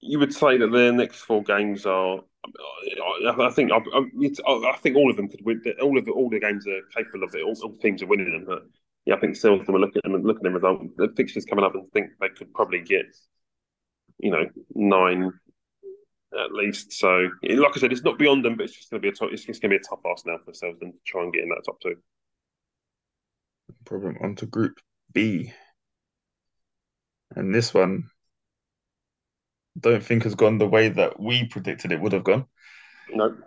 you 0.00 0.18
would 0.18 0.32
say 0.34 0.58
that 0.58 0.72
their 0.72 0.92
next 0.92 1.20
four 1.20 1.42
games 1.42 1.86
are. 1.86 2.20
I 3.26 3.50
think 3.50 3.72
I, 3.72 3.78
I 3.78 4.76
think 4.78 4.96
all 4.96 5.10
of 5.10 5.16
them 5.16 5.28
could 5.28 5.44
win. 5.44 5.62
All 5.82 5.98
of 5.98 6.04
the, 6.04 6.12
all 6.12 6.30
the 6.30 6.40
games 6.40 6.66
are 6.66 6.80
capable 6.96 7.24
of 7.24 7.34
it. 7.34 7.42
All, 7.42 7.54
all 7.62 7.76
teams 7.78 8.02
are 8.02 8.06
winning 8.06 8.44
them. 8.46 8.70
Yeah, 9.08 9.14
I 9.14 9.20
think 9.20 9.40
them 9.40 9.54
are 9.54 9.78
looking 9.78 9.96
at 9.96 10.02
them 10.02 10.16
and 10.16 10.24
looking 10.26 10.44
at 10.44 10.52
the 10.52 10.60
result. 10.60 10.82
The 10.98 11.08
fixtures 11.16 11.46
coming 11.46 11.64
up 11.64 11.74
and 11.74 11.88
think 11.92 12.10
they 12.20 12.28
could 12.28 12.52
probably 12.52 12.82
get, 12.82 13.06
you 14.18 14.30
know, 14.30 14.44
nine 14.74 15.32
at 16.38 16.52
least. 16.52 16.92
So 16.92 17.30
like 17.42 17.74
I 17.74 17.80
said, 17.80 17.90
it's 17.90 18.02
not 18.02 18.18
beyond 18.18 18.44
them, 18.44 18.58
but 18.58 18.64
it's 18.64 18.76
just 18.76 18.90
going 18.90 19.00
to 19.00 19.06
be 19.06 19.08
a 19.08 19.12
top, 19.12 19.30
it's 19.32 19.46
just 19.46 19.62
going 19.62 19.70
to 19.70 19.78
be 19.78 19.82
a 19.82 19.88
tough 19.88 20.00
ask 20.06 20.26
now 20.26 20.36
for 20.36 20.44
themselves 20.44 20.78
to 20.80 20.92
try 21.06 21.22
and 21.22 21.32
get 21.32 21.42
in 21.42 21.48
that 21.48 21.62
top 21.64 21.80
two. 21.80 21.96
Problem 23.86 24.18
onto 24.22 24.44
Group 24.44 24.78
B, 25.14 25.54
and 27.34 27.54
this 27.54 27.72
one 27.72 28.10
don't 29.80 30.04
think 30.04 30.24
has 30.24 30.34
gone 30.34 30.58
the 30.58 30.68
way 30.68 30.90
that 30.90 31.18
we 31.18 31.46
predicted 31.46 31.92
it 31.92 32.00
would 32.02 32.12
have 32.12 32.24
gone. 32.24 32.44
No, 33.10 33.38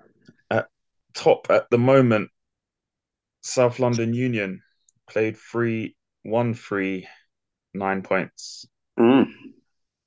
At 0.49 0.69
Top 1.13 1.51
at 1.51 1.69
the 1.69 1.77
moment, 1.77 2.31
South 3.41 3.77
London 3.77 4.15
Union 4.15 4.63
played 5.11 5.37
three, 5.37 5.95
one, 6.23 6.53
three, 6.53 7.07
nine 7.73 8.01
points. 8.01 8.65
mm. 8.99 9.27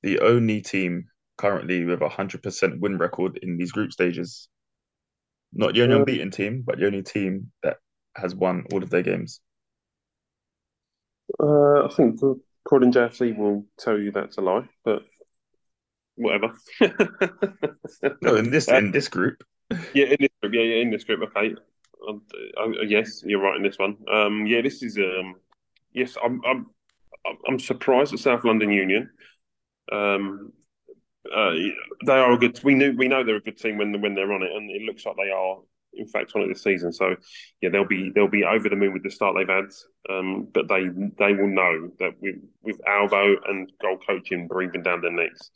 The 0.03 0.21
only 0.21 0.61
team 0.61 1.07
currently 1.37 1.85
with 1.85 2.03
a 2.03 2.09
hundred 2.09 2.43
percent 2.43 2.81
win 2.81 2.99
record 2.99 3.39
in 3.43 3.57
these 3.57 3.73
group 3.73 3.93
stages. 3.93 4.49
Not 5.53 5.75
the 5.75 5.83
only 5.83 5.97
unbeaten 5.97 6.31
team, 6.31 6.63
but 6.67 6.79
the 6.79 6.87
only 6.87 7.03
team 7.03 7.53
that 7.63 7.77
has 8.17 8.35
won 8.35 8.65
all 8.73 8.83
of 8.83 8.91
their 8.91 9.03
games. 9.03 9.41
uh, 11.41 11.85
I 11.85 11.89
think 11.95 12.21
Croydon 12.65 12.93
JFC 12.93 13.37
will 13.37 13.67
tell 13.79 13.99
you 13.99 14.11
that's 14.11 14.39
a 14.39 14.41
lie, 14.41 14.69
but 14.85 15.03
whatever. 16.17 16.53
No, 18.23 18.37
in 18.37 18.51
this 18.51 18.69
in 18.69 18.91
this 18.93 19.09
group, 19.09 19.45
Yeah, 19.95 20.07
in 20.07 20.17
this 20.21 20.31
group. 20.41 20.55
Yeah, 20.55 20.63
yeah, 20.63 20.83
in 20.83 20.91
this 20.91 21.05
group. 21.05 21.21
Okay. 21.29 21.55
Um, 22.09 22.23
uh, 22.59 22.83
yes, 22.83 23.23
you're 23.25 23.41
right 23.41 23.57
in 23.57 23.63
this 23.63 23.79
one. 23.79 23.97
Um, 24.13 24.47
yeah, 24.47 24.61
this 24.63 24.83
is. 24.83 24.99
Um, 24.99 25.37
yes, 25.93 26.17
I'm. 26.23 26.41
I'm. 26.45 26.57
I'm- 27.27 27.39
I'm 27.49 27.59
surprised 27.59 28.13
at 28.13 28.19
South 28.19 28.45
London 28.45 28.71
Union. 28.71 29.09
Um, 29.91 30.53
uh, 31.35 31.53
they 32.05 32.13
are 32.13 32.33
a 32.33 32.37
good. 32.39 32.63
We 32.63 32.75
knew 32.75 32.95
we 32.95 33.09
know 33.09 33.25
they're 33.25 33.37
a 33.37 33.41
good 33.41 33.57
team 33.57 33.79
when 33.79 33.99
when 34.03 34.15
they're 34.15 34.31
on 34.31 34.43
it, 34.43 34.53
and 34.53 34.71
it 34.71 34.83
looks 34.83 35.07
like 35.07 35.17
they 35.17 35.31
are. 35.31 35.57
In 35.95 36.07
fact, 36.07 36.33
on 36.35 36.43
it 36.43 36.49
this 36.49 36.63
season, 36.63 36.93
so 36.93 37.15
yeah, 37.63 37.71
they'll 37.71 37.87
be 37.87 38.11
they'll 38.15 38.29
be 38.29 38.45
over 38.45 38.69
the 38.69 38.77
moon 38.77 38.93
with 38.93 39.05
the 39.05 39.11
start 39.11 39.37
they've 39.39 39.49
had. 39.49 39.71
Um, 40.11 40.49
but 40.53 40.69
they 40.69 40.89
they 41.19 41.33
will 41.33 41.49
know 41.49 41.89
that 41.99 42.13
with 42.21 42.35
with 42.63 42.79
Albo 42.87 43.37
and 43.49 43.73
goal 43.81 43.99
coaching 44.07 44.49
breathing 44.49 44.83
down 44.83 45.01
their 45.01 45.13
necks, 45.13 45.51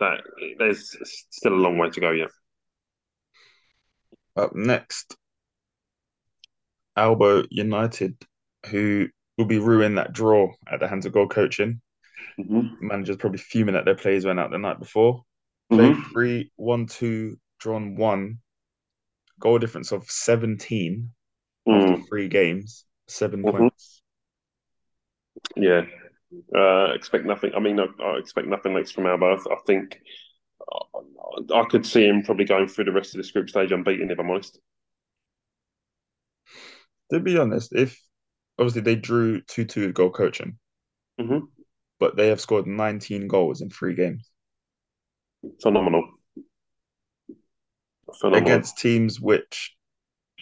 that 0.00 0.20
there's 0.58 0.96
still 1.30 1.54
a 1.54 1.54
long 1.54 1.78
way 1.78 1.88
to 1.88 2.00
go 2.00 2.10
yet. 2.10 2.30
Up 4.36 4.54
next, 4.54 5.16
Albo 6.96 7.44
United, 7.50 8.16
who 8.66 9.08
will 9.38 9.46
be 9.46 9.58
ruining 9.58 9.96
that 9.96 10.12
draw 10.12 10.52
at 10.70 10.80
the 10.80 10.88
hands 10.88 11.06
of 11.06 11.12
goal 11.12 11.28
coaching. 11.28 11.80
Mm-hmm. 12.38 12.86
Managers 12.86 13.16
probably 13.16 13.38
fuming 13.38 13.74
that 13.74 13.84
their 13.84 13.94
players 13.94 14.24
went 14.24 14.38
out 14.38 14.50
the 14.50 14.58
night 14.58 14.78
before. 14.78 15.22
Played 15.70 15.94
mm-hmm. 15.94 16.10
three, 16.10 16.52
one, 16.56 16.86
two, 16.86 17.36
drawn 17.58 17.96
one. 17.96 18.38
Goal 19.38 19.58
difference 19.58 19.92
of 19.92 20.10
17 20.10 21.10
mm. 21.66 21.82
after 21.82 22.02
three 22.06 22.28
games, 22.28 22.84
7 23.08 23.42
mm-hmm. 23.42 23.56
points. 23.56 24.02
Yeah. 25.56 25.82
Uh, 26.54 26.92
expect 26.92 27.24
nothing. 27.24 27.52
I 27.56 27.60
mean, 27.60 27.80
I, 27.80 27.86
I 28.02 28.18
expect 28.18 28.48
nothing 28.48 28.74
next 28.74 28.92
from 28.92 29.06
Alba. 29.06 29.24
I, 29.24 29.52
I 29.52 29.56
think 29.66 30.00
I, 30.70 31.54
I 31.54 31.64
could 31.64 31.86
see 31.86 32.06
him 32.06 32.22
probably 32.22 32.44
going 32.44 32.68
through 32.68 32.84
the 32.84 32.92
rest 32.92 33.14
of 33.14 33.18
this 33.18 33.30
group 33.30 33.48
stage 33.48 33.72
unbeaten, 33.72 34.10
if 34.10 34.18
I'm 34.18 34.30
honest. 34.30 34.58
To 37.12 37.20
be 37.20 37.38
honest, 37.38 37.74
if 37.74 38.00
obviously 38.58 38.82
they 38.82 38.96
drew 38.96 39.40
2 39.42 39.64
2 39.64 39.92
goal 39.92 40.10
coaching. 40.10 40.58
Mm-hmm 41.20 41.46
but 42.00 42.16
they 42.16 42.28
have 42.28 42.40
scored 42.40 42.66
19 42.66 43.28
goals 43.28 43.60
in 43.60 43.70
three 43.70 43.94
games. 43.94 44.28
Phenomenal. 45.62 46.02
Phenomenal. 48.18 48.42
Against 48.42 48.78
teams 48.78 49.20
which 49.20 49.76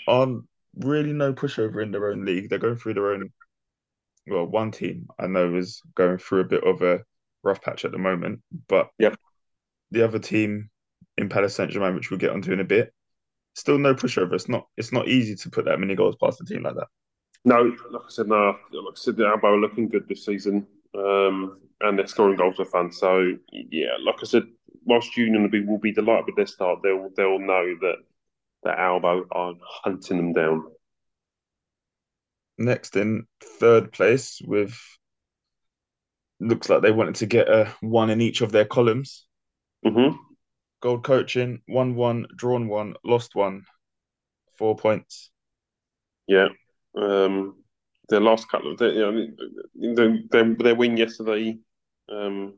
aren't 0.07 0.45
really 0.77 1.13
no 1.13 1.35
pushover 1.35 1.83
in 1.83 1.91
their 1.91 2.11
own 2.11 2.25
league. 2.25 2.49
They're 2.49 2.61
going 2.61 2.77
through 2.77 2.95
their 2.95 3.13
own. 3.13 3.31
Well, 4.29 4.47
one 4.47 4.71
team 4.71 5.09
I 5.19 5.27
know 5.27 5.57
is 5.57 5.83
going 5.97 6.19
through 6.19 6.41
a 6.41 6.45
bit 6.45 6.65
of 6.65 6.81
a 6.81 7.01
rough 7.43 7.61
patch 7.61 7.85
at 7.85 7.93
the 7.93 7.99
moment, 7.99 8.41
but 8.69 8.89
yep. 8.99 9.17
the 9.91 10.05
other 10.05 10.19
team 10.19 10.71
in 11.17 11.29
Paris 11.29 11.57
Saint 11.57 11.71
Germain, 11.71 11.95
which 11.95 12.11
we'll 12.11 12.21
get 12.21 12.31
onto 12.31 12.53
in 12.53 12.61
a 12.61 12.65
bit, 12.65 12.93
still 13.59 13.79
no 13.79 13.95
pushover. 13.95 14.35
It's 14.35 14.49
not. 14.49 14.67
It's 14.77 14.93
not 14.93 15.09
easy 15.09 15.35
to 15.37 15.51
put 15.51 15.65
that 15.67 15.81
many 15.81 15.95
goals 15.95 16.17
past 16.21 16.41
a 16.41 16.45
team 16.45 16.63
like 16.63 16.75
that. 16.77 16.89
No, 17.45 17.63
like 17.91 18.03
I 18.05 18.11
said, 18.11 18.29
no. 18.29 18.57
Like 18.73 18.93
I 18.93 18.97
said, 18.97 19.17
the 19.17 19.27
Alba 19.27 19.47
are 19.47 19.57
looking 19.57 19.89
good 19.89 20.09
this 20.09 20.25
season 20.25 20.67
um, 20.95 21.59
and 21.81 21.99
they're 21.99 22.07
scoring 22.07 22.37
goals 22.37 22.57
for 22.57 22.65
fun. 22.65 22.93
So 22.93 23.35
yeah, 23.53 23.97
like 24.05 24.17
I 24.21 24.25
said, 24.25 24.45
whilst 24.85 25.17
Union 25.17 25.43
will 25.43 25.51
be, 25.51 25.65
will 25.65 25.79
be 25.79 25.93
delighted 25.93 26.27
with 26.27 26.37
their 26.37 26.47
start, 26.47 26.81
they'll 26.83 27.11
they'll 27.17 27.39
know 27.39 27.75
that 27.81 27.97
that 28.65 28.79
Albo 28.79 29.27
are 29.31 29.55
hunting 29.85 30.17
them 30.17 30.33
down. 30.33 30.65
Next 32.59 32.97
in 32.97 33.27
third 33.43 33.93
place 33.93 34.41
with 34.45 34.77
looks 36.41 36.69
like 36.69 36.83
they 36.83 36.91
wanted 36.91 37.17
to 37.17 37.27
get 37.27 37.49
a 37.49 37.73
one 37.81 38.11
in 38.11 38.21
each 38.21 38.41
of 38.41 38.53
their 38.53 38.65
columns. 38.65 39.27
Mm-hmm. 39.85 40.17
Gold 40.81 41.05
coaching, 41.05 41.61
one 41.67 41.95
one, 41.95 42.27
drawn 42.37 42.69
one, 42.69 42.95
lost 43.05 43.35
one, 43.35 43.65
four 44.57 44.77
points. 44.77 45.31
Yeah. 46.27 46.49
Um, 46.97 47.57
their 48.09 48.21
last 48.21 48.49
couple 48.49 48.73
of 48.73 48.81
you 48.81 49.35
know, 49.75 50.25
their, 50.31 50.55
their 50.55 50.75
win 50.75 50.97
yesterday, 50.97 51.59
um, 52.11 52.55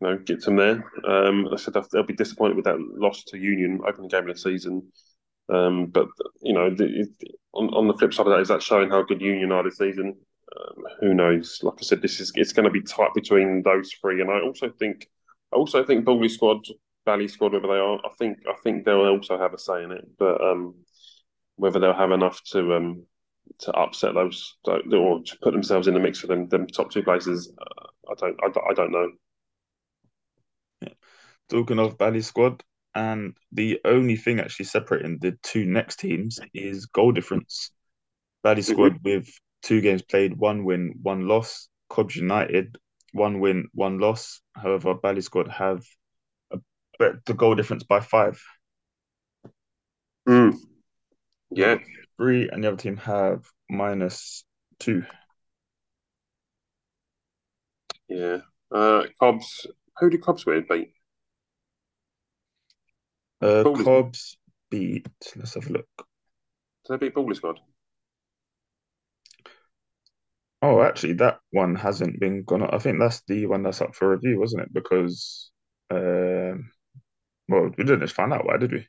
you 0.00 0.08
know, 0.08 0.18
gets 0.18 0.44
them 0.44 0.56
there. 0.56 0.84
Um, 1.06 1.48
I 1.52 1.56
said 1.56 1.74
they'll 1.92 2.02
be 2.02 2.14
disappointed 2.14 2.56
with 2.56 2.66
that 2.66 2.78
loss 2.78 3.24
to 3.24 3.38
Union 3.38 3.80
opening 3.86 4.08
game 4.08 4.28
of 4.28 4.34
the 4.34 4.40
season. 4.40 4.90
Um, 5.48 5.86
but 5.86 6.08
you 6.40 6.52
know, 6.52 6.70
the, 6.74 7.06
on 7.52 7.68
on 7.74 7.88
the 7.88 7.94
flip 7.94 8.14
side 8.14 8.26
of 8.26 8.32
that, 8.32 8.40
is 8.40 8.48
that 8.48 8.62
showing 8.62 8.90
how 8.90 9.02
good 9.02 9.20
Union 9.20 9.52
are 9.52 9.62
this 9.62 9.78
season? 9.78 10.16
Um, 10.56 10.84
who 11.00 11.14
knows? 11.14 11.58
Like 11.62 11.74
I 11.78 11.82
said, 11.82 12.02
this 12.02 12.20
is 12.20 12.32
it's 12.34 12.52
going 12.52 12.64
to 12.64 12.70
be 12.70 12.82
tight 12.82 13.14
between 13.14 13.62
those 13.62 13.90
three, 14.00 14.20
and 14.20 14.30
I 14.30 14.40
also 14.40 14.70
think, 14.70 15.08
I 15.52 15.56
also 15.56 15.84
think 15.84 16.04
Bowley 16.04 16.28
squad, 16.28 16.64
Valley 17.04 17.28
squad, 17.28 17.52
whether 17.52 17.66
they 17.66 17.78
are, 17.78 17.98
I 18.04 18.10
think 18.18 18.38
I 18.48 18.54
think 18.62 18.84
they'll 18.84 19.06
also 19.06 19.38
have 19.38 19.54
a 19.54 19.58
say 19.58 19.82
in 19.82 19.92
it, 19.92 20.06
but 20.18 20.40
um, 20.40 20.74
whether 21.56 21.78
they'll 21.78 21.92
have 21.92 22.12
enough 22.12 22.42
to 22.52 22.74
um 22.74 23.06
to 23.58 23.72
upset 23.72 24.14
those 24.14 24.56
or 24.64 25.22
to 25.22 25.38
put 25.42 25.52
themselves 25.52 25.88
in 25.88 25.94
the 25.94 26.00
mix 26.00 26.20
for 26.20 26.28
them, 26.28 26.48
them 26.48 26.66
top 26.66 26.90
two 26.90 27.02
places. 27.02 27.52
Uh, 27.58 27.86
I 28.10 28.14
don't, 28.14 28.40
I, 28.42 28.70
I 28.70 28.74
don't 28.74 28.92
know. 28.92 29.10
Yeah. 30.80 30.92
Talking 31.48 31.78
of 31.78 31.98
Bally 31.98 32.22
squad, 32.22 32.62
and 32.94 33.36
the 33.50 33.80
only 33.84 34.16
thing 34.16 34.40
actually 34.40 34.66
separating 34.66 35.18
the 35.20 35.36
two 35.42 35.64
next 35.64 35.98
teams 35.98 36.40
is 36.54 36.86
goal 36.86 37.12
difference. 37.12 37.70
Bally 38.42 38.62
mm-hmm. 38.62 38.72
squad 38.72 38.92
mm-hmm. 38.94 39.08
with 39.16 39.28
two 39.62 39.80
games 39.80 40.02
played, 40.02 40.36
one 40.36 40.64
win, 40.64 40.94
one 41.02 41.26
loss. 41.26 41.68
Cobs 41.88 42.16
United, 42.16 42.78
one 43.12 43.38
win, 43.38 43.68
one 43.74 43.98
loss. 43.98 44.40
However, 44.56 44.94
Bally 44.94 45.20
squad 45.20 45.48
have 45.48 45.84
the 47.26 47.34
goal 47.34 47.54
difference 47.54 47.84
by 47.84 48.00
five. 48.00 48.42
Mm. 50.28 50.56
Yeah, 51.50 51.78
three, 52.16 52.48
and 52.48 52.62
the 52.62 52.68
other 52.68 52.76
team 52.76 52.96
have 52.98 53.44
minus 53.68 54.44
two. 54.78 55.04
Yeah. 58.08 58.38
Uh, 58.70 59.04
Cobs. 59.18 59.66
Who 59.98 60.10
did 60.10 60.22
Cobs 60.22 60.46
win 60.46 60.66
beat? 60.68 60.92
Uh, 63.40 63.64
Cobs 63.64 64.36
beat. 64.70 65.08
Let's 65.36 65.54
have 65.54 65.68
a 65.68 65.72
look. 65.72 65.88
Did 66.86 67.00
they 67.00 67.06
beat 67.06 67.14
Bowley 67.14 67.34
Squad? 67.34 67.60
Oh, 70.62 70.80
actually, 70.80 71.14
that 71.14 71.40
one 71.50 71.74
hasn't 71.74 72.20
been 72.20 72.44
gone. 72.44 72.62
I 72.62 72.78
think 72.78 72.98
that's 73.00 73.22
the 73.26 73.46
one 73.46 73.62
that's 73.62 73.80
up 73.80 73.94
for 73.94 74.10
review, 74.10 74.38
wasn't 74.38 74.62
it? 74.62 74.72
Because, 74.72 75.50
um, 75.90 76.70
well, 77.52 77.70
we 77.76 77.84
didn't 77.84 78.00
just 78.00 78.14
find 78.14 78.32
out 78.32 78.46
why, 78.46 78.56
did 78.56 78.72
we? 78.72 78.86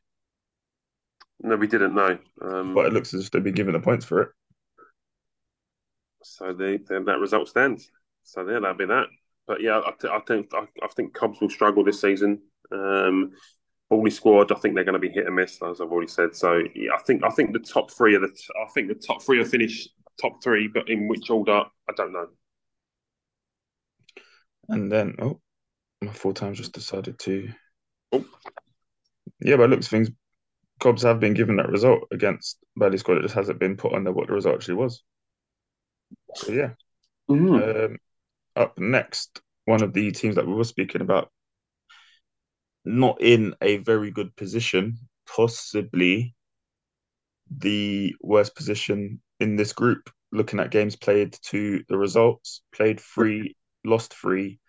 No, 1.41 1.57
we 1.57 1.67
didn't 1.67 1.93
know. 1.93 2.17
Um, 2.41 2.73
but 2.73 2.85
it 2.85 2.93
looks 2.93 3.13
as 3.13 3.25
if 3.25 3.31
they've 3.31 3.43
been 3.43 3.53
given 3.53 3.73
the 3.73 3.79
points 3.79 4.05
for 4.05 4.21
it. 4.21 4.29
So 6.23 6.53
the, 6.53 6.79
the 6.87 7.03
that 7.05 7.19
result 7.19 7.49
stands. 7.49 7.91
So 8.23 8.47
yeah, 8.47 8.59
that'll 8.59 8.75
be 8.75 8.85
that. 8.85 9.07
But 9.45 9.61
yeah, 9.61 9.81
I, 9.85 9.91
th- 9.99 10.13
I 10.13 10.19
think 10.25 10.53
I, 10.53 10.65
I, 10.81 10.87
think 10.95 11.13
Cubs 11.13 11.41
will 11.41 11.49
struggle 11.49 11.83
this 11.83 11.99
season. 11.99 12.39
Um, 12.71 13.31
Bowley 13.89 14.09
squad, 14.09 14.53
I 14.53 14.55
think 14.55 14.73
they're 14.73 14.85
going 14.85 14.93
to 14.93 14.99
be 14.99 15.09
hit 15.09 15.27
and 15.27 15.35
miss, 15.35 15.61
as 15.61 15.81
I've 15.81 15.91
already 15.91 16.07
said. 16.07 16.33
So 16.33 16.63
yeah, 16.73 16.93
I 16.97 17.01
think 17.03 17.25
I 17.25 17.29
think 17.29 17.51
the 17.51 17.59
top 17.59 17.91
three 17.91 18.15
are 18.15 18.19
the 18.19 18.29
t- 18.29 18.53
I 18.65 18.69
think 18.73 18.87
the 18.87 18.95
top 18.95 19.21
three 19.21 19.39
will 19.39 19.45
finish 19.45 19.89
top 20.21 20.41
three, 20.41 20.69
but 20.69 20.89
in 20.89 21.09
which 21.09 21.29
order, 21.29 21.63
I 21.89 21.93
don't 21.97 22.13
know. 22.13 22.27
And 24.69 24.89
then 24.89 25.15
oh, 25.19 25.41
my 26.01 26.13
full 26.13 26.33
time 26.33 26.53
just 26.53 26.71
decided 26.71 27.19
to. 27.19 27.49
Oh. 28.13 28.25
Yeah, 29.41 29.57
but 29.57 29.69
looks 29.69 29.87
things 29.87 30.09
Cobs 30.79 31.03
have 31.03 31.19
been 31.19 31.33
given 31.33 31.57
that 31.57 31.69
result 31.69 32.07
against 32.11 32.57
Bally 32.75 32.97
Squad. 32.97 33.17
It 33.17 33.21
just 33.21 33.35
hasn't 33.35 33.59
been 33.59 33.77
put 33.77 33.93
on 33.93 34.03
there 34.03 34.13
what 34.13 34.27
the 34.27 34.33
result 34.33 34.55
actually 34.55 34.75
was. 34.75 35.01
So 36.35 36.51
yeah. 36.51 36.71
Mm-hmm. 37.29 37.93
Um, 37.93 37.97
up 38.55 38.77
next, 38.77 39.41
one 39.65 39.81
of 39.81 39.93
the 39.93 40.11
teams 40.11 40.35
that 40.35 40.45
we 40.45 40.53
were 40.53 40.63
speaking 40.63 41.01
about, 41.01 41.31
not 42.85 43.21
in 43.21 43.55
a 43.61 43.77
very 43.77 44.11
good 44.11 44.35
position, 44.35 44.97
possibly 45.25 46.35
the 47.49 48.13
worst 48.21 48.55
position 48.55 49.21
in 49.39 49.55
this 49.55 49.73
group. 49.73 50.09
Looking 50.31 50.59
at 50.59 50.71
games 50.71 50.95
played 50.95 51.37
to 51.43 51.83
the 51.87 51.97
results, 51.97 52.61
played 52.75 52.99
three, 52.99 53.55
lost 53.85 54.13
three, 54.13 54.59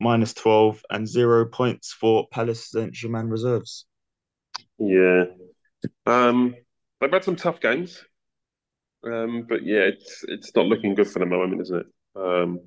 minus 0.00 0.34
12, 0.34 0.82
and 0.90 1.08
zero 1.08 1.46
points 1.46 1.92
for 1.92 2.26
Palace 2.28 2.70
Saint 2.70 2.92
Germain 2.92 3.28
reserves. 3.28 3.86
Yeah. 4.78 5.24
Um, 6.04 6.54
they've 7.00 7.12
had 7.12 7.24
some 7.24 7.36
tough 7.36 7.60
games. 7.60 8.02
Um, 9.04 9.46
but 9.48 9.64
yeah, 9.64 9.82
it's 9.82 10.24
it's 10.26 10.54
not 10.56 10.66
looking 10.66 10.94
good 10.94 11.08
for 11.08 11.20
the 11.20 11.26
moment, 11.26 11.62
isn't 11.62 11.80
it? 11.80 11.86
Um, 12.16 12.60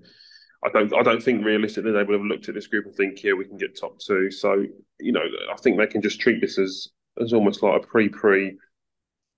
I 0.64 0.70
don't 0.70 0.94
I 0.96 1.04
don't 1.04 1.22
think 1.22 1.46
realistically 1.46 1.92
they 1.92 2.04
would 2.04 2.20
have 2.20 2.26
looked 2.26 2.50
at 2.50 2.56
this 2.56 2.68
group 2.68 2.86
and 2.86 2.96
think, 2.96 3.24
yeah, 3.24 3.34
we 3.34 3.46
can 3.46 3.58
get 3.58 3.80
top 3.80 4.00
two. 4.00 4.32
So 4.32 4.66
you 5.00 5.12
know, 5.12 5.24
I 5.52 5.58
think 5.58 5.78
they 5.78 5.88
can 5.88 6.02
just 6.02 6.20
treat 6.22 6.42
this 6.42 6.58
as 6.58 6.88
as 7.22 7.34
almost 7.34 7.62
like 7.62 7.82
a 7.82 7.86
pre 7.86 8.10
pre 8.10 8.58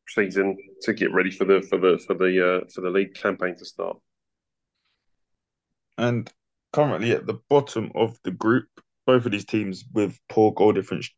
season 0.09 0.57
to 0.81 0.93
get 0.93 1.13
ready 1.13 1.31
for 1.31 1.45
the 1.45 1.61
for 1.61 1.77
the 1.77 1.99
for 2.05 2.13
the 2.13 2.61
uh, 2.63 2.67
for 2.73 2.81
the 2.81 2.89
league 2.89 3.15
campaign 3.15 3.55
to 3.57 3.65
start. 3.65 3.97
And 5.97 6.31
currently 6.73 7.11
at 7.11 7.25
the 7.25 7.39
bottom 7.49 7.91
of 7.95 8.17
the 8.23 8.31
group, 8.31 8.67
both 9.05 9.25
of 9.25 9.31
these 9.31 9.45
teams 9.45 9.83
with 9.93 10.17
poor 10.29 10.51
goal 10.51 10.73
difference 10.73 11.09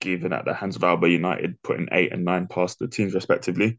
given 0.00 0.32
at 0.32 0.44
the 0.44 0.54
hands 0.54 0.76
of 0.76 0.84
Alba 0.84 1.08
United, 1.08 1.60
putting 1.62 1.88
eight 1.92 2.12
and 2.12 2.24
nine 2.24 2.46
past 2.48 2.78
the 2.78 2.88
teams 2.88 3.14
respectively. 3.14 3.78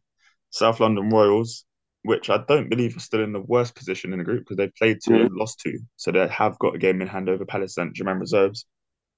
South 0.49 0.79
London 0.79 1.09
Royals, 1.09 1.65
which 2.03 2.29
I 2.29 2.43
don't 2.47 2.69
believe 2.69 2.95
are 2.95 3.01
still 3.01 3.23
in 3.23 3.33
the 3.33 3.41
worst 3.41 3.75
position 3.75 4.13
in 4.13 4.19
the 4.19 4.25
group 4.25 4.41
because 4.41 4.57
they've 4.57 4.75
played 4.75 4.99
2 5.03 5.11
mm-hmm. 5.11 5.25
and 5.25 5.35
lost 5.35 5.59
two. 5.59 5.79
So 5.97 6.11
they 6.11 6.27
have 6.27 6.59
got 6.59 6.75
a 6.75 6.79
game 6.79 7.01
in 7.01 7.07
hand 7.07 7.29
over 7.29 7.45
Palace 7.45 7.77
and 7.77 7.93
Germain 7.93 8.17
reserves. 8.17 8.65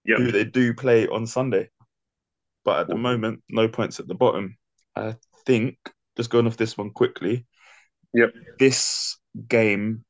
Yep. 0.06 0.20
who 0.20 0.32
they 0.32 0.44
do 0.44 0.74
play 0.74 1.08
on 1.08 1.26
Sunday. 1.26 1.70
But 2.64 2.82
at 2.82 2.88
the 2.88 2.96
moment, 2.96 3.42
no 3.50 3.68
points 3.68 4.00
at 4.00 4.08
the 4.08 4.16
bottom. 4.16 4.58
I 4.96 5.16
think 5.46 5.78
just 6.16 6.30
going 6.30 6.48
off 6.48 6.58
this 6.58 6.78
one 6.78 6.92
quickly. 6.92 7.46
Yep. 8.14 8.34
This 8.60 9.18
game 9.48 10.06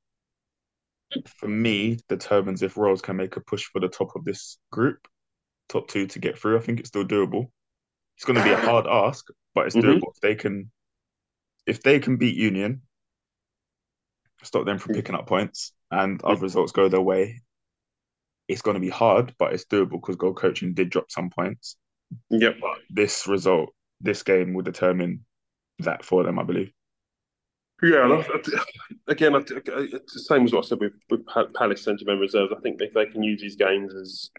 for 1.27 1.47
me 1.47 1.99
determines 2.09 2.61
if 2.61 2.77
Royals 2.77 3.01
can 3.01 3.15
make 3.15 3.35
a 3.37 3.41
push 3.41 3.65
for 3.65 3.79
the 3.79 3.87
top 3.87 4.15
of 4.15 4.25
this 4.25 4.57
group, 4.71 5.07
top 5.69 5.87
two 5.87 6.07
to 6.07 6.19
get 6.19 6.37
through. 6.37 6.57
I 6.57 6.61
think 6.61 6.79
it's 6.79 6.89
still 6.89 7.05
doable. 7.05 7.51
It's 8.17 8.25
going 8.25 8.37
to 8.37 8.43
be 8.43 8.51
a 8.51 8.57
hard 8.57 8.87
ask, 8.89 9.27
but 9.53 9.67
it's 9.67 9.75
Mhm. 9.75 9.99
doable. 9.99 10.11
If 10.15 10.21
they 10.21 10.35
can, 10.35 10.71
if 11.65 11.81
they 11.81 11.99
can 11.99 12.17
beat 12.17 12.35
Union, 12.35 12.81
stop 14.43 14.65
them 14.65 14.77
from 14.77 14.93
picking 14.95 15.15
up 15.15 15.27
points, 15.27 15.73
and 15.91 16.21
other 16.23 16.41
results 16.41 16.71
go 16.71 16.87
their 16.87 17.01
way. 17.01 17.41
It's 18.47 18.61
going 18.61 18.75
to 18.75 18.81
be 18.81 18.89
hard, 18.89 19.33
but 19.39 19.53
it's 19.53 19.65
doable 19.65 19.99
because 20.01 20.17
goal 20.17 20.33
coaching 20.33 20.73
did 20.73 20.91
drop 20.91 21.09
some 21.09 21.29
points. 21.29 21.77
Yep. 22.29 22.57
But 22.61 22.77
this 22.89 23.27
result, 23.27 23.73
this 24.01 24.21
game 24.23 24.53
will 24.53 24.63
determine 24.63 25.25
that 25.79 26.05
for 26.05 26.23
them, 26.23 26.37
I 26.37 26.43
believe. 26.43 26.71
Yeah, 27.83 28.23
again, 29.07 29.35
I, 29.35 29.39
it's 29.39 30.13
the 30.13 30.19
same 30.19 30.45
as 30.45 30.53
what 30.53 30.65
I 30.65 30.67
said 30.67 30.79
with, 30.79 30.93
with 31.09 31.25
Pa- 31.25 31.47
Palace 31.53 31.83
Saint-Germain 31.83 32.19
reserves. 32.19 32.53
I 32.55 32.61
think 32.61 32.81
if 32.81 32.93
they 32.93 33.05
can 33.05 33.21
use 33.21 33.41
these 33.41 33.57
games 33.57 33.93
as, 33.93 34.31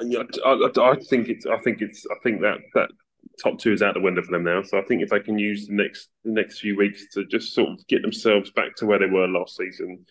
and 0.00 0.12
yeah, 0.12 0.22
I, 0.44 0.50
I, 0.50 0.90
I 0.92 0.96
think 0.96 1.28
it's, 1.28 1.46
I 1.46 1.58
think 1.58 1.82
it's, 1.82 2.06
I 2.10 2.14
think 2.22 2.40
that 2.42 2.58
that 2.74 2.90
top 3.42 3.58
two 3.58 3.72
is 3.72 3.82
out 3.82 3.94
the 3.94 4.00
window 4.00 4.22
for 4.22 4.30
them 4.30 4.44
now. 4.44 4.62
So 4.62 4.78
I 4.78 4.82
think 4.82 5.02
if 5.02 5.10
they 5.10 5.20
can 5.20 5.38
use 5.38 5.66
the 5.66 5.74
next 5.74 6.08
the 6.24 6.32
next 6.32 6.60
few 6.60 6.76
weeks 6.76 7.06
to 7.14 7.24
just 7.24 7.54
sort 7.54 7.70
of 7.70 7.86
get 7.88 8.02
themselves 8.02 8.50
back 8.50 8.76
to 8.76 8.86
where 8.86 8.98
they 8.98 9.06
were 9.06 9.26
last 9.26 9.56
season, 9.56 10.06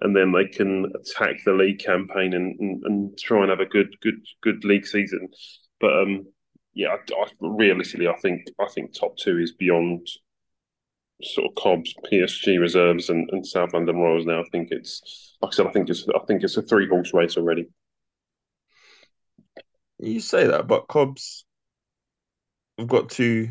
and 0.00 0.16
then 0.16 0.32
they 0.32 0.46
can 0.46 0.90
attack 0.94 1.44
the 1.44 1.52
league 1.52 1.78
campaign 1.78 2.32
and, 2.32 2.58
and, 2.58 2.82
and 2.84 3.18
try 3.18 3.42
and 3.42 3.50
have 3.50 3.60
a 3.60 3.66
good 3.66 3.94
good 4.00 4.24
good 4.42 4.64
league 4.64 4.86
season. 4.86 5.28
But 5.80 5.92
um, 5.92 6.26
yeah, 6.74 6.88
I, 6.88 7.14
I, 7.14 7.26
realistically, 7.40 8.08
I 8.08 8.16
think 8.16 8.46
I 8.58 8.66
think 8.74 8.98
top 8.98 9.16
two 9.18 9.38
is 9.38 9.52
beyond 9.52 10.06
sort 11.22 11.48
of 11.48 11.54
Cobbs, 11.54 11.94
PSG 12.10 12.58
reserves, 12.60 13.08
and, 13.08 13.28
and 13.32 13.46
South 13.46 13.72
London 13.72 13.96
Royals. 13.96 14.26
Now 14.26 14.40
I 14.40 14.44
think 14.50 14.68
it's 14.70 15.36
like 15.40 15.52
I 15.52 15.56
said, 15.56 15.66
I 15.66 15.72
think 15.72 15.88
it's 15.88 16.06
I 16.14 16.24
think 16.26 16.42
it's 16.42 16.56
a 16.56 16.62
three 16.62 16.88
horse 16.88 17.12
race 17.14 17.36
already. 17.36 17.68
You 19.98 20.20
say 20.20 20.48
that, 20.48 20.66
but 20.66 20.88
Cobbs, 20.88 21.44
we've 22.76 22.88
got 22.88 23.10
two 23.10 23.50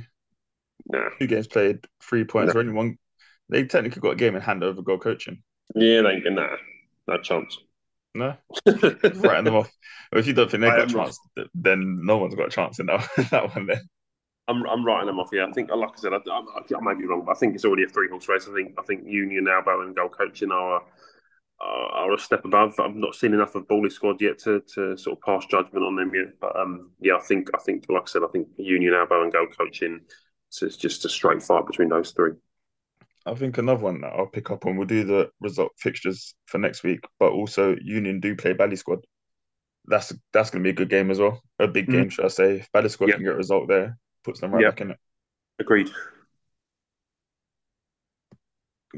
Nah, 0.88 1.10
two 1.20 1.28
games 1.28 1.48
played, 1.48 1.80
three 2.02 2.24
points. 2.24 2.54
Or 2.56 2.60
only 2.60 2.74
one. 2.74 2.98
They 3.50 3.66
technically 3.66 4.02
got 4.02 4.12
a 4.12 4.16
game 4.16 4.36
in 4.36 4.42
hand 4.42 4.64
over 4.64 4.82
goal 4.82 4.98
coaching. 4.98 5.44
yeah, 5.76 6.02
they 6.02 6.22
nah, 6.30 6.56
no 7.08 7.18
chance. 7.20 7.58
No, 8.14 8.36
writing 8.66 9.46
them 9.46 9.56
off. 9.56 9.72
If 10.12 10.28
you 10.28 10.34
don't 10.34 10.52
think 10.52 10.62
they've 10.62 10.72
got 10.72 10.92
a 10.92 10.94
chance, 10.94 11.20
then 11.54 12.02
no 12.04 12.18
one's 12.18 12.36
got 12.36 12.48
a 12.48 12.52
chance 12.52 12.80
in 12.80 12.88
that 12.88 13.08
that 13.32 13.56
one. 13.56 13.68
Then 13.68 13.82
I'm 14.52 14.66
I'm 14.68 14.86
writing 14.86 15.08
them 15.08 15.20
off. 15.20 15.30
Yeah, 15.32 15.46
I 15.48 15.52
think, 15.52 15.70
like 15.70 15.90
I 15.98 16.00
said, 16.00 16.14
I, 16.14 16.18
I, 16.18 16.42
I 16.78 16.82
may 16.82 16.94
be 17.00 17.06
wrong, 17.08 17.24
but 17.26 17.32
I 17.32 17.40
think 17.40 17.56
it's 17.56 17.66
already 17.66 17.84
a 17.84 17.88
three 17.88 18.10
horse 18.10 18.28
race. 18.30 18.48
I 18.50 18.54
think 18.54 18.74
I 18.78 18.84
think 18.84 19.06
Union, 19.06 19.48
Albo, 19.48 19.82
and 19.82 19.96
goal 19.96 20.10
coaching 20.10 20.52
are 20.52 20.84
are, 21.60 21.90
are 21.92 22.14
a 22.14 22.20
step 22.20 22.46
above. 22.46 22.80
I've 22.80 22.96
not 22.96 23.16
seen 23.16 23.34
enough 23.34 23.56
of 23.56 23.68
Bally 23.68 23.90
squad 23.90 24.22
yet 24.22 24.40
to, 24.40 24.62
to 24.76 24.98
sort 24.98 25.18
of 25.18 25.22
pass 25.24 25.46
judgment 25.46 25.86
on 25.86 25.96
them 25.96 26.12
yet. 26.14 26.40
But 26.40 26.56
um, 26.60 26.92
yeah, 27.00 27.16
I 27.16 27.22
think 27.22 27.50
I 27.54 27.60
think 27.60 27.86
like 27.90 28.04
I 28.04 28.06
said, 28.08 28.24
I 28.24 28.28
think 28.32 28.48
Union, 28.58 28.94
Albo, 28.94 29.24
and 29.24 29.32
goal 29.34 29.48
coaching. 29.48 30.02
So 30.50 30.66
it's 30.66 30.78
just 30.78 31.06
a 31.06 31.10
straight 31.10 31.42
fight 31.42 31.66
between 31.66 31.90
those 31.90 32.12
three. 32.12 32.34
I 33.26 33.36
think 33.36 33.58
another 33.58 33.84
one 33.84 34.02
that 34.02 34.14
I'll 34.14 34.26
pick 34.28 34.50
up 34.52 34.66
on. 34.66 34.76
We'll 34.78 34.88
do 34.88 35.04
the 35.04 35.30
result 35.40 35.72
fixtures 35.78 36.34
for 36.48 36.58
next 36.58 36.84
week, 36.84 37.02
but 37.20 37.32
also 37.32 37.76
Union 37.82 38.20
do 38.20 38.36
play 38.36 38.54
Bally 38.54 38.76
squad. 38.76 39.00
That's 39.86 40.12
that's 40.34 40.50
going 40.50 40.64
to 40.64 40.68
be 40.68 40.72
a 40.72 40.74
good 40.82 40.90
game 40.90 41.12
as 41.12 41.20
well. 41.20 41.42
A 41.60 41.68
big 41.68 41.88
Mm. 41.88 41.94
game, 41.94 42.10
should 42.10 42.26
I 42.26 42.30
say? 42.30 42.56
If 42.58 42.72
Bally 42.72 42.90
squad 42.90 43.10
Yeah. 43.10 43.16
can 43.16 43.24
get 43.24 43.34
a 43.34 43.38
result 43.38 43.68
there, 43.68 43.98
puts 44.24 44.40
them 44.40 44.54
right 44.54 44.62
Yeah. 44.62 44.70
back 44.70 44.82
in 44.82 44.92
it. 44.92 44.98
Agreed. 45.60 45.90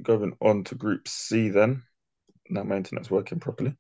Going 0.01 0.35
on 0.41 0.63
to 0.65 0.75
Group 0.75 1.07
C 1.07 1.49
then. 1.49 1.83
Now 2.49 2.63
my 2.63 2.77
internet's 2.77 3.11
working 3.11 3.39
properly. 3.39 3.75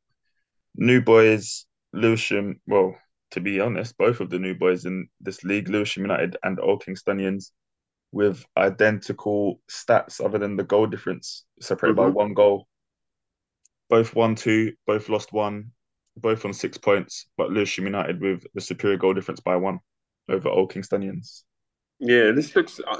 New 0.75 1.01
boys, 1.01 1.65
Lewisham. 1.91 2.59
Well, 2.67 2.95
to 3.31 3.41
be 3.41 3.59
honest, 3.59 3.97
both 3.97 4.19
of 4.19 4.29
the 4.29 4.39
new 4.39 4.53
boys 4.53 4.85
in 4.85 5.07
this 5.19 5.43
league, 5.43 5.69
Lewisham 5.69 6.03
United 6.03 6.37
and 6.43 6.59
Old 6.59 6.83
Kingstonians, 6.83 7.51
with 8.11 8.45
identical 8.55 9.59
stats 9.69 10.23
other 10.23 10.37
than 10.37 10.55
the 10.55 10.63
goal 10.63 10.85
difference, 10.85 11.45
separated 11.59 11.95
by 11.95 12.09
Mhm. 12.09 12.13
one 12.13 12.33
goal. 12.33 12.67
Both 13.89 14.15
won 14.15 14.35
two, 14.35 14.75
both 14.85 15.09
lost 15.09 15.33
one, 15.33 15.71
both 16.15 16.45
on 16.45 16.53
six 16.53 16.77
points, 16.77 17.27
but 17.37 17.49
Lewisham 17.49 17.85
United 17.85 18.21
with 18.21 18.45
the 18.53 18.61
superior 18.61 18.97
goal 18.97 19.13
difference 19.15 19.39
by 19.39 19.55
one 19.55 19.79
over 20.29 20.49
Old 20.49 20.71
Kingstonians. 20.71 21.43
Yeah, 21.99 22.31
this 22.31 22.55
looks. 22.55 22.79
I, 22.87 22.99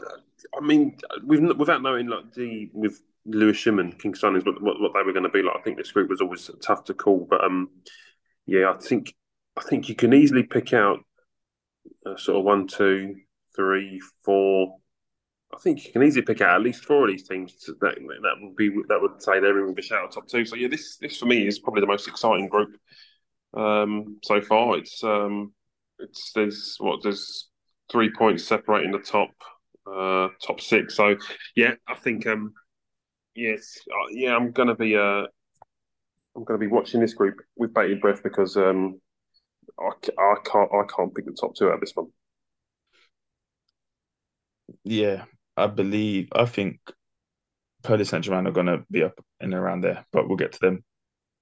I 0.58 0.62
mean, 0.62 0.98
with, 1.24 1.42
without 1.58 1.82
knowing 1.82 2.08
like 2.08 2.34
the 2.34 2.70
with 2.74 3.02
Lewisham 3.26 3.80
and 3.80 3.98
Kingstonians, 4.00 4.46
what, 4.46 4.62
what 4.62 4.80
what 4.80 4.94
they 4.94 5.04
were 5.04 5.14
going 5.14 5.24
to 5.24 5.30
be 5.30 5.42
like, 5.42 5.58
I 5.58 5.62
think 5.62 5.78
this 5.78 5.92
group 5.92 6.10
was 6.10 6.22
always 6.22 6.50
tough 6.62 6.86
to 6.86 6.94
call. 6.94 7.28
But 7.30 7.44
um, 7.44 7.70
yeah, 8.46 8.72
I 8.72 8.78
think 8.78 9.14
I 9.58 9.62
think 9.62 9.90
you 9.90 9.96
can 9.96 10.14
easily 10.14 10.44
pick 10.44 10.74
out 10.74 11.00
uh, 12.06 12.16
sort 12.18 12.40
of 12.40 12.46
one, 12.46 12.68
two, 12.68 13.16
three, 13.56 14.02
four. 14.24 14.78
I 15.54 15.60
think 15.60 15.86
you 15.86 15.92
can 15.92 16.04
easily 16.04 16.26
pick 16.26 16.42
out 16.42 16.56
at 16.56 16.62
least 16.62 16.86
four 16.86 17.04
of 17.04 17.12
these 17.12 17.28
teams 17.28 17.54
that 17.66 17.80
that 17.82 18.36
would 18.42 18.56
be 18.56 18.70
that 18.88 19.02
would 19.02 19.22
say 19.22 19.40
they're 19.40 19.60
in 19.60 19.68
with 19.68 19.80
a 19.80 19.82
shout 19.82 20.04
out 20.04 20.12
top 20.12 20.28
two. 20.28 20.46
So 20.46 20.56
yeah, 20.56 20.68
this 20.68 20.98
this 20.98 21.18
for 21.18 21.26
me 21.26 21.48
is 21.48 21.60
probably 21.60 21.82
the 21.82 21.88
most 21.88 22.08
exciting 22.08 22.48
group 22.48 22.76
um, 23.54 24.18
so 24.24 24.42
far. 24.42 24.78
It's 24.78 25.04
um, 25.04 25.54
it's 26.04 26.32
there's 26.34 26.76
what 26.80 27.02
there's 27.04 27.50
three 27.92 28.12
points 28.12 28.46
separating 28.46 28.92
the 28.92 29.00
top 29.00 29.32
uh, 29.88 30.30
top 30.46 30.62
six. 30.62 30.96
So 30.96 31.16
yeah, 31.56 31.74
I 31.88 31.96
think 31.96 32.28
um, 32.28 32.54
yes, 33.36 33.78
uh, 33.90 34.10
yeah, 34.12 34.36
I'm 34.36 34.52
gonna 34.52 34.76
be 34.76 34.96
uh, 34.96 35.26
I'm 36.36 36.44
gonna 36.46 36.60
be 36.60 36.68
watching 36.68 37.02
this 37.02 37.14
group 37.14 37.36
with 37.56 37.74
bated 37.74 38.02
breath 38.02 38.24
because 38.24 38.58
um, 38.58 39.00
I, 39.80 39.92
I 40.20 40.36
can't 40.46 40.70
I 40.74 40.84
can't 40.96 41.14
pick 41.14 41.26
the 41.26 41.38
top 41.40 41.56
two 41.56 41.68
out 41.68 41.76
of 41.76 41.80
this 41.80 41.94
one. 41.96 42.08
Yeah, 44.84 45.26
I 45.56 45.68
believe, 45.68 46.30
I 46.34 46.46
think 46.46 46.80
Paris 47.84 48.10
Saint 48.10 48.24
Germain 48.24 48.48
are 48.48 48.52
to 48.52 48.86
be 48.90 49.04
up 49.04 49.20
and 49.40 49.54
around 49.54 49.82
there, 49.82 50.06
but 50.12 50.28
we'll 50.28 50.38
get 50.38 50.54
to 50.54 50.60
them. 50.60 50.84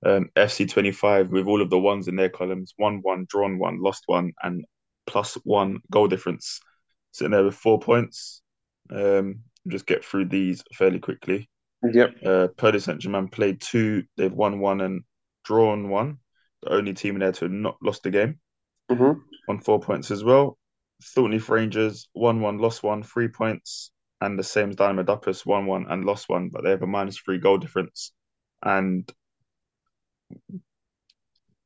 Um, 0.03 0.29
FC 0.35 0.69
25 0.69 1.29
with 1.29 1.47
all 1.47 1.61
of 1.61 1.69
the 1.69 1.77
ones 1.79 2.07
in 2.07 2.15
their 2.15 2.29
columns 2.29 2.73
1 2.77 2.99
1, 3.01 3.25
drawn 3.29 3.59
1, 3.59 3.81
lost 3.81 4.03
1, 4.07 4.33
and 4.43 4.65
plus 5.05 5.35
1 5.43 5.79
goal 5.91 6.07
difference. 6.07 6.59
Sitting 7.11 7.31
there 7.31 7.43
with 7.43 7.55
four 7.55 7.79
points. 7.79 8.41
Um, 8.89 9.41
just 9.67 9.85
get 9.85 10.03
through 10.03 10.25
these 10.25 10.63
fairly 10.73 10.99
quickly. 10.99 11.49
Yep. 11.83 12.15
Uh, 12.25 12.47
Paris 12.57 12.85
Saint 12.85 12.99
Germain 12.99 13.27
played 13.27 13.61
two, 13.61 14.03
they've 14.17 14.31
won 14.31 14.59
one 14.59 14.81
and 14.81 15.03
drawn 15.43 15.89
one. 15.89 16.17
The 16.63 16.73
only 16.73 16.93
team 16.93 17.15
in 17.15 17.19
there 17.19 17.31
to 17.31 17.45
have 17.45 17.51
not 17.51 17.77
lost 17.81 18.03
the 18.03 18.11
game 18.11 18.39
hmm 18.89 19.13
on 19.49 19.59
four 19.59 19.79
points 19.79 20.11
as 20.11 20.23
well. 20.23 20.57
Thornleaf 21.03 21.49
Rangers, 21.49 22.07
1 22.13 22.41
1, 22.41 22.59
lost 22.59 22.83
one, 22.83 23.01
three 23.03 23.27
points. 23.27 23.91
And 24.21 24.37
the 24.37 24.43
same 24.43 24.69
as 24.69 24.75
Dynamo 24.75 25.03
Duppas, 25.03 25.45
1 25.45 25.65
1 25.65 25.87
and 25.89 26.05
lost 26.05 26.29
one, 26.29 26.49
but 26.49 26.63
they 26.63 26.69
have 26.69 26.83
a 26.83 26.87
minus 26.87 27.17
three 27.17 27.39
goal 27.39 27.57
difference. 27.57 28.13
And 28.63 29.11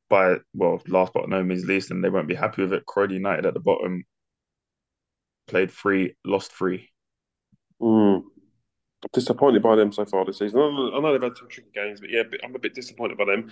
by, 0.08 0.36
well, 0.54 0.82
last 0.88 1.12
but 1.12 1.28
no 1.28 1.42
means 1.42 1.64
least, 1.64 1.90
and 1.90 2.02
they 2.02 2.10
won't 2.10 2.28
be 2.28 2.34
happy 2.34 2.62
with 2.62 2.72
it, 2.72 2.86
Croydon 2.86 3.16
United 3.16 3.46
at 3.46 3.54
the 3.54 3.60
bottom 3.60 4.04
played 5.46 5.70
three, 5.70 6.14
lost 6.24 6.52
three. 6.52 6.88
Mm. 7.80 8.22
Disappointed 9.12 9.62
by 9.62 9.76
them 9.76 9.92
so 9.92 10.04
far 10.04 10.24
this 10.24 10.38
season. 10.38 10.58
I 10.58 11.00
know, 11.00 11.12
they've 11.12 11.22
had 11.22 11.36
some 11.36 11.48
tricky 11.48 11.70
games, 11.74 12.00
but 12.00 12.10
yeah, 12.10 12.22
I'm 12.42 12.54
a 12.54 12.58
bit 12.58 12.74
disappointed 12.74 13.18
by 13.18 13.24
them, 13.26 13.50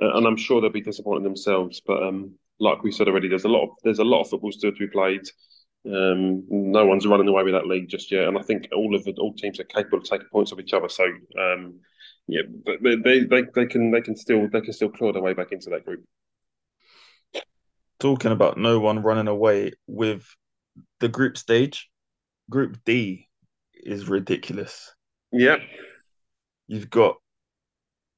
uh, 0.00 0.16
and 0.16 0.26
I'm 0.26 0.36
sure 0.36 0.60
they'll 0.60 0.70
be 0.70 0.80
disappointed 0.80 1.24
themselves. 1.24 1.82
But 1.84 2.02
um, 2.02 2.34
like 2.60 2.82
we 2.82 2.92
said 2.92 3.08
already, 3.08 3.28
there's 3.28 3.44
a 3.44 3.48
lot 3.48 3.64
of 3.64 3.70
there's 3.82 3.98
a 3.98 4.04
lot 4.04 4.22
of 4.22 4.30
football 4.30 4.52
still 4.52 4.72
to 4.72 4.78
be 4.78 4.86
played. 4.86 5.22
Um, 5.86 6.44
no 6.48 6.86
one's 6.86 7.06
running 7.06 7.28
away 7.28 7.42
with 7.42 7.52
that 7.52 7.66
league 7.66 7.88
just 7.88 8.10
yet, 8.10 8.28
and 8.28 8.38
I 8.38 8.42
think 8.42 8.68
all 8.74 8.94
of 8.94 9.04
the 9.04 9.12
all 9.18 9.34
teams 9.34 9.60
are 9.60 9.64
capable 9.64 9.98
of 9.98 10.04
taking 10.04 10.28
points 10.32 10.52
off 10.52 10.60
each 10.60 10.72
other. 10.72 10.88
So 10.88 11.04
um, 11.38 11.80
yeah, 12.26 12.42
but 12.64 12.82
they, 12.82 12.96
they 12.96 13.24
they 13.24 13.42
they 13.54 13.66
can 13.66 13.90
they 13.90 14.00
can 14.00 14.16
still 14.16 14.48
they 14.48 14.60
can 14.60 14.72
still 14.72 14.90
claw 14.90 15.12
their 15.12 15.22
way 15.22 15.34
back 15.34 15.52
into 15.52 15.70
that 15.70 15.84
group. 15.84 16.04
Talking 18.00 18.32
about 18.32 18.58
no 18.58 18.80
one 18.80 19.02
running 19.02 19.28
away 19.28 19.72
with 19.86 20.26
the 21.00 21.08
group 21.08 21.36
stage, 21.36 21.88
Group 22.50 22.78
D 22.84 23.28
is 23.74 24.08
ridiculous. 24.08 24.92
Yeah, 25.32 25.56
You've 26.66 26.90
got 26.90 27.16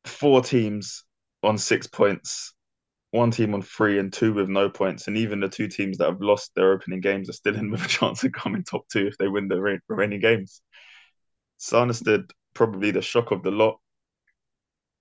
four 0.04 0.42
teams 0.42 1.04
on 1.42 1.58
six 1.58 1.86
points, 1.86 2.54
one 3.10 3.30
team 3.30 3.54
on 3.54 3.62
three, 3.62 3.98
and 3.98 4.12
two 4.12 4.32
with 4.32 4.48
no 4.48 4.70
points. 4.70 5.08
And 5.08 5.16
even 5.16 5.40
the 5.40 5.48
two 5.48 5.68
teams 5.68 5.98
that 5.98 6.08
have 6.08 6.20
lost 6.20 6.52
their 6.54 6.72
opening 6.72 7.00
games 7.00 7.28
are 7.28 7.34
still 7.34 7.56
in 7.56 7.70
with 7.70 7.84
a 7.84 7.88
chance 7.88 8.22
of 8.24 8.32
coming 8.32 8.62
top 8.62 8.86
two 8.88 9.06
if 9.06 9.18
they 9.18 9.28
win 9.28 9.48
the 9.48 9.80
remaining 9.88 10.20
games. 10.20 10.60
Sanderstead, 11.58 12.30
probably 12.54 12.90
the 12.90 13.02
shock 13.02 13.30
of 13.32 13.42
the 13.42 13.50
lot. 13.50 13.80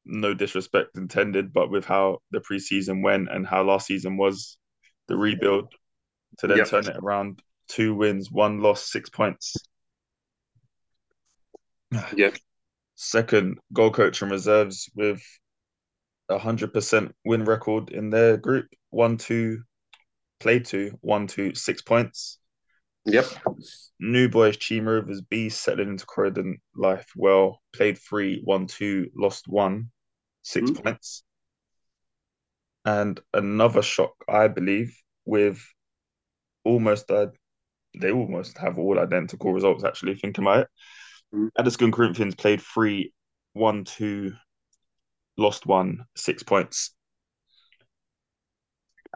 No 0.05 0.33
disrespect 0.33 0.97
intended, 0.97 1.51
but 1.51 1.69
with 1.69 1.85
how 1.85 2.19
the 2.31 2.39
preseason 2.39 3.01
went 3.01 3.27
and 3.29 3.45
how 3.45 3.63
last 3.63 3.87
season 3.87 4.17
was, 4.17 4.57
the 5.07 5.17
rebuild 5.17 5.73
to 6.39 6.47
then 6.47 6.59
Yep. 6.59 6.67
turn 6.67 6.87
it 6.87 6.97
around, 7.01 7.41
two 7.67 7.95
wins, 7.95 8.31
one 8.31 8.59
loss, 8.59 8.91
six 8.91 9.09
points. 9.09 9.55
Yeah. 12.15 12.31
Second 12.95 13.59
goal 13.73 13.91
coach 13.91 14.21
and 14.21 14.31
reserves 14.31 14.89
with 14.95 15.21
a 16.29 16.37
hundred 16.37 16.73
percent 16.73 17.13
win 17.25 17.43
record 17.43 17.89
in 17.89 18.09
their 18.09 18.37
group. 18.37 18.67
One, 18.89 19.17
two, 19.17 19.63
play 20.39 20.59
two, 20.59 20.97
one, 21.01 21.27
two, 21.27 21.53
six 21.55 21.81
points. 21.81 22.39
Yep. 23.05 23.25
New 23.99 24.29
boys, 24.29 24.57
Cheam 24.57 24.87
Rovers 24.87 25.21
B 25.21 25.49
settling 25.49 25.89
into 25.89 26.05
Croydon 26.05 26.57
life 26.75 27.07
well. 27.15 27.61
Played 27.73 27.97
three, 27.97 28.41
one 28.43 28.65
two, 28.65 29.09
lost 29.15 29.47
one, 29.47 29.91
six 30.45 30.71
Mhm. 30.71 30.83
points. 30.83 31.23
And 32.85 33.19
another 33.33 33.81
shock, 33.81 34.13
I 34.29 34.47
believe, 34.47 34.95
with 35.25 35.59
almost 36.63 37.09
uh, 37.09 37.27
they 37.99 38.11
almost 38.11 38.57
have 38.59 38.77
all 38.77 38.99
identical 38.99 39.53
results. 39.53 39.83
Actually, 39.83 40.15
thinking 40.15 40.43
about 40.43 40.59
it. 40.59 40.67
Addiscombe 41.57 41.91
Corinthians 41.91 42.35
played 42.35 42.61
three, 42.61 43.11
won 43.53 43.85
two, 43.85 44.33
lost 45.37 45.65
one, 45.65 46.05
six 46.15 46.43
points. 46.43 46.91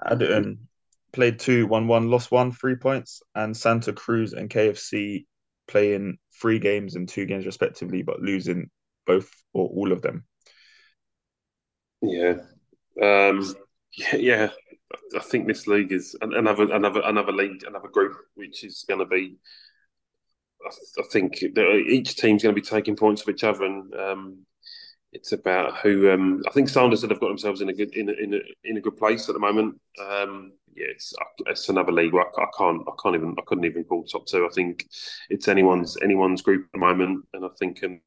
Addington 0.03 0.67
played 1.11 1.39
two, 1.39 1.67
won 1.67 1.87
one, 1.87 2.09
lost 2.09 2.31
one, 2.31 2.51
three 2.51 2.75
points, 2.75 3.21
and 3.35 3.55
Santa 3.55 3.93
Cruz 3.93 4.33
and 4.33 4.49
KFC 4.49 5.27
playing 5.67 6.17
three 6.41 6.59
games 6.59 6.95
and 6.95 7.07
two 7.07 7.25
games 7.25 7.45
respectively, 7.45 8.01
but 8.01 8.21
losing 8.21 8.69
both 9.05 9.29
or 9.53 9.67
all 9.69 9.91
of 9.91 10.01
them. 10.01 10.25
Yeah. 12.01 12.35
Um, 13.01 13.55
yeah, 13.97 14.15
yeah. 14.15 14.49
I 15.15 15.19
think 15.19 15.47
this 15.47 15.67
league 15.67 15.91
is 15.91 16.15
another 16.21 16.71
another 16.71 17.01
another 17.03 17.31
league, 17.31 17.63
another 17.67 17.87
group, 17.87 18.17
which 18.35 18.63
is 18.63 18.85
going 18.87 18.99
to 18.99 19.05
be. 19.05 19.37
I, 20.65 21.03
think 21.09 21.41
each 21.41 22.17
team's 22.17 22.43
going 22.43 22.53
to 22.53 22.61
be 22.61 22.65
taking 22.65 22.95
points 22.95 23.21
of 23.21 23.29
each 23.29 23.45
other, 23.45 23.63
and 23.63 23.93
um, 23.95 24.45
it's 25.13 25.31
about 25.31 25.77
who. 25.77 26.11
Um, 26.11 26.43
I 26.47 26.51
think 26.51 26.69
Sanders 26.69 27.01
have 27.01 27.19
got 27.19 27.27
themselves 27.27 27.61
in 27.61 27.69
a 27.69 27.73
good 27.73 27.95
in 27.95 28.09
a, 28.09 28.13
in 28.13 28.33
a, 28.33 28.39
in 28.63 28.77
a 28.77 28.81
good 28.81 28.97
place 28.97 29.29
at 29.29 29.33
the 29.33 29.39
moment. 29.39 29.79
Um, 29.99 30.53
yeah, 30.75 30.87
it's 30.89 31.13
it's 31.47 31.69
another 31.69 31.91
league. 31.91 32.13
I, 32.13 32.41
I 32.41 32.47
can't 32.57 32.81
I 32.87 32.91
can't 33.01 33.15
even 33.15 33.35
I 33.37 33.41
couldn't 33.45 33.65
even 33.65 33.83
call 33.83 34.03
top 34.03 34.25
two. 34.25 34.45
I 34.45 34.53
think 34.53 34.85
it's 35.29 35.47
anyone's 35.47 35.97
anyone's 36.03 36.41
group 36.41 36.65
at 36.65 36.71
the 36.73 36.79
moment, 36.79 37.25
and 37.33 37.45
I 37.45 37.49
think 37.57 37.83
um, 37.83 38.01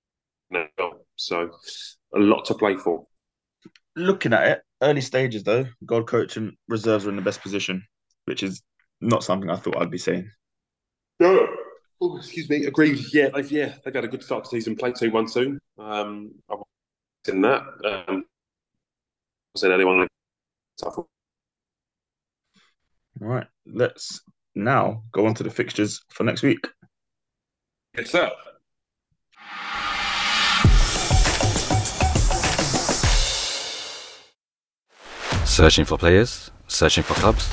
so 1.17 1.51
a 2.15 2.19
lot 2.19 2.45
to 2.47 2.55
play 2.55 2.77
for. 2.77 3.07
Looking 3.95 4.33
at 4.33 4.49
it, 4.49 4.63
early 4.83 5.01
stages 5.01 5.45
though, 5.45 5.67
God 5.85 6.07
coach 6.07 6.37
and 6.37 6.53
reserves 6.69 7.07
are 7.07 7.11
in 7.11 7.17
the 7.17 7.23
best 7.23 7.43
position, 7.43 7.85
which 8.25 8.43
is 8.43 8.63
not 9.01 9.25
something 9.25 9.51
I 9.51 9.57
thought 9.57 9.77
I'd 9.77 9.91
be 9.91 9.99
saying. 9.99 10.31
No. 11.21 11.49
Oh, 12.01 12.17
excuse 12.17 12.49
me. 12.49 12.65
Agreed. 12.65 12.99
Yeah, 13.13 13.29
they've 13.29 13.51
yeah 13.51 13.75
they've 13.85 13.95
had 13.95 14.05
a 14.05 14.09
good 14.09 14.23
start 14.23 14.45
to 14.45 14.51
season. 14.51 14.77
Play 14.77 14.93
two 14.93 15.11
one 15.11 15.27
two. 15.27 15.59
Um, 15.79 16.33
I've 16.51 16.59
seen 17.25 17.43
that. 17.43 17.63
Um, 17.85 18.25
I 19.55 19.59
said 19.59 19.73
anyone. 19.73 20.09
All 20.85 21.07
right, 23.21 23.47
let's 23.67 24.23
now 24.55 25.03
go 25.13 25.27
on 25.27 25.35
to 25.35 25.43
the 25.43 25.51
fixtures 25.51 26.01
for 26.09 26.25
next 26.25 26.43
week. 26.43 26.67
Yes, 27.97 28.11
sir. 28.11 28.31
Searching 35.53 35.85
for 35.85 35.99
players? 35.99 36.51
Searching 36.67 37.05
for 37.05 37.13
clubs? 37.13 37.49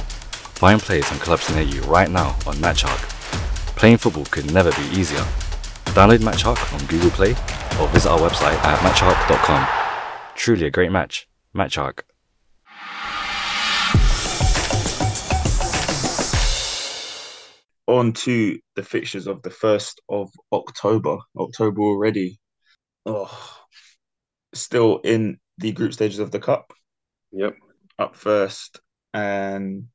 Find 0.55 0.79
players 0.79 1.11
and 1.11 1.19
clubs 1.19 1.53
near 1.53 1.63
you 1.63 1.81
right 1.81 2.09
now 2.09 2.29
on 2.47 2.55
Matchark. 2.55 2.97
Playing 3.75 3.97
football 3.97 4.23
could 4.31 4.53
never 4.53 4.71
be 4.71 4.97
easier. 4.97 5.25
Download 5.87 6.19
Matchark 6.19 6.73
on 6.73 6.85
Google 6.87 7.09
Play 7.09 7.31
or 7.77 7.89
visit 7.89 8.09
our 8.09 8.17
website 8.19 8.55
at 8.63 8.79
matchark.com. 8.79 9.67
Truly 10.33 10.67
a 10.67 10.71
great 10.71 10.93
match. 10.93 11.27
Matchark. 11.53 12.03
On 17.87 18.13
to 18.13 18.59
the 18.77 18.83
fixtures 18.83 19.27
of 19.27 19.41
the 19.41 19.51
first 19.51 19.99
of 20.07 20.31
October. 20.53 21.17
October 21.37 21.81
already. 21.81 22.39
Oh, 23.05 23.59
still 24.53 24.99
in 24.99 25.37
the 25.57 25.73
group 25.73 25.91
stages 25.91 26.19
of 26.19 26.31
the 26.31 26.39
cup. 26.39 26.71
Yep. 27.33 27.55
Up 27.99 28.15
first, 28.15 28.79
and 29.13 29.87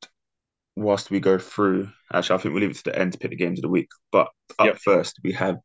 whilst 0.75 1.09
we 1.09 1.19
go 1.19 1.39
through, 1.39 1.89
actually, 2.13 2.35
I 2.35 2.41
think 2.41 2.53
we'll 2.53 2.61
leave 2.61 2.71
it 2.71 2.77
to 2.77 2.83
the 2.83 2.99
end 2.99 3.13
to 3.13 3.17
pick 3.17 3.31
the 3.31 3.35
games 3.35 3.59
of 3.59 3.63
the 3.63 3.69
week. 3.69 3.89
But 4.11 4.27
up 4.59 4.67
Yep. 4.67 4.77
first, 4.77 5.19
we 5.23 5.31
have 5.33 5.57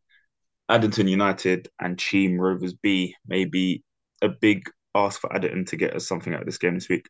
Addington 0.69 1.07
United 1.07 1.69
and 1.79 1.99
Cheam 1.99 2.41
Rovers 2.41 2.73
B. 2.75 3.15
Maybe 3.27 3.85
a 4.23 4.29
big 4.29 4.71
ask 4.95 5.21
for 5.21 5.33
Addington 5.35 5.67
to 5.67 5.77
get 5.77 5.95
us 5.95 6.09
something 6.09 6.33
out 6.33 6.41
of 6.41 6.47
this 6.47 6.59
game 6.59 6.75
this 6.75 6.89
week. 6.89 7.09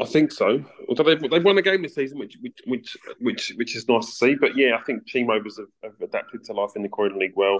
I 0.00 0.04
think 0.04 0.30
so. 0.30 0.64
Although 0.88 1.02
they've, 1.04 1.30
they've 1.30 1.44
won 1.44 1.58
a 1.58 1.62
game 1.62 1.82
this 1.82 1.94
season, 1.94 2.18
which 2.18 2.36
which 2.40 2.60
which 2.66 2.96
which 3.20 3.52
which 3.56 3.76
is 3.76 3.88
nice 3.88 4.06
to 4.06 4.12
see. 4.12 4.34
But 4.34 4.56
yeah, 4.56 4.76
I 4.76 4.82
think 4.82 5.06
Cheam 5.06 5.26
Rovers 5.26 5.58
have, 5.58 5.66
have 5.82 6.00
adapted 6.00 6.44
to 6.44 6.52
life 6.52 6.70
in 6.76 6.82
the 6.82 6.88
Croydon 6.88 7.18
League 7.18 7.34
well. 7.34 7.58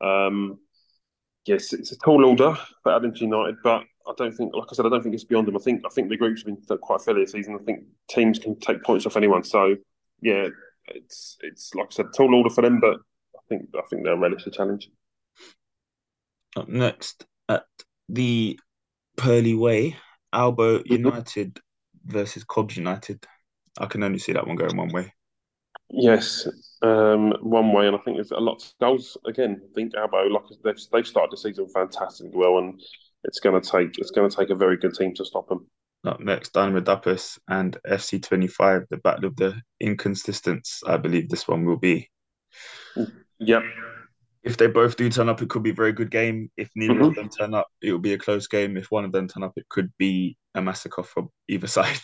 Um, 0.00 0.58
yes, 1.46 1.72
it's 1.72 1.90
a 1.92 1.98
tall 1.98 2.24
order 2.24 2.56
for 2.82 2.94
Addington 2.94 3.28
United, 3.28 3.56
but 3.64 3.82
I 4.08 4.12
don't 4.16 4.32
think, 4.32 4.54
like 4.54 4.68
I 4.70 4.74
said, 4.74 4.86
I 4.86 4.88
don't 4.88 5.02
think 5.02 5.14
it's 5.14 5.24
beyond 5.24 5.46
them. 5.48 5.56
I 5.56 5.60
think 5.60 5.82
I 5.84 5.90
think 5.90 6.08
the 6.08 6.16
group's 6.16 6.42
been 6.42 6.56
quite 6.80 7.02
fairly 7.02 7.22
this 7.22 7.32
season. 7.32 7.58
I 7.60 7.64
think 7.64 7.84
teams 8.08 8.38
can 8.38 8.58
take 8.58 8.82
points 8.82 9.06
off 9.06 9.16
anyone. 9.16 9.44
So 9.44 9.76
yeah, 10.22 10.48
it's 10.86 11.36
it's 11.42 11.74
like 11.74 11.88
I 11.88 11.94
said, 11.94 12.06
tall 12.16 12.34
order 12.34 12.50
for 12.50 12.62
them, 12.62 12.80
but 12.80 12.94
I 12.94 13.40
think 13.48 13.68
I 13.76 13.82
think 13.88 14.04
they'll 14.04 14.16
relish 14.16 14.44
the 14.44 14.50
challenge. 14.50 14.90
Up 16.56 16.68
next 16.68 17.26
at 17.48 17.66
the 18.08 18.58
Purley 19.16 19.54
Way, 19.54 19.96
Albo 20.32 20.82
United 20.84 21.60
versus 22.04 22.44
Cobbs 22.44 22.76
United. 22.76 23.24
I 23.78 23.86
can 23.86 24.02
only 24.02 24.18
see 24.18 24.32
that 24.32 24.46
one 24.46 24.56
going 24.56 24.76
one 24.76 24.88
way. 24.88 25.12
Yes, 25.90 26.46
um, 26.82 27.32
one 27.40 27.72
way, 27.72 27.86
and 27.86 27.96
I 27.96 27.98
think 28.00 28.16
there's 28.16 28.30
a 28.30 28.38
lot 28.38 28.62
of 28.62 28.72
goals. 28.80 29.16
Again, 29.26 29.60
I 29.62 29.74
think 29.74 29.94
Albo, 29.94 30.24
like 30.24 30.42
they've 30.64 30.80
they've 30.92 31.06
started 31.06 31.32
the 31.32 31.36
season 31.36 31.68
fantastically 31.68 32.32
well, 32.34 32.58
and 32.58 32.80
it's 33.24 33.40
going 33.40 33.60
to 33.60 33.70
take 33.70 33.98
it's 33.98 34.10
going 34.10 34.28
to 34.30 34.36
take 34.36 34.50
a 34.50 34.54
very 34.54 34.76
good 34.76 34.94
team 34.94 35.14
to 35.14 35.24
stop 35.24 35.48
them. 35.48 35.66
Up 36.04 36.20
next, 36.20 36.52
Dynamo 36.52 36.80
Duppas 36.80 37.38
and 37.48 37.76
FC 37.86 38.22
twenty 38.22 38.46
five, 38.46 38.84
the 38.90 38.98
battle 38.98 39.26
of 39.26 39.36
the 39.36 39.60
inconsistents. 39.80 40.82
I 40.86 40.96
believe 40.96 41.28
this 41.28 41.48
one 41.48 41.64
will 41.64 41.76
be. 41.78 42.08
Yep, 43.40 43.62
If 44.44 44.56
they 44.56 44.66
both 44.68 44.96
do 44.96 45.08
turn 45.10 45.28
up, 45.28 45.42
it 45.42 45.50
could 45.50 45.62
be 45.62 45.70
a 45.70 45.74
very 45.74 45.92
good 45.92 46.10
game. 46.10 46.50
If 46.56 46.70
neither 46.74 46.94
Mhm. 46.94 47.08
of 47.08 47.14
them 47.16 47.28
turn 47.28 47.54
up, 47.54 47.66
it 47.82 47.92
will 47.92 47.98
be 47.98 48.14
a 48.14 48.18
close 48.18 48.46
game. 48.46 48.76
If 48.76 48.90
one 48.90 49.04
of 49.04 49.12
them 49.12 49.28
turn 49.28 49.42
up, 49.42 49.52
it 49.56 49.68
could 49.68 49.92
be 49.98 50.36
a 50.54 50.62
massacre 50.62 51.02
from 51.02 51.28
either 51.48 51.66
side. 51.78 52.00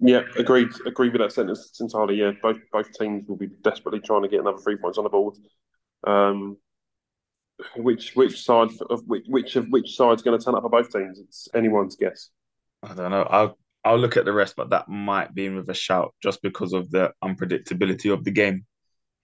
yeah, 0.00 0.22
agreed. 0.36 0.68
Agreed 0.86 1.12
with 1.12 1.20
that 1.22 1.32
sentence 1.32 1.78
entirely. 1.80 2.16
Yeah, 2.16 2.32
both 2.42 2.58
both 2.72 2.92
teams 2.92 3.26
will 3.26 3.36
be 3.36 3.48
desperately 3.62 4.00
trying 4.00 4.22
to 4.22 4.28
get 4.28 4.40
another 4.40 4.58
three 4.58 4.76
points 4.76 4.98
on 4.98 5.04
the 5.04 5.10
board. 5.10 5.36
Um, 6.06 6.58
which 7.76 8.14
which 8.14 8.42
side 8.44 8.70
of 8.90 9.02
which 9.06 9.24
which 9.26 9.56
of 9.56 9.66
which 9.68 9.96
side's 9.96 10.22
going 10.22 10.38
to 10.38 10.44
turn 10.44 10.54
up 10.54 10.62
for 10.62 10.70
both 10.70 10.92
teams? 10.92 11.18
It's 11.18 11.48
anyone's 11.54 11.96
guess. 11.96 12.30
I 12.82 12.94
don't 12.94 13.10
know. 13.10 13.22
I'll 13.22 13.58
I'll 13.84 13.98
look 13.98 14.16
at 14.16 14.24
the 14.24 14.32
rest, 14.32 14.54
but 14.56 14.70
that 14.70 14.88
might 14.88 15.34
be 15.34 15.46
in 15.46 15.56
with 15.56 15.68
a 15.70 15.74
shout 15.74 16.14
just 16.22 16.42
because 16.42 16.72
of 16.72 16.90
the 16.90 17.12
unpredictability 17.22 18.12
of 18.12 18.24
the 18.24 18.30
game 18.30 18.66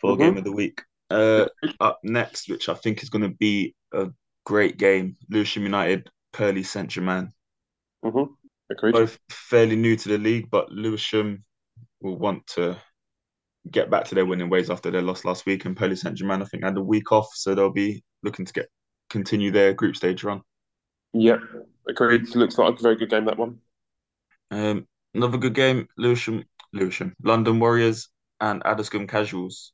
for 0.00 0.14
Mhm. 0.14 0.18
game 0.18 0.36
of 0.38 0.44
the 0.44 0.52
week. 0.52 0.82
Uh, 1.10 1.46
up 1.80 2.00
next, 2.02 2.48
which 2.48 2.68
I 2.68 2.74
think 2.74 3.02
is 3.02 3.10
going 3.10 3.22
to 3.22 3.36
be 3.36 3.74
a 3.92 4.10
great 4.44 4.78
game, 4.78 5.16
Lewisham 5.28 5.62
United, 5.64 6.08
Purley 6.32 6.62
Saint 6.62 6.88
Germain. 6.90 7.30
Mm-hmm. 8.04 8.32
Agreed. 8.70 8.92
Both 8.92 9.18
fairly 9.28 9.76
new 9.76 9.96
to 9.96 10.08
the 10.08 10.18
league, 10.18 10.50
but 10.50 10.70
Lewisham 10.72 11.44
will 12.00 12.16
want 12.18 12.46
to 12.48 12.76
get 13.70 13.90
back 13.90 14.04
to 14.06 14.14
their 14.14 14.26
winning 14.26 14.48
ways 14.50 14.70
after 14.70 14.90
their 14.90 15.02
loss 15.02 15.24
last 15.24 15.46
week, 15.46 15.64
and 15.66 15.76
Purley 15.76 15.96
Saint 15.96 16.16
Germain 16.16 16.42
I 16.42 16.46
think 16.46 16.64
had 16.64 16.76
a 16.76 16.82
week 16.82 17.12
off, 17.12 17.28
so 17.34 17.54
they'll 17.54 17.70
be 17.70 18.02
looking 18.24 18.46
to 18.46 18.52
get 18.52 18.68
continue 19.10 19.50
their 19.52 19.72
group 19.72 19.94
stage 19.94 20.24
run. 20.24 20.42
Yep, 21.12 21.40
agreed. 21.88 22.34
Looks 22.34 22.58
like 22.58 22.78
a 22.78 22.82
very 22.82 22.96
good 22.96 23.10
game 23.10 23.26
that 23.26 23.38
one. 23.38 23.58
Um, 24.50 24.86
another 25.14 25.38
good 25.38 25.54
game, 25.54 25.86
Lewisham, 25.96 26.44
Lewisham, 26.72 27.14
London 27.22 27.60
Warriors 27.60 28.08
and 28.40 28.62
Addiscombe 28.64 29.06
Casuals. 29.06 29.72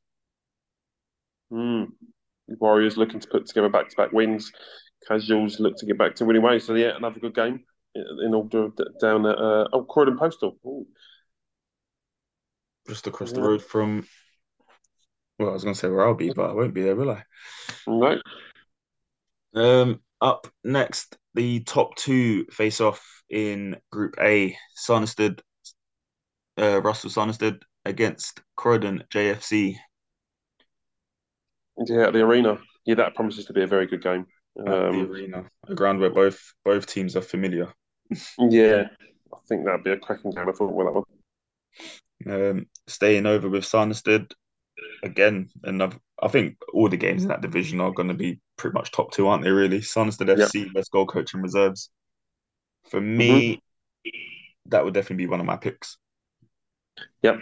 Mm. 1.51 1.87
Warriors 2.47 2.97
looking 2.97 3.19
to 3.19 3.27
put 3.27 3.47
together 3.47 3.69
back 3.69 3.89
to 3.89 3.95
back 3.95 4.11
wins. 4.11 4.51
Casuals 5.07 5.59
look 5.59 5.77
to 5.77 5.85
get 5.85 5.97
back 5.97 6.15
to 6.15 6.25
winning 6.25 6.43
ways. 6.43 6.65
So 6.65 6.75
yeah, 6.75 6.95
another 6.95 7.19
good 7.19 7.33
game 7.33 7.63
in 7.95 8.33
order 8.33 8.69
down 9.01 9.25
at 9.25 9.37
uh, 9.37 9.67
oh 9.73 9.83
Croydon 9.83 10.17
Postal. 10.17 10.57
Ooh. 10.65 10.85
just 12.87 13.07
across 13.07 13.31
the 13.31 13.41
road 13.41 13.63
from. 13.63 14.05
Well, 15.41 15.49
I 15.49 15.53
was 15.53 15.63
going 15.63 15.73
to 15.73 15.79
say 15.79 15.89
where 15.89 16.05
I'll 16.05 16.13
be, 16.13 16.29
but 16.29 16.51
I 16.51 16.53
won't 16.53 16.75
be 16.75 16.83
there, 16.83 16.95
will 16.95 17.09
I? 17.09 17.23
No, 17.87 18.21
Um, 19.55 20.01
up 20.21 20.47
next, 20.63 21.17
the 21.33 21.61
top 21.61 21.95
two 21.95 22.45
face 22.51 22.79
off 22.79 23.23
in 23.29 23.77
Group 23.91 24.15
A. 24.19 24.55
Sanderstead, 24.75 25.41
uh, 26.59 26.79
Russell 26.81 27.09
Sanderstead 27.09 27.59
against 27.85 28.41
Croydon 28.55 29.03
JFC. 29.09 29.77
Yeah, 31.87 32.07
at 32.07 32.13
the 32.13 32.21
arena. 32.21 32.59
Yeah, 32.85 32.95
that 32.95 33.15
promises 33.15 33.45
to 33.45 33.53
be 33.53 33.63
a 33.63 33.67
very 33.67 33.87
good 33.87 34.03
game. 34.03 34.27
at 34.59 34.65
the 34.65 34.71
Um, 34.89 35.05
arena, 35.05 35.49
a 35.67 35.73
ground 35.75 35.99
where 35.99 36.09
both 36.11 36.53
both 36.63 36.85
teams 36.85 37.15
are 37.15 37.21
familiar. 37.21 37.73
yeah, 38.37 38.83
I 39.33 39.37
think 39.47 39.65
that'd 39.65 39.83
be 39.83 39.91
a 39.91 39.97
cracking 39.97 40.31
game 40.31 40.47
of 40.47 40.57
football. 40.57 40.85
That 40.85 40.93
one. 40.93 41.03
Um, 42.27 42.67
staying 42.87 43.25
over 43.25 43.49
with 43.49 43.65
Sanderstead 43.65 44.27
again. 45.03 45.49
and 45.63 45.81
I 45.83 46.27
think 46.27 46.57
all 46.73 46.89
the 46.89 46.97
games 46.97 47.23
in 47.23 47.29
that 47.29 47.41
division 47.41 47.81
are 47.81 47.91
going 47.91 48.09
to 48.09 48.13
be 48.13 48.39
pretty 48.57 48.73
much 48.73 48.91
top 48.91 49.11
two, 49.11 49.27
aren't 49.27 49.43
they? 49.43 49.49
Really, 49.51 49.81
Sanderstead 49.81 50.27
Yep. 50.27 50.37
FC, 50.37 50.69
let's 50.73 50.89
go 50.89 51.05
coach 51.05 51.33
and 51.33 51.43
reserves. 51.43 51.89
For 52.89 53.01
me, 53.01 53.61
that 54.67 54.83
would 54.83 54.93
definitely 54.93 55.25
be 55.25 55.27
one 55.27 55.39
of 55.39 55.45
my 55.45 55.57
picks. 55.57 55.97
Yep. 57.23 57.39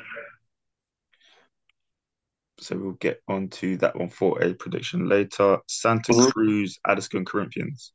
So 2.60 2.78
we'll 2.78 2.92
get 2.94 3.22
on 3.28 3.50
to 3.50 3.78
that 3.78 3.96
one 3.98 4.10
for 4.10 4.42
a 4.44 4.54
prediction 4.54 5.08
later. 5.08 5.60
Santa 5.68 6.12
Mhm. 6.12 6.32
Cruz, 6.32 6.78
Addiscombe 6.86 7.26
Corinthians. 7.26 7.94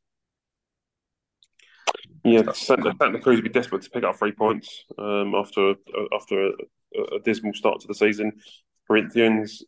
Yeah, 2.25 2.51
Santa, 2.53 2.95
Santa 2.99 3.21
Cruz 3.21 3.37
would 3.37 3.45
be 3.45 3.51
desperate 3.51 3.83
to 3.83 3.91
pick 3.91 4.05
up 4.05 4.17
three 4.17 4.33
points 4.33 4.85
um, 4.97 5.35
after 5.35 5.75
after 6.15 6.47
a, 6.47 7.17
a 7.17 7.21
dismal 7.21 7.53
start 7.53 7.81
to 7.81 7.87
the 7.87 7.95
season. 7.95 8.33
Corinthians, 8.87 9.63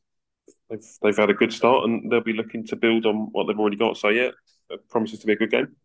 they've 0.71 0.85
they've 1.03 1.17
had 1.17 1.31
a 1.31 1.35
good 1.35 1.53
start 1.53 1.85
and 1.85 2.11
they'll 2.11 2.21
be 2.21 2.33
looking 2.33 2.67
to 2.67 2.77
build 2.77 3.07
on 3.07 3.29
what 3.33 3.47
they've 3.47 3.59
already 3.59 3.77
got. 3.77 3.97
So 3.97 4.09
yeah, 4.09 4.31
it 4.71 4.89
promises 4.89 5.21
to 5.21 5.27
be 5.27 5.33
a 5.35 5.37
good 5.37 5.51
game. 5.51 5.77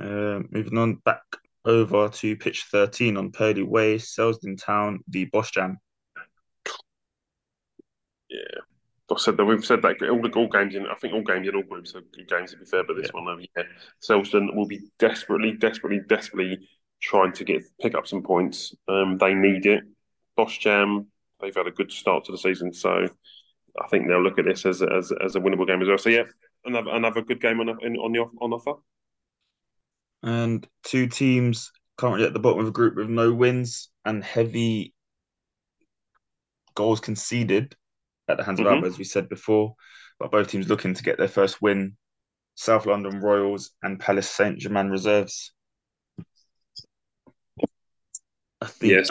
Uh, 0.00 0.40
moving 0.50 0.78
on 0.78 0.94
back 1.04 1.22
over 1.64 2.08
to 2.08 2.36
pitch 2.36 2.64
13 2.70 3.16
on 3.16 3.30
Purley 3.30 3.62
Way, 3.62 3.96
Selsdon 3.96 4.56
Town, 4.60 5.00
the 5.08 5.26
Bosch 5.26 5.52
Jam. 5.52 5.78
Yeah, 8.28 8.60
I've 9.10 9.20
said 9.20 9.36
that 9.36 9.44
we've 9.44 9.64
said 9.64 9.82
that 9.82 10.02
all 10.08 10.22
the 10.22 10.30
all 10.30 10.48
games 10.48 10.74
in 10.74 10.86
I 10.86 10.94
think 10.94 11.12
all 11.12 11.22
games 11.22 11.46
in 11.46 11.54
all 11.54 11.62
groups 11.62 11.94
are 11.94 12.00
good 12.00 12.28
games 12.28 12.52
to 12.52 12.56
be 12.56 12.64
fair, 12.64 12.84
but 12.84 12.96
this 12.96 13.10
Yeah. 13.14 13.20
one, 13.20 13.28
um, 13.28 13.44
yeah, 13.56 13.64
Selsdon 14.00 14.54
will 14.54 14.66
be 14.66 14.80
desperately, 14.98 15.52
desperately, 15.52 16.00
desperately 16.08 16.68
trying 17.00 17.32
to 17.32 17.44
get 17.44 17.62
pick 17.80 17.94
up 17.94 18.06
some 18.06 18.22
points. 18.22 18.74
Um, 18.88 19.18
they 19.18 19.34
need 19.34 19.66
it. 19.66 19.84
Bosch 20.36 20.58
Jam, 20.58 21.11
they've 21.42 21.54
had 21.54 21.66
a 21.66 21.72
good 21.72 21.92
start 21.92 22.24
to 22.24 22.32
the 22.32 22.38
season, 22.38 22.72
so 22.72 23.06
I 23.80 23.86
think 23.88 24.06
they'll 24.06 24.22
look 24.22 24.38
at 24.38 24.44
this 24.46 24.64
as 24.64 24.82
as, 24.82 25.12
as 25.24 25.36
a 25.36 25.40
winnable 25.40 25.66
game 25.66 25.82
as 25.82 25.88
well. 25.88 25.98
So 25.98 26.08
yeah, 26.08 26.24
another 26.64 26.90
another 26.92 27.22
good 27.22 27.40
game 27.40 27.60
on 27.60 27.68
in, 27.82 27.96
on 27.96 28.12
the 28.12 28.20
on 28.20 28.52
offer. 28.52 28.80
And 30.22 30.66
two 30.84 31.08
teams 31.08 31.72
currently 31.98 32.26
at 32.26 32.32
the 32.32 32.38
bottom 32.38 32.60
of 32.60 32.66
the 32.66 32.72
group 32.72 32.94
with 32.94 33.08
no 33.08 33.32
wins 33.32 33.90
and 34.04 34.22
heavy 34.22 34.94
goals 36.74 37.00
conceded 37.00 37.74
at 38.28 38.36
the 38.36 38.44
hands 38.44 38.60
of 38.60 38.66
Mhm. 38.66 38.74
Alba, 38.76 38.86
as 38.86 38.98
we 38.98 39.04
said 39.04 39.28
before. 39.28 39.74
But 40.18 40.30
both 40.30 40.48
teams 40.48 40.68
looking 40.68 40.94
to 40.94 41.02
get 41.02 41.18
their 41.18 41.28
first 41.28 41.60
win. 41.60 41.96
South 42.54 42.86
London 42.86 43.18
Royals 43.20 43.72
and 43.82 43.98
Palace 43.98 44.30
Saint 44.30 44.58
Germain 44.58 44.88
Reserves. 44.88 45.52
I 48.60 48.66
think 48.66 48.92
Yes, 48.92 49.10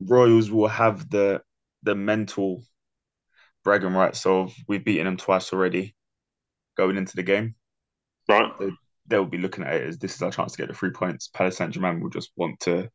Royals 0.00 0.50
will 0.50 0.68
have 0.68 1.10
the 1.10 1.42
the 1.82 1.94
mental 1.94 2.64
bragging 3.64 3.94
rights 3.94 4.26
of 4.26 4.54
we've 4.68 4.84
beaten 4.84 5.06
them 5.06 5.16
twice 5.16 5.52
already 5.52 5.94
going 6.76 6.96
into 6.96 7.16
the 7.16 7.22
game. 7.22 7.54
right. 8.28 8.52
They'll 9.06 9.24
be 9.24 9.38
looking 9.38 9.64
at 9.64 9.74
it 9.74 9.86
as 9.88 9.98
this 9.98 10.14
is 10.14 10.22
our 10.22 10.30
chance 10.30 10.52
to 10.52 10.58
get 10.58 10.68
the 10.68 10.74
three 10.74 10.90
points. 10.90 11.28
Paris 11.28 11.56
Saint 11.56 11.72
Germain 11.74 12.00
will 12.00 12.10
just 12.10 12.30
want 12.36 12.58
to 12.60 12.88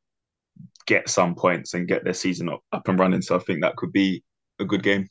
get 0.87 1.09
some 1.09 1.35
points 1.35 1.73
and 1.73 1.87
get 1.87 2.03
their 2.03 2.13
season 2.13 2.49
up, 2.49 2.61
up 2.71 2.87
and 2.87 2.99
running. 2.99 3.21
So 3.21 3.35
I 3.35 3.39
think 3.39 3.61
that 3.61 3.77
could 3.77 3.93
be 3.93 4.23
a 4.59 4.65
good 4.65 4.83
game. 4.83 5.07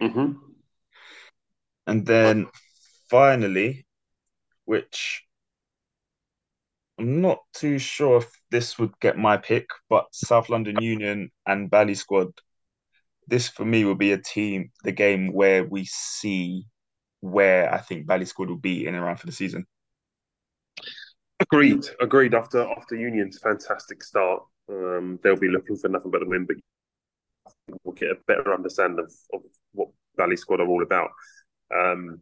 hmm 0.00 0.50
And 1.86 2.06
then 2.06 2.48
finally, 3.10 3.86
which 4.66 5.26
I'm 6.98 7.20
not 7.20 7.40
too 7.52 7.78
sure 7.80 8.18
if 8.18 8.30
this 8.50 8.78
would 8.78 8.98
get 9.00 9.18
my 9.18 9.36
pick, 9.36 9.68
but 9.88 10.14
South 10.14 10.48
London 10.48 10.80
Union 10.80 11.32
and 11.46 11.68
Bally 11.70 11.94
Squad. 11.96 12.28
This 13.30 13.48
for 13.48 13.64
me 13.64 13.84
will 13.84 13.94
be 13.94 14.12
a 14.12 14.18
team, 14.18 14.70
the 14.82 14.92
game 14.92 15.32
where 15.32 15.64
we 15.64 15.84
see 15.86 16.66
where 17.20 17.72
I 17.72 17.78
think 17.78 18.06
Bally 18.06 18.24
Squad 18.24 18.48
will 18.48 18.56
be 18.56 18.86
in 18.86 18.94
and 18.94 19.04
around 19.04 19.18
for 19.18 19.26
the 19.26 19.32
season. 19.32 19.66
Agreed. 21.38 21.86
Agreed. 22.00 22.34
After 22.34 22.68
after 22.76 22.96
Union's 22.96 23.38
fantastic 23.38 24.02
start, 24.02 24.42
um, 24.68 25.18
they'll 25.22 25.36
be 25.36 25.48
looking 25.48 25.76
for 25.76 25.88
nothing 25.88 26.10
but 26.10 26.22
a 26.22 26.26
win. 26.26 26.44
But 26.44 26.56
we'll 27.84 27.94
get 27.94 28.10
a 28.10 28.18
better 28.26 28.52
understanding 28.52 29.04
of, 29.04 29.12
of 29.32 29.42
what 29.72 29.88
Valley 30.16 30.36
Squad 30.36 30.60
are 30.60 30.66
all 30.66 30.82
about. 30.82 31.10
Um, 31.72 32.20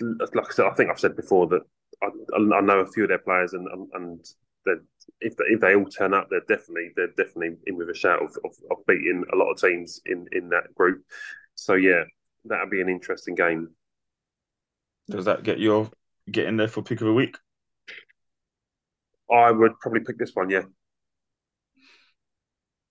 like 0.00 0.48
I 0.50 0.52
said, 0.52 0.66
I 0.66 0.74
think 0.74 0.90
I've 0.90 0.98
said 0.98 1.16
before 1.16 1.46
that 1.48 1.62
I, 2.02 2.08
I 2.36 2.60
know 2.60 2.80
a 2.80 2.90
few 2.90 3.04
of 3.04 3.10
their 3.10 3.18
players, 3.18 3.52
and, 3.52 3.68
and 3.92 4.24
that 4.66 4.82
if 5.20 5.36
they, 5.36 5.44
if 5.46 5.60
they 5.60 5.74
all 5.74 5.86
turn 5.86 6.14
up, 6.14 6.28
they're 6.30 6.40
definitely 6.48 6.90
they're 6.96 7.08
definitely 7.16 7.56
in 7.66 7.76
with 7.76 7.90
a 7.90 7.94
shout 7.94 8.22
of, 8.22 8.30
of, 8.44 8.52
of 8.70 8.86
beating 8.86 9.24
a 9.32 9.36
lot 9.36 9.50
of 9.52 9.60
teams 9.60 10.00
in 10.06 10.26
in 10.32 10.48
that 10.50 10.74
group. 10.74 11.02
So 11.54 11.74
yeah, 11.74 12.04
that'll 12.44 12.70
be 12.70 12.80
an 12.80 12.88
interesting 12.88 13.34
game. 13.34 13.70
Does 15.08 15.24
that 15.24 15.42
get 15.44 15.58
your 15.60 15.90
get 16.30 16.46
in 16.46 16.56
there 16.58 16.68
for 16.68 16.82
pick 16.82 17.00
of 17.00 17.06
the 17.06 17.12
week? 17.14 17.36
I 19.30 19.50
would 19.50 19.78
probably 19.80 20.00
pick 20.00 20.16
this 20.18 20.34
one. 20.34 20.48
Yeah. 20.50 20.62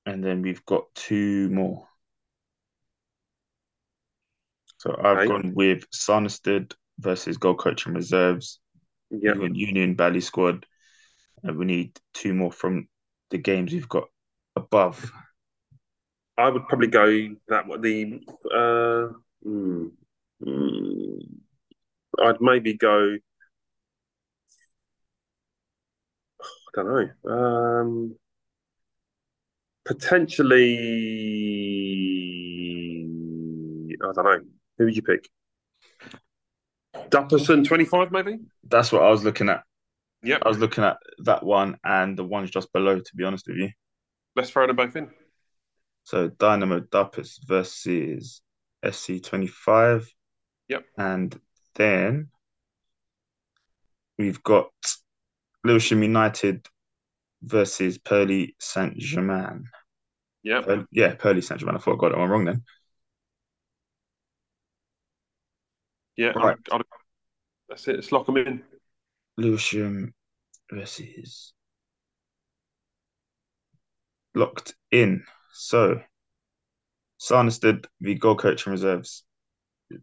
And 0.06 0.24
then 0.24 0.42
we've 0.42 0.66
got 0.66 0.96
two 0.96 1.50
more. 1.50 1.90
So 4.78 4.96
I've 5.04 5.24
Okay. 5.24 5.26
gone 5.26 5.54
with 5.56 5.86
Sanderstead 5.92 6.76
versus 7.00 7.38
Gold 7.38 7.60
Coach 7.60 7.86
and 7.86 7.96
Reserves. 7.96 8.60
Yeah. 9.12 9.36
Union 9.54 9.96
Bally 9.96 10.22
Squad. 10.22 10.66
And 11.44 11.58
we 11.58 11.66
need 11.66 12.00
two 12.14 12.34
more 12.34 12.52
from 12.52 12.88
the 13.30 13.38
games 13.38 13.74
we've 13.74 13.90
got 13.90 14.10
above. 14.56 15.12
I 16.38 16.50
would 16.50 16.68
probably 16.68 16.88
go 16.88 17.36
that 17.50 17.66
the 17.82 18.20
uh, 18.52 19.14
hmm, 19.44 19.88
hmm, 20.44 21.18
I'd 22.24 22.42
maybe 22.42 22.74
go. 22.74 23.18
I 26.42 26.82
don't 26.82 26.88
know. 27.26 27.32
Um, 27.32 28.16
potentially, 29.86 30.78
I 34.02 34.12
don't 34.14 34.26
know. 34.26 34.42
Who 34.78 34.86
would 34.86 34.96
you 34.96 35.04
pick? 35.04 35.30
Dupperson 37.10 37.66
twenty 37.66 37.86
five, 37.86 38.12
maybe. 38.12 38.40
That's 38.64 38.92
what 38.92 39.04
I 39.04 39.10
was 39.10 39.24
looking 39.24 39.50
at. 39.50 39.64
Yep. 40.24 40.42
I 40.46 40.48
was 40.48 40.60
looking 40.60 40.84
at 40.84 40.98
that 41.20 41.44
one 41.44 41.78
and 41.84 42.18
the 42.18 42.24
ones 42.24 42.50
just 42.50 42.72
below, 42.72 43.00
to 43.00 43.16
be 43.16 43.26
honest 43.26 43.48
with 43.48 43.58
you. 43.58 43.70
Let's 44.36 44.50
throw 44.50 44.66
them 44.66 44.78
both 44.78 44.96
in. 44.96 45.12
So 46.06 46.30
Dynamo 46.30 46.80
Duppas 46.80 47.40
versus 47.46 48.42
FC25. 48.84 50.08
Yep. 50.70 50.86
And 50.98 51.40
then 51.76 52.30
we've 54.18 54.42
got 54.44 54.72
Lewisham 55.64 56.04
United 56.04 56.66
versus 57.42 57.98
Purley 57.98 58.56
Saint 58.60 58.98
Germain. 58.98 59.66
Yep. 60.44 60.88
Yeah, 60.92 61.16
Purley 61.16 61.42
Saint 61.42 61.60
Germain. 61.60 61.76
I 61.76 61.80
thought 61.80 61.96
I 61.96 61.98
got 61.98 62.10
that 62.10 62.20
one 62.20 62.30
wrong 62.30 62.46
then. 62.46 62.64
Yeah. 66.16 66.30
Right. 66.30 66.58
I'd, 66.72 66.76
I'd, 66.76 66.82
that's 67.68 67.88
it. 67.88 67.96
Let's 67.96 68.12
lock 68.12 68.26
them 68.26 68.38
in. 68.38 68.64
Lewisham 69.38 70.14
versus 70.72 71.54
locked 74.36 74.76
in. 74.92 75.24
So 75.54 76.02
Sanderstead 77.18 77.88
the 78.02 78.16
goal 78.16 78.36
coach 78.36 78.66
and 78.66 78.72
reserves. 78.72 79.24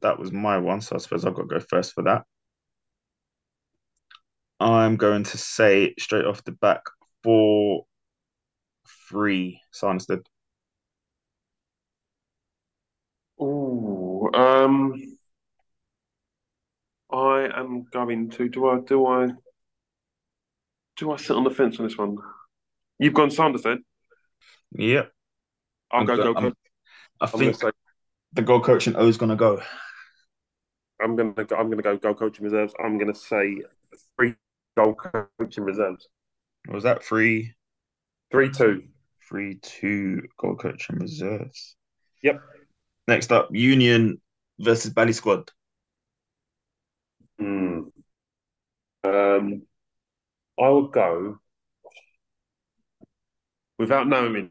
That 0.03 0.18
was 0.18 0.33
my 0.33 0.59
one, 0.59 0.81
so 0.81 0.97
I 0.97 0.99
suppose 0.99 1.24
I've 1.24 1.35
got 1.35 1.43
to 1.43 1.49
go 1.49 1.61
first 1.61 1.93
for 1.93 2.03
that. 2.05 2.24
I'm 4.61 4.97
going 4.97 5.24
to 5.24 5.39
say 5.39 5.95
straight 5.99 6.26
off 6.26 6.45
the 6.45 6.53
back 6.53 6.83
four 7.22 7.87
three 9.09 9.61
Sanderstead. 9.72 10.20
Ooh, 13.41 14.31
um, 14.35 15.09
I 17.12 17.48
am 17.58 17.86
going 17.92 18.30
to. 18.30 18.48
Do 18.48 18.68
I? 18.68 18.80
Do 18.80 19.06
I? 19.06 19.28
Do 20.96 21.12
I 21.12 21.16
sit 21.16 21.36
on 21.36 21.44
the 21.44 21.50
fence 21.50 21.78
on 21.78 21.86
this 21.86 21.96
one? 21.96 22.16
You've 22.98 23.14
gone 23.14 23.30
Sanders 23.30 23.62
then. 23.62 23.84
Yep. 24.72 25.11
I'll 25.90 26.00
I'm 26.00 26.06
go. 26.06 26.16
go- 26.16 26.34
Go. 26.34 26.52
I 27.22 27.26
going 27.30 27.44
think 27.44 27.56
say 27.56 27.70
the 28.32 28.42
goal 28.42 28.61
coach 28.61 28.86
and 28.86 28.96
O 28.96 29.06
is 29.06 29.16
gonna 29.16 29.36
go. 29.36 29.61
I'm 31.02 31.16
gonna 31.16 31.32
go, 31.32 31.56
I'm 31.56 31.70
gonna 31.70 31.82
go 31.82 31.96
goal 31.96 32.14
coaching 32.14 32.44
reserves. 32.44 32.72
I'm 32.82 32.98
gonna 32.98 33.14
say 33.14 33.56
three 34.16 34.34
goal 34.76 34.94
coaching 34.94 35.64
reserves. 35.64 36.08
Was 36.68 36.84
that 36.84 37.02
three, 37.02 37.54
Three 38.30 38.50
two. 38.50 38.84
three, 39.28 39.56
two 39.62 40.22
goal 40.38 40.56
coach 40.56 40.88
and 40.90 41.00
reserves? 41.00 41.76
Yep. 42.22 42.40
Next 43.08 43.32
up, 43.32 43.48
Union 43.52 44.20
versus 44.58 44.92
Bally 44.92 45.12
Squad. 45.12 45.50
Hmm. 47.41 47.80
Um, 49.03 49.62
I 50.59 50.68
will 50.68 50.88
go 50.88 51.38
without 53.78 54.07
knowing 54.07 54.51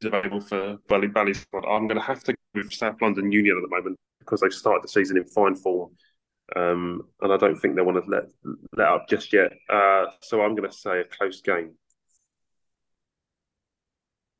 who's 0.00 0.06
available 0.06 0.40
for 0.40 0.78
Bally 0.88 1.08
Bally 1.08 1.34
squad. 1.34 1.66
I'm 1.66 1.86
going 1.86 2.00
to 2.00 2.06
have 2.06 2.24
to 2.24 2.32
go 2.32 2.38
with 2.54 2.72
South 2.72 2.96
London 3.02 3.30
Union 3.30 3.58
at 3.58 3.62
the 3.62 3.76
moment 3.76 3.98
because 4.20 4.40
they've 4.40 4.52
started 4.52 4.84
the 4.84 4.88
season 4.88 5.18
in 5.18 5.24
fine 5.24 5.54
form, 5.54 5.90
um, 6.56 7.02
and 7.20 7.30
I 7.32 7.36
don't 7.36 7.56
think 7.56 7.76
they 7.76 7.82
want 7.82 8.02
to 8.02 8.10
let 8.10 8.24
let 8.74 8.88
up 8.88 9.08
just 9.08 9.32
yet. 9.34 9.52
Uh, 9.68 10.06
so 10.22 10.40
I'm 10.40 10.54
going 10.54 10.70
to 10.70 10.76
say 10.76 11.00
a 11.00 11.04
close 11.04 11.42
game, 11.42 11.74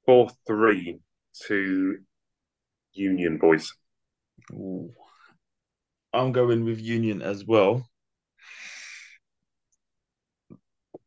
four 0.06 0.30
three 0.46 1.00
to 1.46 1.98
Union 2.94 3.36
boys. 3.36 3.70
Ooh. 4.52 4.90
I'm 6.12 6.32
going 6.32 6.64
with 6.64 6.80
Union 6.80 7.22
as 7.22 7.44
well. 7.44 7.88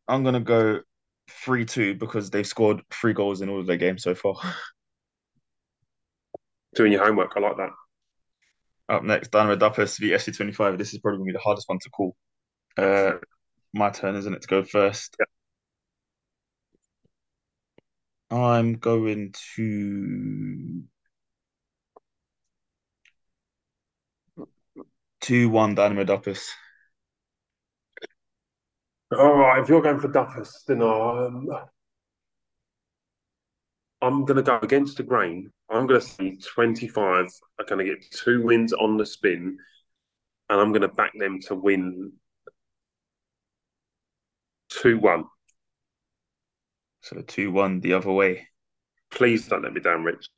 I'm 0.08 0.24
gonna 0.24 0.40
go 0.40 0.82
three 1.30 1.66
two 1.66 1.96
because 1.96 2.30
they've 2.30 2.46
scored 2.46 2.82
three 2.92 3.14
goals 3.14 3.42
in 3.42 3.50
all 3.50 3.60
of 3.60 3.68
their 3.68 3.78
games 3.78 4.04
so 4.04 4.14
far. 4.14 4.36
Doing 6.76 6.92
your 6.92 7.06
homework, 7.06 7.32
I 7.36 7.40
like 7.40 7.58
that. 7.58 7.70
Up 8.90 9.04
next, 9.04 9.30
Dynamo 9.30 9.56
Duppas 9.56 10.00
v 10.00 10.12
FC25. 10.12 10.78
This 10.78 10.94
is 10.94 11.00
probably 11.00 11.20
gonna 11.20 11.28
be 11.28 11.34
the 11.34 11.40
hardest 11.40 11.68
one 11.68 11.80
to 11.80 11.90
call. 11.90 12.16
Uh, 12.78 13.14
my 13.74 13.90
turn, 13.90 14.16
isn't 14.16 14.34
it, 14.34 14.42
to 14.42 14.48
go 14.48 14.64
first? 14.64 15.16
I'm 18.30 18.76
going 18.76 19.34
to 19.56 20.84
two 25.22 25.50
one 25.50 25.76
Dynamo 25.76 26.04
Duffus. 26.04 26.48
All 29.18 29.36
right, 29.36 29.62
if 29.62 29.70
you're 29.70 29.82
going 29.82 30.00
for 30.00 30.08
Duffus, 30.08 30.64
then 30.68 30.82
um, 30.82 31.48
I'm 34.02 34.26
going 34.26 34.38
to 34.38 34.44
go 34.44 34.60
against 34.60 34.98
the 34.98 35.04
grain. 35.04 35.52
I'm 35.70 35.86
going 35.86 36.00
to 36.00 36.06
say 36.06 36.38
25 36.54 37.28
are 37.60 37.66
going 37.66 37.86
to 37.86 37.94
get 37.94 38.10
two 38.12 38.42
wins 38.42 38.74
on 38.74 38.98
the 38.98 39.06
spin, 39.06 39.58
and 40.50 40.60
I'm 40.60 40.72
going 40.72 40.82
to 40.82 40.88
back 40.88 41.12
them 41.18 41.40
to 41.48 41.56
win 41.56 42.14
2 44.70 44.98
1. 44.98 45.26
So 47.02 47.22
two 47.22 47.52
one 47.52 47.80
the 47.80 47.94
other 47.94 48.12
way. 48.12 48.48
Please 49.10 49.48
don't 49.48 49.64
let 49.64 49.74
me 49.74 49.82
down, 49.82 50.04
Rich. 50.04 50.30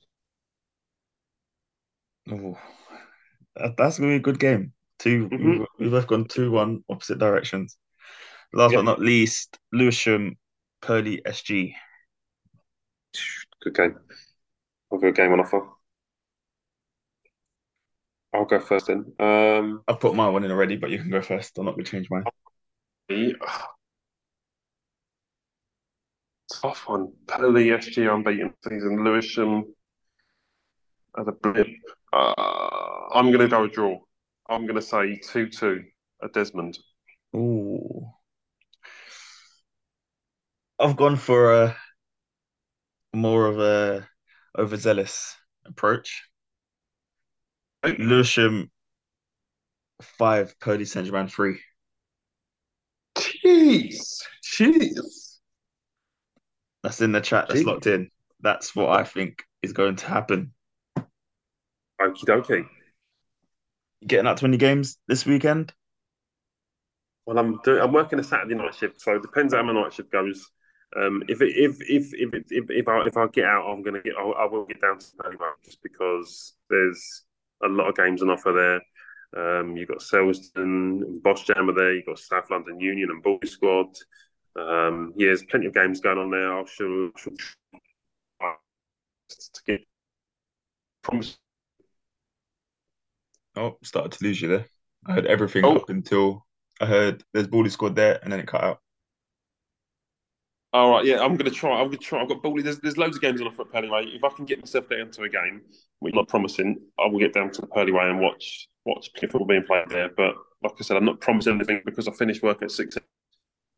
Ooh. 2.32 2.58
That- 3.56 3.76
That's 3.78 3.98
gonna 4.00 4.12
be 4.12 4.16
a 4.16 4.20
good 4.20 4.40
game. 4.40 4.74
2 5.00 5.30
Mhm. 5.30 5.60
we've, 5.60 5.68
we've 5.80 5.92
both 5.92 6.08
gone 6.08 6.26
two 6.26 6.52
one 6.52 6.84
opposite 6.90 7.20
directions. 7.20 7.78
Last 8.54 8.72
Yep. 8.72 8.80
but 8.80 8.84
not 8.84 9.00
least, 9.00 9.60
Lewisham 9.72 10.38
Purley 10.82 11.22
SG. 11.26 11.76
Good 13.62 13.76
game. 13.76 14.00
Got 14.92 15.04
a 15.04 15.12
game 15.12 15.32
on 15.34 15.40
offer. 15.40 15.68
I'll 18.34 18.46
go 18.46 18.60
first 18.60 18.88
then. 18.88 19.14
Um, 19.20 19.84
I've 19.88 20.00
put 20.00 20.16
my 20.16 20.28
one 20.30 20.44
in 20.44 20.52
already, 20.52 20.76
but 20.78 20.90
you 20.90 20.98
can 20.98 21.10
go 21.10 21.22
first. 21.22 21.58
I'm 21.58 21.66
not 21.66 21.72
gonna 21.76 21.84
change 21.84 22.10
mine. 22.10 22.26
tough 26.52 26.88
one. 26.88 27.14
Poli 27.28 27.68
SG 27.70 28.08
unbeaten 28.14 28.54
season. 28.68 29.04
Lewisham 29.04 29.74
as 31.18 31.28
a 31.28 31.32
blip. 31.32 31.68
Uh, 32.12 32.93
I'm 33.14 33.28
going 33.32 33.40
to 33.40 33.48
go 33.48 33.64
a 33.64 33.70
draw. 33.70 34.00
I'm 34.50 34.64
going 34.64 34.76
to 34.76 34.82
say 34.82 35.16
2 35.18 35.50
2 35.50 35.84
at 36.24 36.34
Desmond. 36.34 36.78
Ooh. 37.36 38.08
I've 40.80 40.98
gone 40.98 41.16
for 41.16 41.54
a 41.54 41.78
more 43.14 43.46
of 43.46 43.60
a 43.60 44.08
overzealous 44.58 45.36
approach. 45.66 46.24
Lewisham 47.84 48.72
five, 50.02 50.58
Purdy 50.60 50.86
Saint 50.86 51.06
Germain 51.06 51.28
three. 51.28 51.60
Jeez. 53.16 54.24
Jeez. 54.44 55.38
That's 56.82 57.02
in 57.02 57.12
the 57.12 57.22
chat. 57.22 57.48
That's 57.48 57.62
Gee. 57.62 57.66
locked 57.66 57.88
in. 57.88 58.10
That's 58.42 58.76
what 58.76 58.90
I 58.90 59.04
think 59.04 59.44
is 59.62 59.74
going 59.74 59.96
to 59.98 60.06
happen. 60.06 60.54
Okie 60.98 62.26
dokie. 62.26 62.66
Getting 64.06 64.28
out 64.28 64.38
to 64.38 64.46
any 64.46 64.58
games 64.58 64.98
this 65.08 65.26
weekend? 65.26 65.74
Well, 67.26 67.38
I'm 67.38 67.60
doing. 67.64 67.82
I'm 67.82 67.94
working 67.94 68.20
a 68.20 68.24
Saturday 68.24 68.56
night 68.56 68.76
shift, 68.76 69.02
so 69.02 69.16
it 69.16 69.22
depends 69.22 69.54
how 69.54 69.64
my 69.64 69.74
night 69.74 69.94
shift 69.94 70.12
goes. 70.12 70.50
Um, 70.96 71.24
if 71.28 71.42
it, 71.42 71.54
if 71.56 71.78
if 71.82 72.14
if 72.14 72.44
if 72.50 72.66
if 72.70 72.88
I 72.88 73.06
if 73.06 73.18
I 73.18 73.28
get 73.28 73.46
out, 73.46 73.70
I'm 73.70 73.82
gonna 73.82 74.02
get. 74.02 74.14
I, 74.18 74.24
I 74.24 74.46
will 74.46 74.66
get 74.66 74.82
down 74.82 75.00
to 75.00 75.08
Pennywell 75.22 75.54
just 75.64 75.82
because 75.82 76.54
there's 76.70 77.24
a 77.64 77.68
lot 77.68 77.88
of 77.88 77.96
games 77.96 78.22
on 78.22 78.30
offer 78.30 78.52
there. 78.52 78.82
Um, 79.36 79.76
you've 79.78 79.88
got 79.88 80.00
Selsdon, 80.00 80.58
and 80.58 81.24
Boss 81.24 81.44
Jammer 81.44 81.74
there. 81.74 81.96
You've 81.96 82.06
got 82.06 82.20
South 82.20 82.50
London 82.52 82.80
Union 82.80 83.10
and 83.10 83.24
Boy 83.24 83.40
Squad. 83.46 83.88
Um, 84.60 85.14
yeah, 85.16 85.28
there's 85.28 85.44
plenty 85.44 85.66
of 85.66 85.74
games 85.74 86.02
going 86.02 86.20
on 86.20 86.30
there. 86.30 86.54
I 86.54 86.64
shall, 86.66 87.10
shall 87.18 87.34
try 88.40 88.54
to 89.30 89.62
get 89.66 89.86
promise. 91.02 91.38
Oh, 93.56 93.78
started 93.84 94.12
to 94.14 94.24
lose 94.24 94.42
you 94.42 94.48
there. 94.48 94.66
I 95.06 95.14
heard 95.14 95.26
everything 95.26 95.66
Oh. 95.66 95.76
up 95.78 95.90
until 95.90 96.46
I 96.82 96.86
heard 96.86 97.24
there's 97.34 97.48
Baldy 97.48 97.70
scored 97.70 97.96
there, 97.96 98.20
and 98.24 98.32
then 98.32 98.40
it 98.40 98.48
cut 98.48 98.64
out. 98.64 98.80
All 100.74 100.90
right, 100.90 101.06
yeah, 101.06 101.20
I'm 101.20 101.36
gonna 101.36 101.52
try. 101.52 101.80
I'm 101.80 101.86
gonna 101.88 101.98
try. 101.98 102.22
I've 102.22 102.30
got 102.30 102.42
Bally. 102.42 102.64
There's 102.64 102.80
there's 102.80 102.98
loads 102.98 103.16
of 103.16 103.22
games 103.22 103.40
on 103.42 103.48
offer 103.48 103.62
at 103.62 103.72
Purley 103.72 104.16
If 104.16 104.24
I 104.24 104.30
can 104.30 104.46
get 104.46 104.60
myself 104.60 104.90
down 104.90 105.12
to 105.12 105.24
a 105.24 105.30
game, 105.30 105.62
which 106.00 106.14
I'm 106.14 106.18
not 106.18 106.28
promising, 106.30 106.80
I 107.00 107.06
will 107.08 107.20
get 107.20 107.34
down 107.34 107.52
to 107.52 107.62
the 107.62 107.68
Purley 107.68 107.92
Way 107.92 108.10
and 108.10 108.20
watch 108.20 108.68
watch 108.86 109.10
football 109.20 109.46
being 109.46 109.64
played 109.64 109.90
there. 109.90 110.10
But 110.10 110.36
like 110.64 110.74
I 110.80 110.84
said, 110.84 110.98
I'm 110.98 111.06
not 111.06 111.22
promising 111.22 111.56
anything 111.56 111.82
because 111.86 112.08
I 112.08 112.12
finished 112.12 112.42
work 112.42 112.64
at 112.64 112.72
six. 112.72 112.98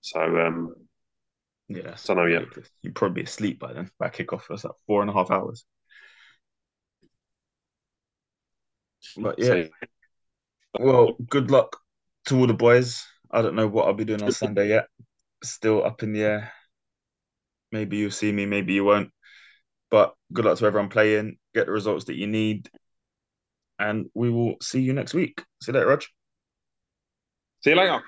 So 0.01 0.21
um, 0.21 0.73
Yeah, 1.67 1.95
Don't 2.05 2.17
know 2.17 2.25
yet. 2.27 2.45
You'd 2.81 2.95
probably 2.95 3.23
be 3.23 3.25
asleep 3.25 3.59
by 3.59 3.73
then. 3.73 3.91
By 3.99 4.09
kickoff, 4.09 4.43
that's 4.47 4.63
like 4.63 4.73
four 4.87 5.01
and 5.01 5.09
a 5.09 5.13
half 5.13 5.31
hours. 5.31 5.65
But 9.17 9.39
yeah, 9.39 9.45
so- 9.47 9.69
well, 10.79 11.13
good 11.29 11.51
luck 11.51 11.77
to 12.27 12.37
all 12.37 12.47
the 12.47 12.53
boys. 12.53 13.05
I 13.31 13.41
don't 13.41 13.55
know 13.55 13.67
what 13.67 13.87
I'll 13.87 13.93
be 13.93 14.05
doing 14.05 14.23
on 14.23 14.31
Sunday 14.31 14.69
yet. 14.69 14.87
Still 15.43 15.83
up 15.85 16.03
in 16.03 16.13
the 16.13 16.23
air. 16.23 16.53
Maybe 17.71 17.97
you'll 17.97 18.11
see 18.11 18.31
me, 18.31 18.45
maybe 18.45 18.73
you 18.73 18.83
won't. 18.85 19.11
But 19.91 20.15
good 20.33 20.45
luck 20.45 20.57
to 20.57 20.65
everyone 20.65 20.89
playing. 20.89 21.37
Get 21.53 21.65
the 21.67 21.71
results 21.71 22.05
that 22.05 22.15
you 22.15 22.27
need. 22.27 22.69
And 23.79 24.07
we 24.13 24.29
will 24.29 24.55
see 24.61 24.81
you 24.81 24.93
next 24.93 25.13
week. 25.13 25.43
See 25.61 25.71
you 25.71 25.77
later, 25.77 25.87
Rog. 25.87 26.03
see 27.61 27.71
you 27.71 27.75
later. 27.75 28.01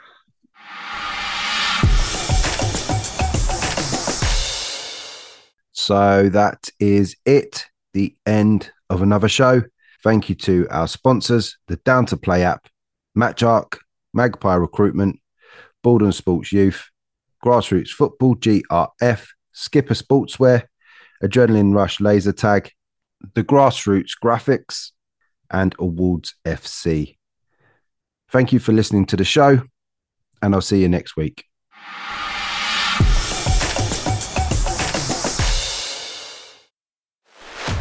So 5.72 6.30
that 6.30 6.70
is 6.80 7.16
it, 7.26 7.66
the 7.94 8.16
end 8.26 8.72
of 8.90 9.02
another 9.02 9.30
show. 9.30 9.62
Thank 10.08 10.30
you 10.30 10.36
to 10.36 10.66
our 10.72 10.88
sponsors, 10.88 11.58
the 11.68 11.76
Down 11.76 12.06
to 12.06 12.16
Play 12.16 12.42
app, 12.46 12.70
Matchark, 13.18 13.80
Magpie 14.14 14.56
Recruitment, 14.56 15.20
Baldon 15.84 16.14
Sports 16.14 16.54
Youth, 16.54 16.90
Grassroots 17.44 17.90
Football, 17.90 18.38
GRF, 18.38 19.28
Sk1pr 19.54 20.02
Sportswear, 20.02 20.64
Adrenaline 21.22 21.76
Rush 21.76 22.00
Laser 22.00 22.32
Tag, 22.32 22.72
the 23.34 23.44
Grassroots 23.44 24.12
Graphics, 24.24 24.92
and 25.52 25.76
Awards 25.78 26.36
FC. 26.46 27.18
Thank 28.32 28.54
you 28.54 28.60
for 28.60 28.72
listening 28.72 29.08
to 29.08 29.18
the 29.18 29.26
show, 29.26 29.62
and 30.42 30.56
I'll 30.56 30.62
see 30.62 30.80
you 30.80 30.88
next 30.88 31.18
week. 31.18 31.44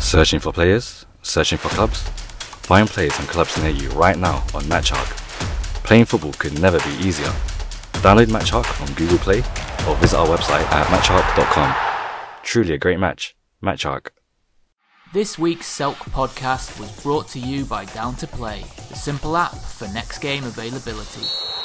Searching 0.00 0.40
for 0.40 0.52
players? 0.52 1.06
Searching 1.26 1.58
for 1.58 1.68
clubs? 1.70 2.02
Find 2.62 2.88
players 2.88 3.18
and 3.18 3.28
clubs 3.28 3.60
near 3.60 3.70
you 3.70 3.90
right 3.90 4.16
now 4.16 4.36
on 4.54 4.62
Matchark. 4.64 5.16
Playing 5.82 6.04
football 6.04 6.32
could 6.34 6.58
never 6.60 6.78
be 6.78 7.06
easier. 7.06 7.32
Download 8.00 8.26
Matchark 8.26 8.80
on 8.80 8.94
Google 8.94 9.18
Play 9.18 9.38
or 9.88 9.96
visit 9.96 10.16
our 10.16 10.26
website 10.26 10.64
at 10.70 10.86
matchark.com. 10.86 11.74
Truly 12.44 12.74
a 12.74 12.78
great 12.78 13.00
match. 13.00 13.36
Matchark. 13.62 14.10
This 15.12 15.38
week's 15.38 15.66
Selk 15.66 15.96
podcast 16.10 16.78
was 16.78 16.92
brought 17.02 17.28
to 17.28 17.40
you 17.40 17.64
by 17.64 17.86
Down 17.86 18.14
to 18.16 18.26
Play, 18.26 18.64
the 18.88 18.96
simple 18.96 19.36
app 19.36 19.54
for 19.54 19.88
next 19.88 20.18
game 20.18 20.44
availability. 20.44 21.55